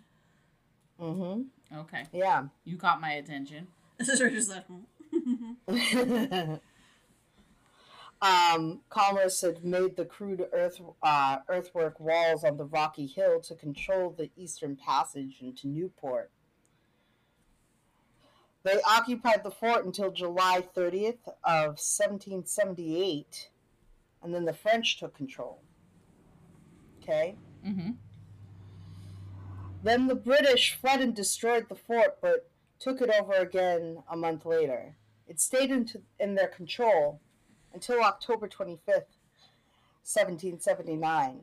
[0.99, 1.77] Mm-hmm.
[1.79, 2.03] Okay.
[2.11, 2.43] Yeah.
[2.65, 3.67] You caught my attention.
[3.97, 6.55] This is Rachel's like, hmm.
[8.21, 13.55] um, colonists had made the crude earth uh, earthwork walls on the rocky hill to
[13.55, 16.31] control the eastern passage into Newport.
[18.68, 23.49] They occupied the fort until July 30th of 1778,
[24.22, 25.61] and then the French took control.
[27.02, 27.38] Okay.
[27.65, 27.91] Mm-hmm.
[29.84, 34.45] Then the British fled and destroyed the fort, but took it over again a month
[34.45, 34.98] later.
[35.30, 37.22] It stayed into, in their control
[37.73, 39.15] until October 25th,
[40.03, 41.39] 1779,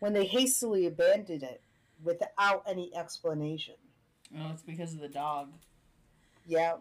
[0.00, 1.62] when they hastily abandoned it
[2.04, 3.76] without any explanation.
[4.38, 5.54] Oh, it's because of the dog.
[6.50, 6.78] Yeah.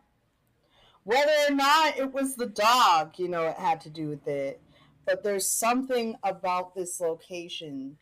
[1.03, 4.59] Whether or not it was the dog, you know, it had to do with it.
[5.05, 7.97] But there's something about this location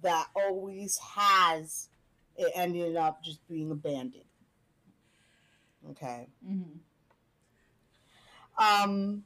[0.00, 1.90] that always has
[2.36, 4.24] it ended up just being abandoned.
[5.90, 6.28] Okay.
[6.46, 6.78] Mm-hmm.
[8.58, 9.24] Um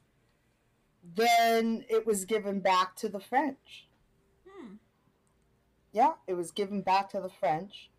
[1.15, 3.87] then it was given back to the French.
[4.45, 4.73] Hmm.
[5.93, 7.89] Yeah, it was given back to the French.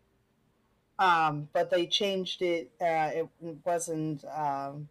[0.99, 2.71] Um, but they changed it.
[2.79, 3.27] Uh, it
[3.65, 4.25] wasn't.
[4.25, 4.89] Um,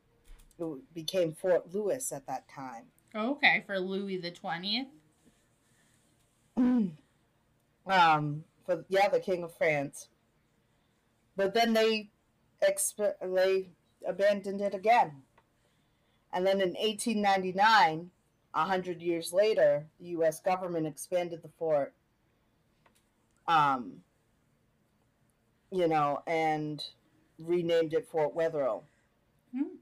[0.59, 2.85] it became Fort Louis at that time.
[3.15, 4.89] Okay, for Louis the twentieth.
[6.57, 6.95] um,
[7.87, 10.09] for yeah, the King of France.
[11.37, 12.09] But then they
[12.67, 13.69] exp- they
[14.07, 15.23] abandoned it again.
[16.33, 18.11] And then in 1899,
[18.55, 20.41] a hundred years later, the U.S.
[20.41, 21.95] government expanded the fort.
[23.47, 24.03] Um,
[25.71, 26.83] you know, and
[27.39, 28.85] renamed it Fort Wetherill.
[29.55, 29.77] Hmm.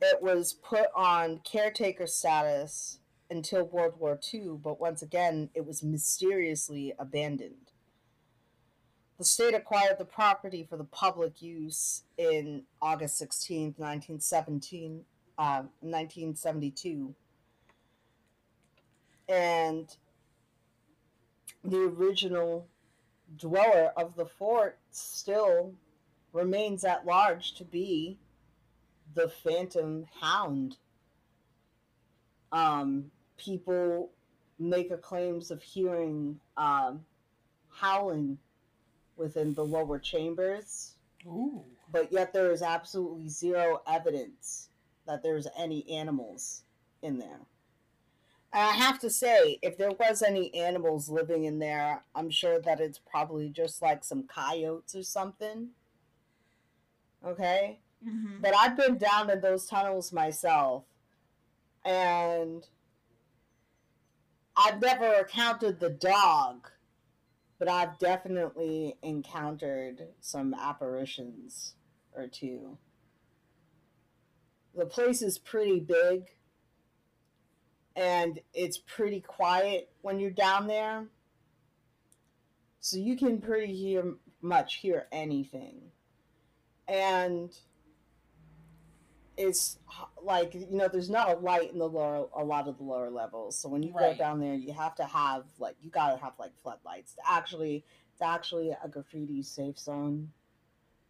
[0.00, 2.98] It was put on caretaker status
[3.30, 7.72] until World War II, but once again, it was mysteriously abandoned.
[9.18, 15.04] The state acquired the property for the public use in August 16th, 1917,
[15.38, 17.14] uh, 1972.
[19.28, 19.96] And
[21.64, 22.68] the original
[23.36, 25.72] dweller of the fort still
[26.32, 28.18] remains at large to be
[29.14, 30.76] the Phantom Hound.
[32.52, 34.10] Um, people
[34.58, 37.04] make a claims of hearing um,
[37.70, 38.38] howling
[39.16, 40.94] within the lower chambers,
[41.26, 41.64] Ooh.
[41.92, 44.68] but yet there is absolutely zero evidence
[45.06, 46.62] that there's any animals
[47.02, 47.40] in there.
[48.52, 52.80] I have to say, if there was any animals living in there, I'm sure that
[52.80, 55.68] it's probably just like some coyotes or something.
[57.24, 57.80] Okay?
[58.06, 58.40] Mm-hmm.
[58.40, 60.84] But I've been down in those tunnels myself,
[61.84, 62.66] and
[64.56, 66.70] I've never encountered the dog,
[67.58, 71.74] but I've definitely encountered some apparitions
[72.14, 72.78] or two.
[74.74, 76.35] The place is pretty big,
[77.96, 81.06] and it's pretty quiet when you're down there,
[82.80, 85.90] so you can pretty hear much hear anything,
[86.86, 87.56] and
[89.36, 89.78] it's
[90.22, 93.10] like you know there's not a light in the lower a lot of the lower
[93.10, 93.58] levels.
[93.58, 94.12] So when you Right.
[94.12, 97.84] go down there you have to have like you gotta have like floodlights to actually
[98.12, 100.32] it's actually a graffiti safe zone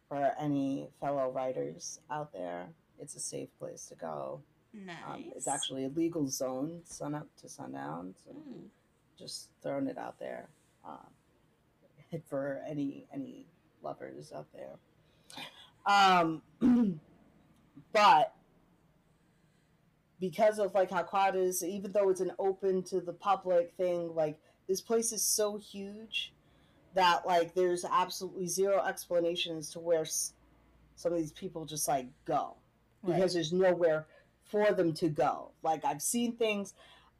[0.09, 2.67] for any fellow writers out there.
[2.99, 4.41] It's a safe place to go
[4.85, 4.95] Nice.
[5.07, 8.69] um, it's actually a legal zone sun up to sundown so Ooh.
[9.17, 10.49] just throwing it out there
[10.85, 11.07] um,
[12.29, 13.45] for any any
[13.83, 14.77] lovers out there.
[15.85, 16.41] Um,
[17.93, 18.33] but
[20.19, 23.73] because of like how quiet it is, even though it's an open to the public
[23.77, 24.37] thing, like
[24.67, 26.33] this place is so huge
[26.95, 30.33] that like there's absolutely zero explanation as to where s-
[30.95, 32.55] some of these people just like go
[33.05, 34.07] because there's nowhere
[34.47, 35.51] for them to go.
[35.63, 36.73] Like I've seen things,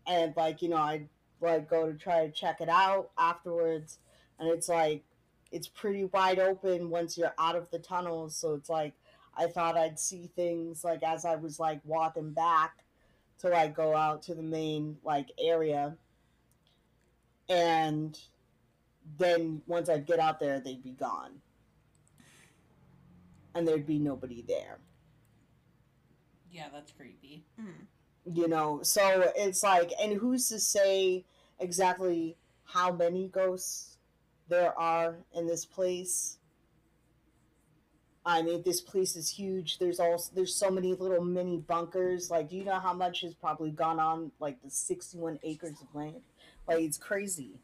[0.05, 1.07] and like you know I
[1.41, 3.99] like go to try to check it out afterwards,
[4.39, 5.03] and it's like
[5.51, 8.35] it's pretty wide open once you're out of the tunnels.
[8.35, 8.93] So it's like
[9.35, 12.83] I thought I'd see things like as I was like walking back
[13.39, 15.95] to like go out to the main like area,
[17.49, 18.17] and
[19.17, 21.41] then once I'd get out there, they'd be gone,
[23.53, 24.79] and there'd be nobody there.
[26.57, 27.45] Yeah, that's creepy.
[27.61, 28.35] Mm.
[28.35, 31.23] you know so it's like and who's to say
[31.59, 32.35] exactly
[32.65, 33.97] how many ghosts
[34.49, 36.37] there are in this place?
[38.25, 39.77] I mean this place is huge.
[39.77, 42.31] There's also there's so many little mini bunkers.
[42.31, 45.93] Like do you know how much has probably gone on like the 61 acres of
[45.93, 46.21] land?
[46.67, 47.59] Like it's crazy.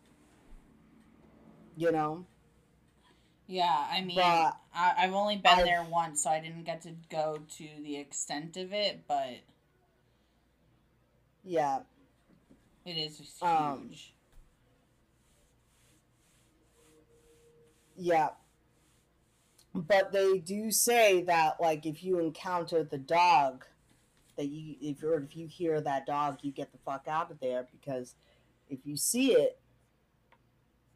[1.75, 2.25] You know
[3.47, 6.81] Yeah, I mean, But I, I've only been I've- there once, so I didn't get
[6.83, 9.39] to go to the extent of it, but
[11.43, 11.79] yeah
[12.85, 13.41] it is huge.
[13.41, 13.91] Um,
[17.95, 18.29] Yeah.
[19.75, 23.65] But they do say that like if you encounter the dog
[24.37, 27.39] that you if you if you hear that dog you get the fuck out of
[27.39, 28.15] there because
[28.69, 29.59] if you see it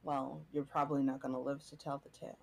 [0.08, 2.38] well you're probably not going to live to tell the tale.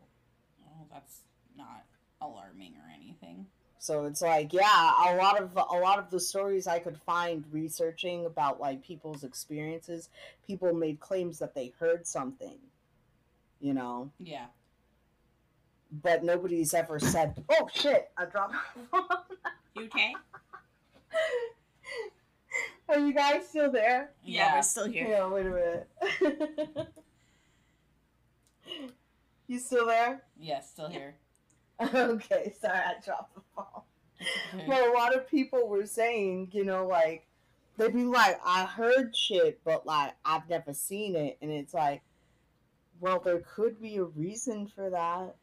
[0.68, 1.20] oh, that's
[1.56, 1.84] not
[2.20, 3.46] alarming or anything.
[3.78, 7.44] So it's like yeah, a lot of a lot of the stories I could find
[7.50, 10.08] researching about like people's experiences,
[10.46, 12.58] people made claims that they heard something.
[13.60, 14.46] You know, Yeah.
[16.02, 19.06] but nobody's ever said, "Oh shit, I dropped my phone."
[19.76, 20.12] You okay?
[22.88, 24.10] Are you guys still there?
[24.22, 25.08] Yeah, we're still here.
[25.08, 26.88] Yeah, wait a minute.
[29.46, 30.22] you still there?
[30.38, 31.16] Yeah, still here.
[31.94, 33.64] Okay, sorry, I dropped the phone.
[34.54, 34.64] Okay.
[34.68, 37.26] Well, a lot of people were saying, you know, like
[37.76, 42.00] they'd be like, "I heard shit, but like I've never seen it," and it's like,
[43.00, 45.34] well, there could be a reason for that.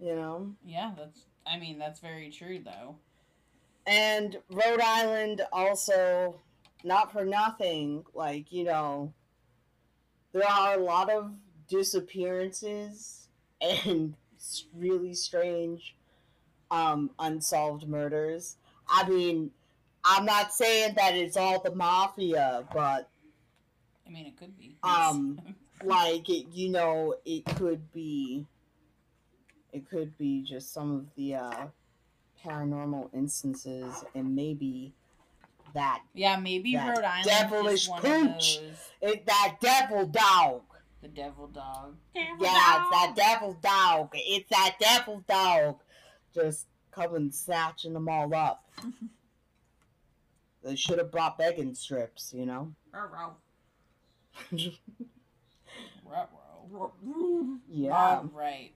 [0.00, 0.54] You know.
[0.64, 1.24] yeah, that's.
[1.46, 2.96] I mean, that's very true, though.
[3.86, 6.40] And Rhode Island also,
[6.84, 9.12] not for nothing, like, you know,
[10.38, 11.32] there are a lot of
[11.68, 13.28] disappearances
[13.60, 14.14] and
[14.76, 15.96] really strange
[16.70, 18.56] um, unsolved murders.
[18.88, 19.50] I mean,
[20.04, 23.08] I'm not saying that it's all the mafia, but
[24.06, 24.76] I mean, it could be.
[24.84, 25.40] Um,
[25.84, 28.46] like, it, you know, it could be,
[29.72, 31.66] it could be just some of the uh,
[32.44, 34.92] paranormal instances and maybe
[35.74, 38.56] that yeah, maybe that Rhode Island devilish is one pooch.
[38.56, 38.90] of those.
[39.00, 40.62] It, that devil dog.
[41.02, 41.94] The devil dog.
[42.14, 44.10] Yeah, it's that devil dog.
[44.14, 45.76] It's that devil dog.
[46.34, 48.68] Just coming snatching them all up.
[50.64, 52.72] they should have brought begging strips, you know?
[52.92, 53.34] Ruh-roh.
[56.04, 57.58] Ruh-roh.
[57.68, 57.92] yeah.
[57.92, 58.72] All right.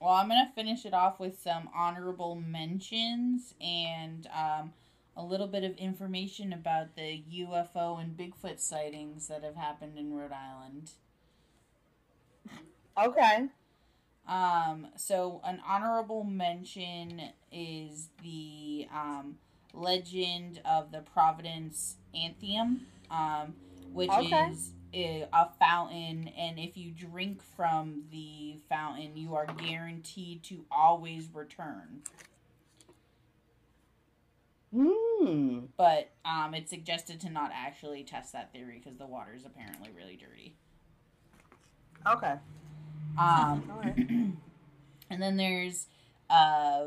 [0.00, 4.72] Well, I'm gonna finish it off with some honorable mentions and um,
[5.16, 10.14] a little bit of information about the UFO and Bigfoot sightings that have happened in
[10.14, 10.90] Rhode Island.
[13.02, 13.46] Okay.
[14.28, 17.22] Um, so an honorable mention
[17.52, 19.36] is the um,
[19.72, 23.54] legend of the Providence Athenaeum, um,
[23.92, 24.48] which Okay.
[24.50, 30.64] is a, a fountain, and if you drink from the fountain, you are guaranteed to
[30.70, 32.02] always return.
[34.76, 35.60] Hmm.
[35.76, 39.90] But um, it's suggested to not actually test that theory because the water is apparently
[39.96, 40.54] really dirty.
[42.06, 42.34] Okay.
[43.18, 43.70] Um,
[45.10, 45.86] and then there's
[46.28, 46.86] uh,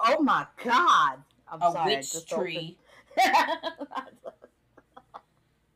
[0.00, 1.18] Oh my god.
[1.50, 1.96] I'm a sorry.
[1.96, 2.78] Witch tree.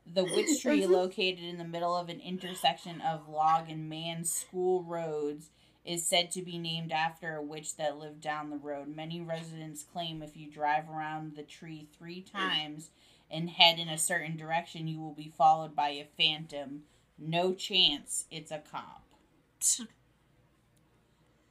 [0.06, 4.82] The witch tree, located in the middle of an intersection of Log and Man School
[4.84, 5.50] roads,
[5.84, 8.88] is said to be named after a witch that lived down the road.
[8.88, 12.90] Many residents claim if you drive around the tree three times
[13.30, 16.82] and head in a certain direction, you will be followed by a phantom.
[17.18, 19.02] No chance it's a cop.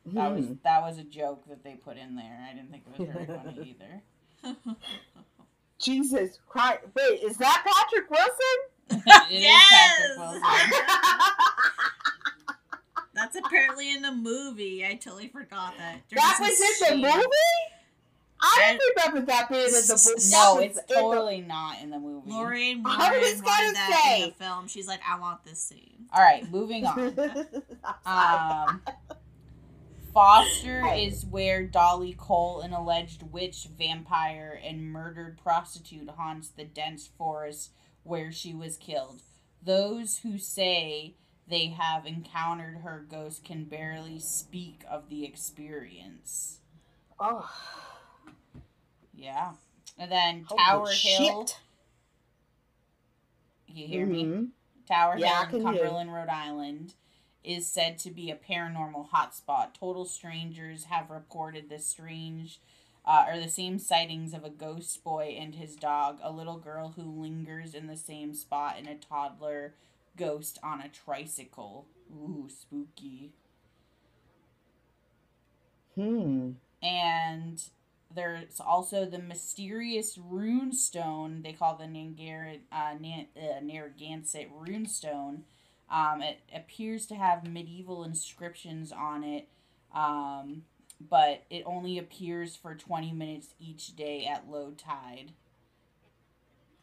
[0.05, 0.53] That was Hmm.
[0.63, 2.45] that was a joke that they put in there.
[2.49, 3.77] I didn't think it was very funny
[4.43, 4.55] either.
[5.79, 6.81] Jesus Christ.
[6.95, 8.59] Wait, is that Patrick Wilson?
[9.29, 10.17] It is Yes!
[10.17, 10.41] Patrick Wilson.
[13.33, 14.85] That's apparently in the movie.
[14.85, 15.99] I totally forgot that.
[16.11, 17.27] that was this in the movie?
[18.45, 20.29] I don't remember that being in the movie.
[20.31, 22.29] No, it's in the- totally not in the movie.
[22.29, 24.29] Lorraine I Warren was wanted gonna that in say.
[24.37, 24.67] the film.
[24.67, 26.05] She's like, I want this scene.
[26.13, 27.15] All right, moving on.
[28.05, 28.81] Um,
[30.13, 37.09] Foster is where Dolly Cole, an alleged witch, vampire, and murdered prostitute, haunts the dense
[37.17, 37.71] forest
[38.03, 39.21] where she was killed.
[39.61, 41.15] Those who say
[41.47, 46.59] they have encountered her ghost can barely speak of the experience.
[47.19, 47.49] oh,
[49.13, 49.53] Yeah.
[49.97, 51.47] And then holy Tower Hill.
[53.67, 54.25] You hear me?
[54.25, 54.51] Mhm.
[54.87, 55.63] Tower Yeah, Hill in.
[55.65, 56.93] Cumberland, Rhode Island,
[57.43, 59.73] is said to be a paranormal hotspot.
[59.73, 62.59] Total strangers have reported the strange,
[63.05, 66.89] uh, or the same sightings of a ghost boy and his dog, a little girl
[66.89, 69.73] who lingers in the same spot, and a toddler
[70.17, 71.87] ghost on a tricycle.
[72.11, 73.31] Ooh, spooky.
[75.95, 76.51] Hmm.
[76.81, 77.63] and
[78.13, 84.87] there's also the mysterious rune stone they call the Nangar- uh, Nan- uh, Narragansett rune
[84.87, 85.43] stone.
[85.89, 89.47] Um, it appears to have medieval inscriptions on it,
[89.93, 90.63] um,
[90.99, 95.31] but it only appears for 20 minutes each day at low tide.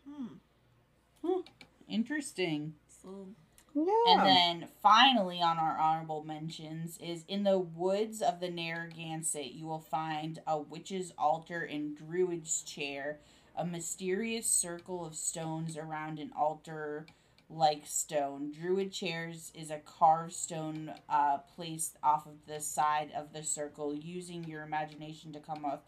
[0.08, 1.40] Hmm.
[1.88, 2.74] Interesting.
[3.02, 3.28] So,
[3.74, 3.84] Yeah.
[4.08, 9.66] And then finally, on our honorable mentions, is in the woods of the Narragansett, you
[9.66, 13.20] will find a witch's altar and druid's chair,
[13.56, 17.06] a mysterious circle of stones around an altar
[17.48, 18.52] like stone.
[18.52, 23.94] Druid chairs is a carved stone uh, placed off of the side of the circle,
[23.94, 25.86] using your imagination to come up,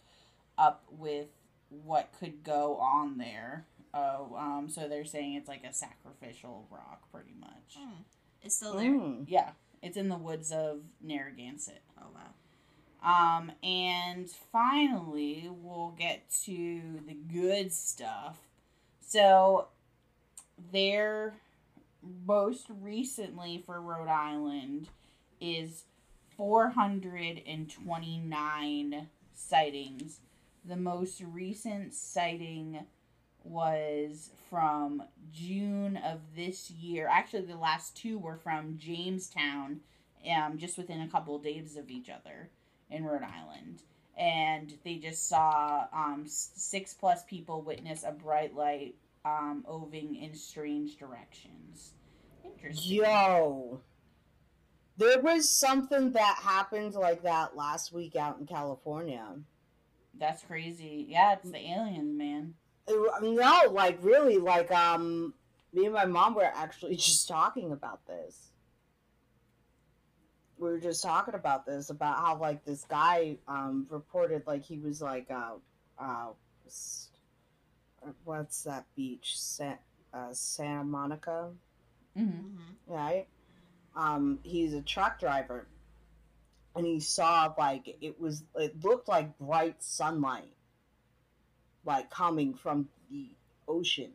[0.58, 1.28] up with
[1.68, 3.64] what could go on there.
[3.94, 7.76] Oh, um, so they're saying it's like a sacrificial rock, pretty much.
[7.78, 7.90] hmm.
[8.42, 8.90] It's still there.
[8.90, 9.24] Mm.
[9.28, 9.50] Yeah,
[9.82, 11.82] it's in the woods of Narragansett.
[12.00, 12.30] Oh, wow.
[13.04, 18.38] Um, and finally, we'll get to the good stuff.
[19.00, 19.68] So,
[20.72, 21.34] there,
[22.26, 24.88] most recently for Rhode Island,
[25.40, 25.84] is
[26.36, 30.20] 429 sightings.
[30.64, 32.86] The most recent sighting
[33.44, 35.02] was from
[35.32, 37.08] June of this year.
[37.10, 39.80] Actually, the last two were from Jamestown,
[40.30, 42.50] um, just within a couple of days of each other
[42.90, 43.82] in Rhode Island.
[44.16, 48.94] And they just saw um, six plus people witness a bright light
[49.24, 51.92] um, oving in strange directions.
[52.44, 52.96] Interesting.
[52.96, 53.80] Yo.
[54.98, 59.26] There was something that happened like that last week out in California.
[60.18, 61.06] That's crazy.
[61.08, 62.54] Yeah, it's the aliens, man.
[62.86, 65.34] It- no, like really, like um,
[65.72, 68.50] me and my mom were actually just talking about this.
[70.58, 74.78] We were just talking about this about how like this guy um reported like he
[74.78, 75.54] was like uh
[75.98, 76.28] uh
[78.24, 79.38] what's that beach?
[79.38, 79.78] Sa-
[80.14, 81.50] uh, Santa Monica?
[82.16, 82.56] Hmm hmm
[82.86, 83.26] right?
[83.96, 85.66] Um, he's a truck driver,
[86.74, 90.52] and he saw like it was it looked like bright sunlight,
[91.84, 93.26] like coming from the
[93.68, 94.12] ocean.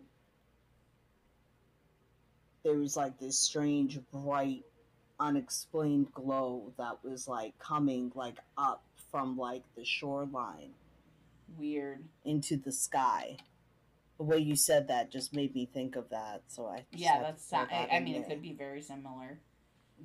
[2.64, 4.64] There was like this strange bright,
[5.20, 10.72] unexplained glow that was like coming like up from like the shoreline
[11.58, 12.04] Weird.
[12.26, 13.38] into the sky.
[14.18, 16.42] The way you said that just made me think of that.
[16.48, 17.46] So I just Yeah, that's.
[17.46, 19.40] throw I, that I in mean, it could be very similar.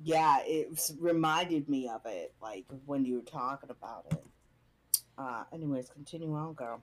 [0.03, 4.23] Yeah, it was, reminded me of it, like when you were talking about it.
[5.17, 6.81] Uh, anyways, continue on, girl.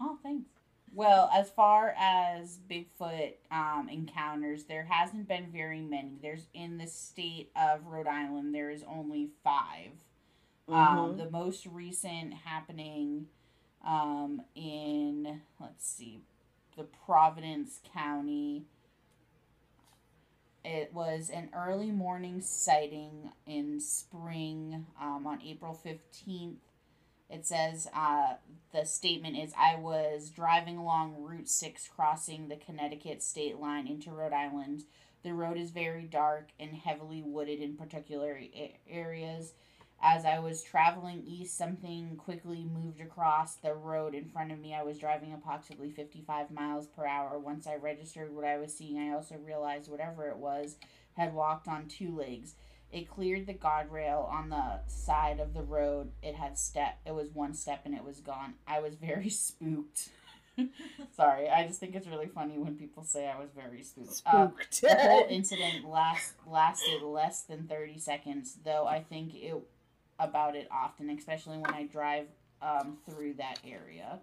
[0.00, 0.48] Oh, thanks.
[0.92, 6.18] Well, as far as Bigfoot um, encounters, there hasn't been very many.
[6.22, 9.92] There's in the state of Rhode Island, there is only 5
[10.68, 11.16] Um, Mhm.
[11.16, 13.28] the most recent happening
[13.84, 16.20] um, in let's see,
[16.76, 18.66] the Providence County.
[20.64, 26.58] It was an early morning sighting in spring um, on April fifteenth.
[27.28, 28.34] It says uh,
[28.72, 34.10] the statement is I was driving along Route 6 crossing the Connecticut state line into
[34.12, 34.84] Rhode Island.
[35.24, 38.40] The road is very dark and heavily wooded in particular
[38.88, 39.54] areas.
[40.00, 44.74] As I was traveling east, something quickly moved across the road in front of me.
[44.74, 47.38] I was driving approximately 55 miles per hour.
[47.38, 50.76] Once I registered what I was seeing, I also realized whatever it was
[51.16, 52.54] had walked on two legs.
[52.92, 56.12] It cleared the guardrail on the side of the road.
[56.22, 56.98] It had step.
[57.04, 58.54] It was one step and it was gone.
[58.66, 60.10] I was very spooked.
[61.16, 64.22] Sorry, I just think it's really funny when people say I was very spooked.
[64.24, 64.48] Uh,
[64.80, 69.54] the whole incident last lasted less than 30 seconds, though I think it
[70.18, 72.26] about it often, especially when I drive
[72.62, 74.20] um, through that area.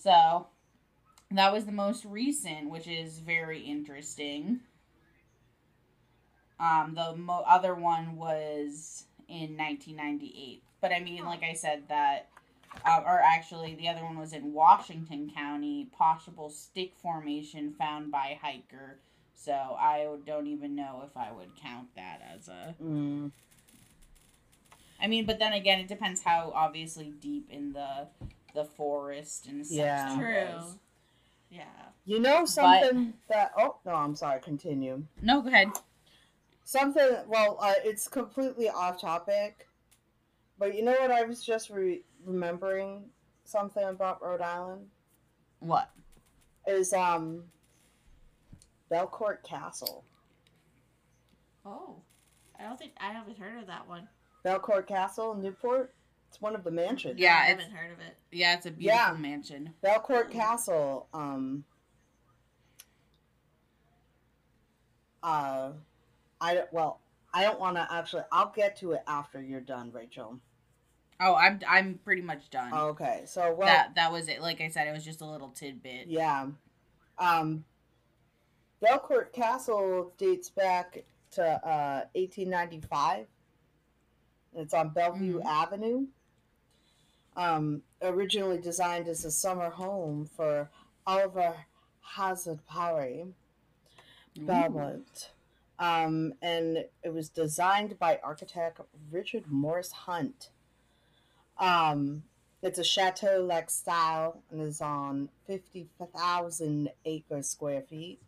[0.00, 0.46] So,
[1.30, 4.60] that was the most recent, which is very interesting.
[6.60, 10.62] Um, the mo- other one was in 1998.
[10.80, 12.28] But I mean, like I said, that,
[12.84, 18.38] uh, or actually, the other one was in Washington County, possible stick formation found by
[18.40, 18.98] hiker.
[19.34, 22.74] So I don't even know if I would count that as a.
[22.82, 23.32] Mm,
[25.00, 28.06] I mean, but then again, it depends how obviously deep in the
[28.54, 30.14] the forest and such Yeah.
[30.16, 30.56] True.
[30.56, 30.78] was.
[31.50, 31.64] Yeah.
[32.04, 33.52] you know something that?
[33.58, 34.40] Oh no, I'm sorry.
[34.40, 35.04] Continue.
[35.20, 35.68] No, go ahead.
[36.64, 37.18] Something.
[37.28, 39.68] Well, uh, it's completely off topic,
[40.58, 41.10] but you know what?
[41.10, 43.04] I was just re- remembering
[43.44, 44.86] something about Rhode Island
[45.60, 45.90] What?
[46.66, 47.44] is um
[48.90, 50.04] Belcourt Castle.
[51.66, 51.96] Oh.
[52.58, 54.08] I don't think I haven't heard of that one.
[54.44, 55.92] Belcourt Castle, in Newport.
[56.28, 57.18] It's one of the mansions.
[57.18, 58.16] Yeah, I haven't heard of it.
[58.32, 59.16] Yeah, it's a beautiful Yeah.
[59.18, 59.74] mansion.
[59.84, 61.08] Belcourt Castle.
[61.12, 61.64] Um.
[65.22, 65.70] Uh,
[66.44, 67.00] I well,
[67.32, 68.22] I don't want to actually.
[68.30, 70.38] I'll get to it after you're done, Rachel.
[71.20, 72.72] Oh, I'm I'm pretty much done.
[72.74, 74.40] Okay, so well, that that was it.
[74.42, 76.06] Like I said, it was just a little tidbit.
[76.08, 76.48] yeah.
[77.18, 77.64] Um,
[78.82, 83.26] Belcourt Castle dates back to uh 1895.
[84.56, 85.44] It's on Bellevue Mhm.
[85.46, 86.06] Avenue.
[87.36, 90.70] Um, originally designed as a summer home for
[91.06, 91.56] Oliver
[92.00, 93.26] Hazard Perry.
[94.36, 95.30] Belmont.
[95.78, 98.80] Um, and it was designed by architect
[99.10, 100.50] Richard Morris Hunt.
[101.58, 102.22] Um,
[102.62, 108.20] it's a chateau like style and is on 50,000 acre square feet.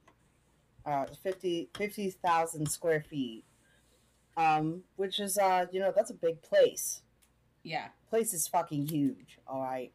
[0.85, 1.71] Uh, 50
[2.67, 3.45] square feet.
[4.37, 7.01] Um, which is, uh, you know, that's a big place
[7.63, 7.89] Yeah.
[8.11, 9.93] place is fucking huge all right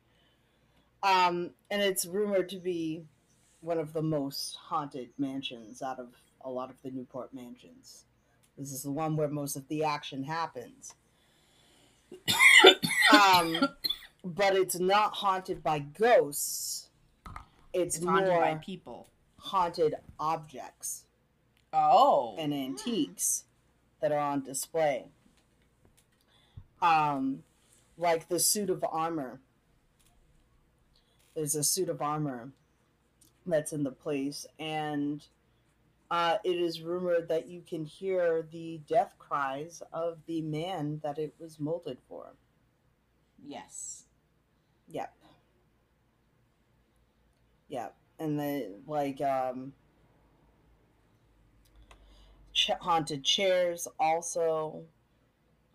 [1.04, 3.06] um and it's rumored to be
[3.62, 6.10] one of the most haunted mansions out of
[6.44, 8.06] a lot of the newport mansions
[8.58, 10.94] this is the one where most of the action happens
[13.14, 13.68] um
[14.24, 16.90] but it's not haunted by ghosts
[17.74, 19.08] it's, It's more haunted by people.
[19.38, 21.06] haunted objects
[21.74, 22.36] Oh.
[22.38, 23.46] and antiques
[24.02, 25.06] that are on display.
[26.82, 27.44] Um,
[27.98, 29.40] like the suit of armor.
[31.34, 32.52] There's a suit of armor
[33.46, 35.24] that's in the place, and
[36.12, 41.18] uh, it is rumored that you can hear the death cries of the man that
[41.20, 42.36] it was molded for.
[43.44, 44.06] yes.
[44.90, 45.16] Yep.
[47.70, 47.96] Yep.
[48.20, 49.74] And the like um
[52.54, 54.86] ch- haunted chairs also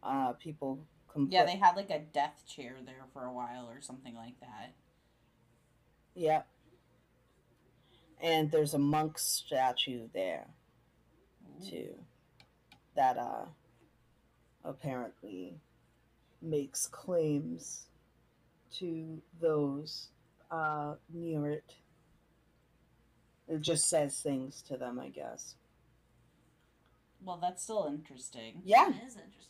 [0.02, 3.80] uh people compl- Yeah, they had like a death chair there for a while or
[3.80, 4.74] something like that.
[6.14, 6.48] Yep.
[8.20, 10.46] And there's a monk statue there.
[11.68, 11.94] too
[12.96, 13.44] that uh
[14.64, 15.54] apparently
[16.42, 17.86] makes claims
[18.72, 20.08] to those
[20.50, 21.74] uh near it.
[23.48, 25.54] It just says things to them, I guess.
[27.24, 28.62] Well, that's still interesting.
[28.64, 28.86] Yeah.
[28.86, 29.42] That is interesting.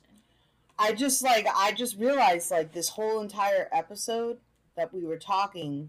[0.78, 4.38] I just like I just realized like this whole entire episode
[4.76, 5.88] that we were talking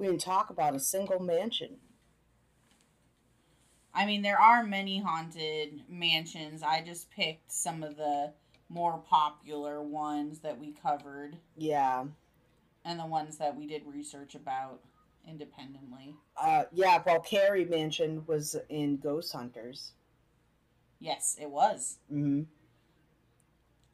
[0.00, 1.76] we didn't talk about a single mansion.
[3.92, 6.62] I mean, there are many haunted mansions.
[6.62, 8.32] I just picked some of the
[8.70, 12.04] more popular ones that we covered Yeah.
[12.84, 14.80] and the ones that we did research about
[15.28, 16.14] independently.
[16.36, 19.92] Uh yeah, well Carey Mansion was in Ghost Hunters.
[20.98, 21.98] Yes, it was.
[22.10, 22.42] Mm-hmm.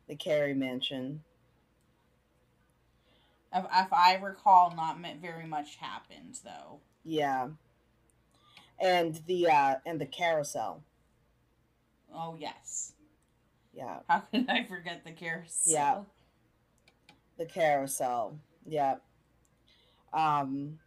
[0.08, 1.22] The Carey Mansion.
[3.56, 6.80] If, if I recall, not very much happened though.
[7.04, 7.48] Yeah.
[8.78, 10.82] And the uh and the carousel.
[12.14, 12.92] Oh yes.
[13.72, 14.00] Yeah.
[14.08, 15.72] How could I forget the carousel?
[15.72, 16.00] Yeah.
[17.38, 18.38] The carousel.
[18.66, 18.96] Yeah.
[20.12, 20.78] Um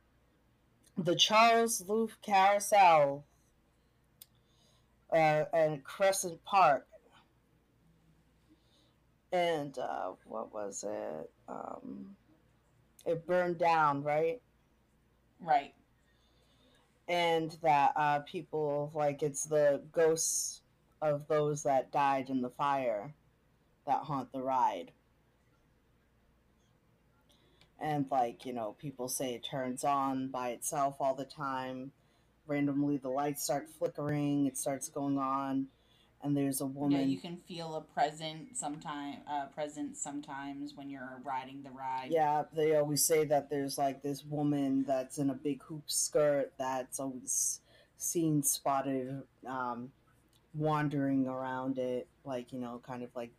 [0.96, 3.26] the Charles Looff Carousel
[5.12, 6.86] uh and Crescent Park.
[9.32, 11.32] And uh what was it?
[11.48, 12.16] Um
[13.10, 14.41] it burned down, right?
[15.41, 15.73] Right.
[17.07, 20.61] and that uh, people like it's the ghosts
[21.02, 23.14] of those that died in the fire
[23.88, 24.91] that haunt the ride.
[27.80, 31.91] And like you know, people say it turns on by itself all the time.
[32.48, 34.45] Randomly, the lights start flickering.
[34.48, 35.68] It starts going on,
[36.22, 37.00] and there's a woman.
[37.00, 39.18] Yeah, you can feel a present sometime.
[39.30, 42.10] Uh, presence sometimes when you're riding the ride.
[42.12, 46.54] Yeah, they always say that there's like this woman that's in a big hoop skirt
[46.58, 47.62] that's always
[47.98, 49.91] seen spotted um,
[50.54, 53.32] wandering around it, like, you know, kind of like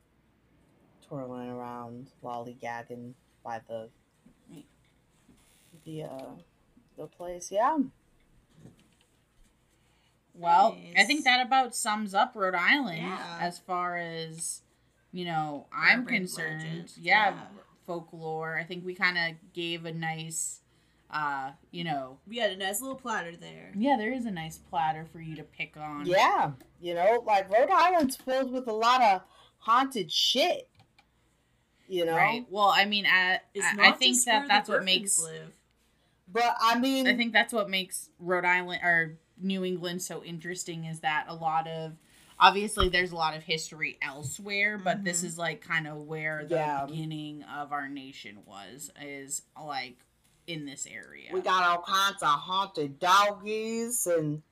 [1.06, 3.12] twirling around, lollygagging
[3.44, 3.88] by the
[5.84, 6.24] the uh
[6.96, 7.50] the place.
[7.50, 7.78] Yeah.
[10.34, 13.38] Well, I think that about sums up Rhode Island Yeah.
[13.40, 14.62] as far as
[15.12, 16.62] you know I'm Urban concerned.
[16.62, 17.40] legend, Yeah, yeah.
[17.86, 18.56] folklore.
[18.58, 20.60] I think we kind of gave a nice,
[21.10, 23.72] uh, you know, We had a nice little platter there.
[23.76, 26.06] yeah, there is a nice platter for you to pick on.
[26.06, 26.52] Yeah.
[26.80, 29.22] You know, like Rhode Island's filled with a lot of
[29.58, 30.68] haunted shit.
[31.88, 32.14] You know?
[32.16, 32.46] Right.
[32.48, 35.52] Well, I mean, I, I, I think that that's what makes live.
[36.32, 40.84] But I mean I think that's what makes Rhode Island or New England so interesting
[40.84, 41.92] is that a lot of
[42.38, 45.26] obviously there's a lot of history elsewhere, but this Mhm.
[45.26, 46.86] is like kind of where the Yeah.
[46.86, 49.96] beginning of our nation was is like
[50.46, 51.28] in this area.
[51.32, 54.42] We got all kinds of haunted doggies and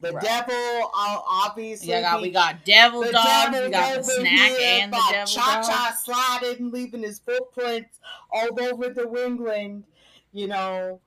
[0.00, 0.22] the Right.
[0.22, 0.90] devil.
[0.94, 4.92] Uh, obviously, yeah, got, we got devil the dogs, devil we got the snack and
[4.92, 5.94] the devil Cha Cha dog.
[6.42, 7.98] sliding, leaving his footprints
[8.30, 9.84] all over New England.
[10.32, 11.00] You know,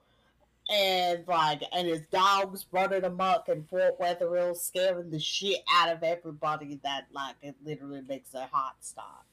[0.70, 6.04] and like, and his dogs running amok and Fort Wetherill, scaring the shit out of
[6.04, 6.80] everybody.
[6.84, 9.26] That like it literally makes a heart stop.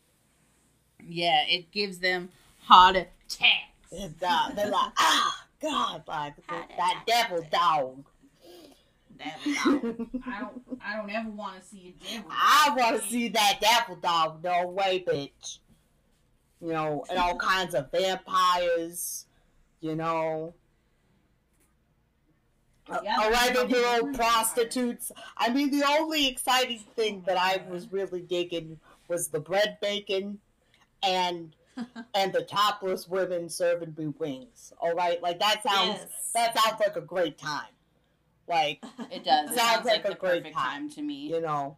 [1.05, 2.31] Yeah, it gives them
[2.63, 3.93] heart attacks.
[3.93, 8.05] And, uh, they're like, ah, God, like Heart that devil dog.
[9.19, 10.09] Devil dog.
[10.27, 12.31] I don't I don't ever want to see a devil.
[12.31, 14.43] I want to see that devil dog.
[14.43, 15.59] No way, bitch.
[16.61, 19.27] You know, and all kinds of vampires.
[19.81, 20.55] You know,
[22.89, 25.11] Uh, yeah, a there's regular some old prostitutes.
[25.37, 30.39] I mean, the only exciting thing that I was really digging was the bread bacon,
[31.03, 31.55] and
[32.15, 34.73] and the topless women serving me wings.
[34.81, 36.31] All right, like that sounds Yes.
[36.35, 37.73] that sounds like a great time.
[38.49, 39.51] Like It does.
[39.51, 40.83] It Sounds sounds like like, a the great perfect time.
[40.83, 41.29] time to me.
[41.29, 41.77] you know,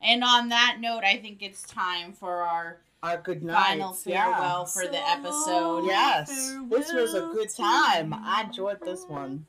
[0.00, 3.62] And on that note, I think it's time for our our good night.
[3.66, 5.84] final farewell for the episode.
[5.84, 6.28] Yes,
[6.70, 8.14] this was a good time.
[8.14, 9.44] I enjoyed this one.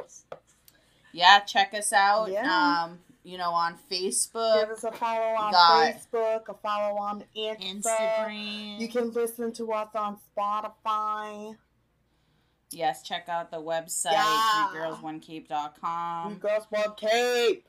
[1.17, 2.29] Yeah, check us out.
[2.31, 2.83] Yeah.
[2.85, 4.61] Um, you know, on Facebook.
[4.61, 7.83] Give us a follow on got- Facebook, a follow on Insta.
[7.83, 8.79] Instagram.
[8.79, 11.55] You can listen to us on Spotify.
[12.71, 14.71] yes, check out the website, Yeah.
[14.71, 16.37] We threegirlsonecape.com.
[16.39, 17.67] got one cape.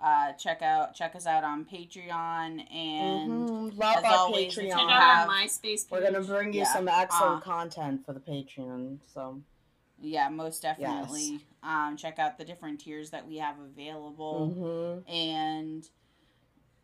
[0.00, 3.76] Uh, check out check us out on Patreon and Mhm.
[3.78, 4.90] Love as our always, if Check Patreon.
[4.92, 5.90] out have- our MySpace page.
[5.90, 6.72] We're gonna bring you Yeah.
[6.72, 9.00] some excellent Uh, content for the Patreon.
[9.12, 9.40] So
[10.00, 11.40] yeah, most definitely.
[11.62, 15.02] Um, check out the different tiers that we have available.
[15.06, 15.12] Mhm.
[15.12, 15.88] And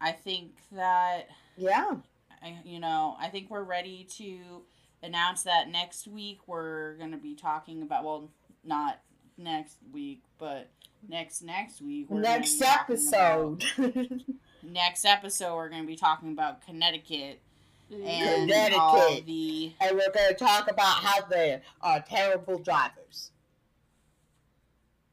[0.01, 1.97] I think that yeah,
[2.43, 4.63] I, you know, I think we're ready to
[5.03, 8.31] announce that next week we're going to be talking about, well,
[8.65, 9.01] not
[9.39, 10.71] next week, but
[11.09, 14.25] next next week we're Next be talking about- episode.
[14.63, 17.43] next episode we're gonna be talking about Connecticut.
[17.91, 18.79] And Connecticut.
[18.79, 23.31] all the and we're going to talk about how they are terrible drivers.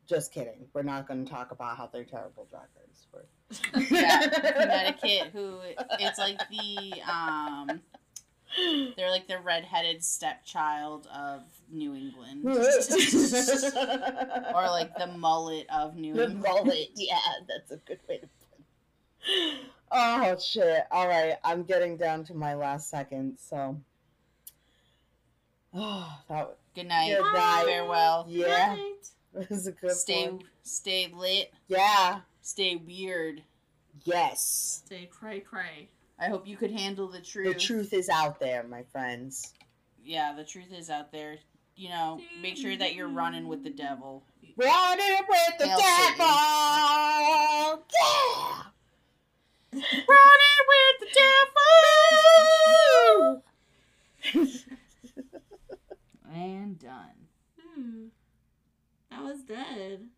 [0.07, 0.67] Just kidding.
[0.73, 3.07] We're not going to talk about how they're terrible drivers.
[3.13, 3.25] We're-
[3.89, 5.57] yeah, Connecticut who
[5.99, 7.81] it's like the um
[8.97, 12.43] they're like the redheaded stepchild of New England.
[12.45, 12.53] or
[14.69, 16.41] like the mullet of New the England.
[16.43, 16.89] mullet.
[16.95, 17.17] Yeah,
[17.47, 19.59] that's a good way to put it.
[19.91, 20.85] Oh shit!
[20.91, 23.77] All right, I'm getting down to my last second, so.
[25.73, 27.09] Oh, that Good night.
[27.09, 27.63] Good night.
[27.65, 28.25] Farewell.
[28.29, 28.75] Yeah.
[28.75, 28.93] Right.
[29.49, 30.41] was a good Stay one.
[30.63, 31.53] stay lit.
[31.67, 32.21] Yeah.
[32.41, 33.43] Stay weird.
[34.03, 34.83] Yes.
[34.85, 35.89] Stay cray cray.
[36.19, 37.53] I hope you could handle the truth.
[37.53, 39.53] The truth is out there, my friends.
[40.03, 41.37] Yeah, the truth is out there.
[41.75, 44.23] You know, make sure that you're running with the devil.
[44.55, 46.25] Running with the Hail devil.
[47.67, 47.83] Satan.
[48.01, 48.63] Yeah.
[49.73, 51.07] Running with the
[54.33, 54.61] devil.
[56.33, 57.27] and done.
[57.59, 58.07] Hmm.
[59.09, 60.09] That was dead.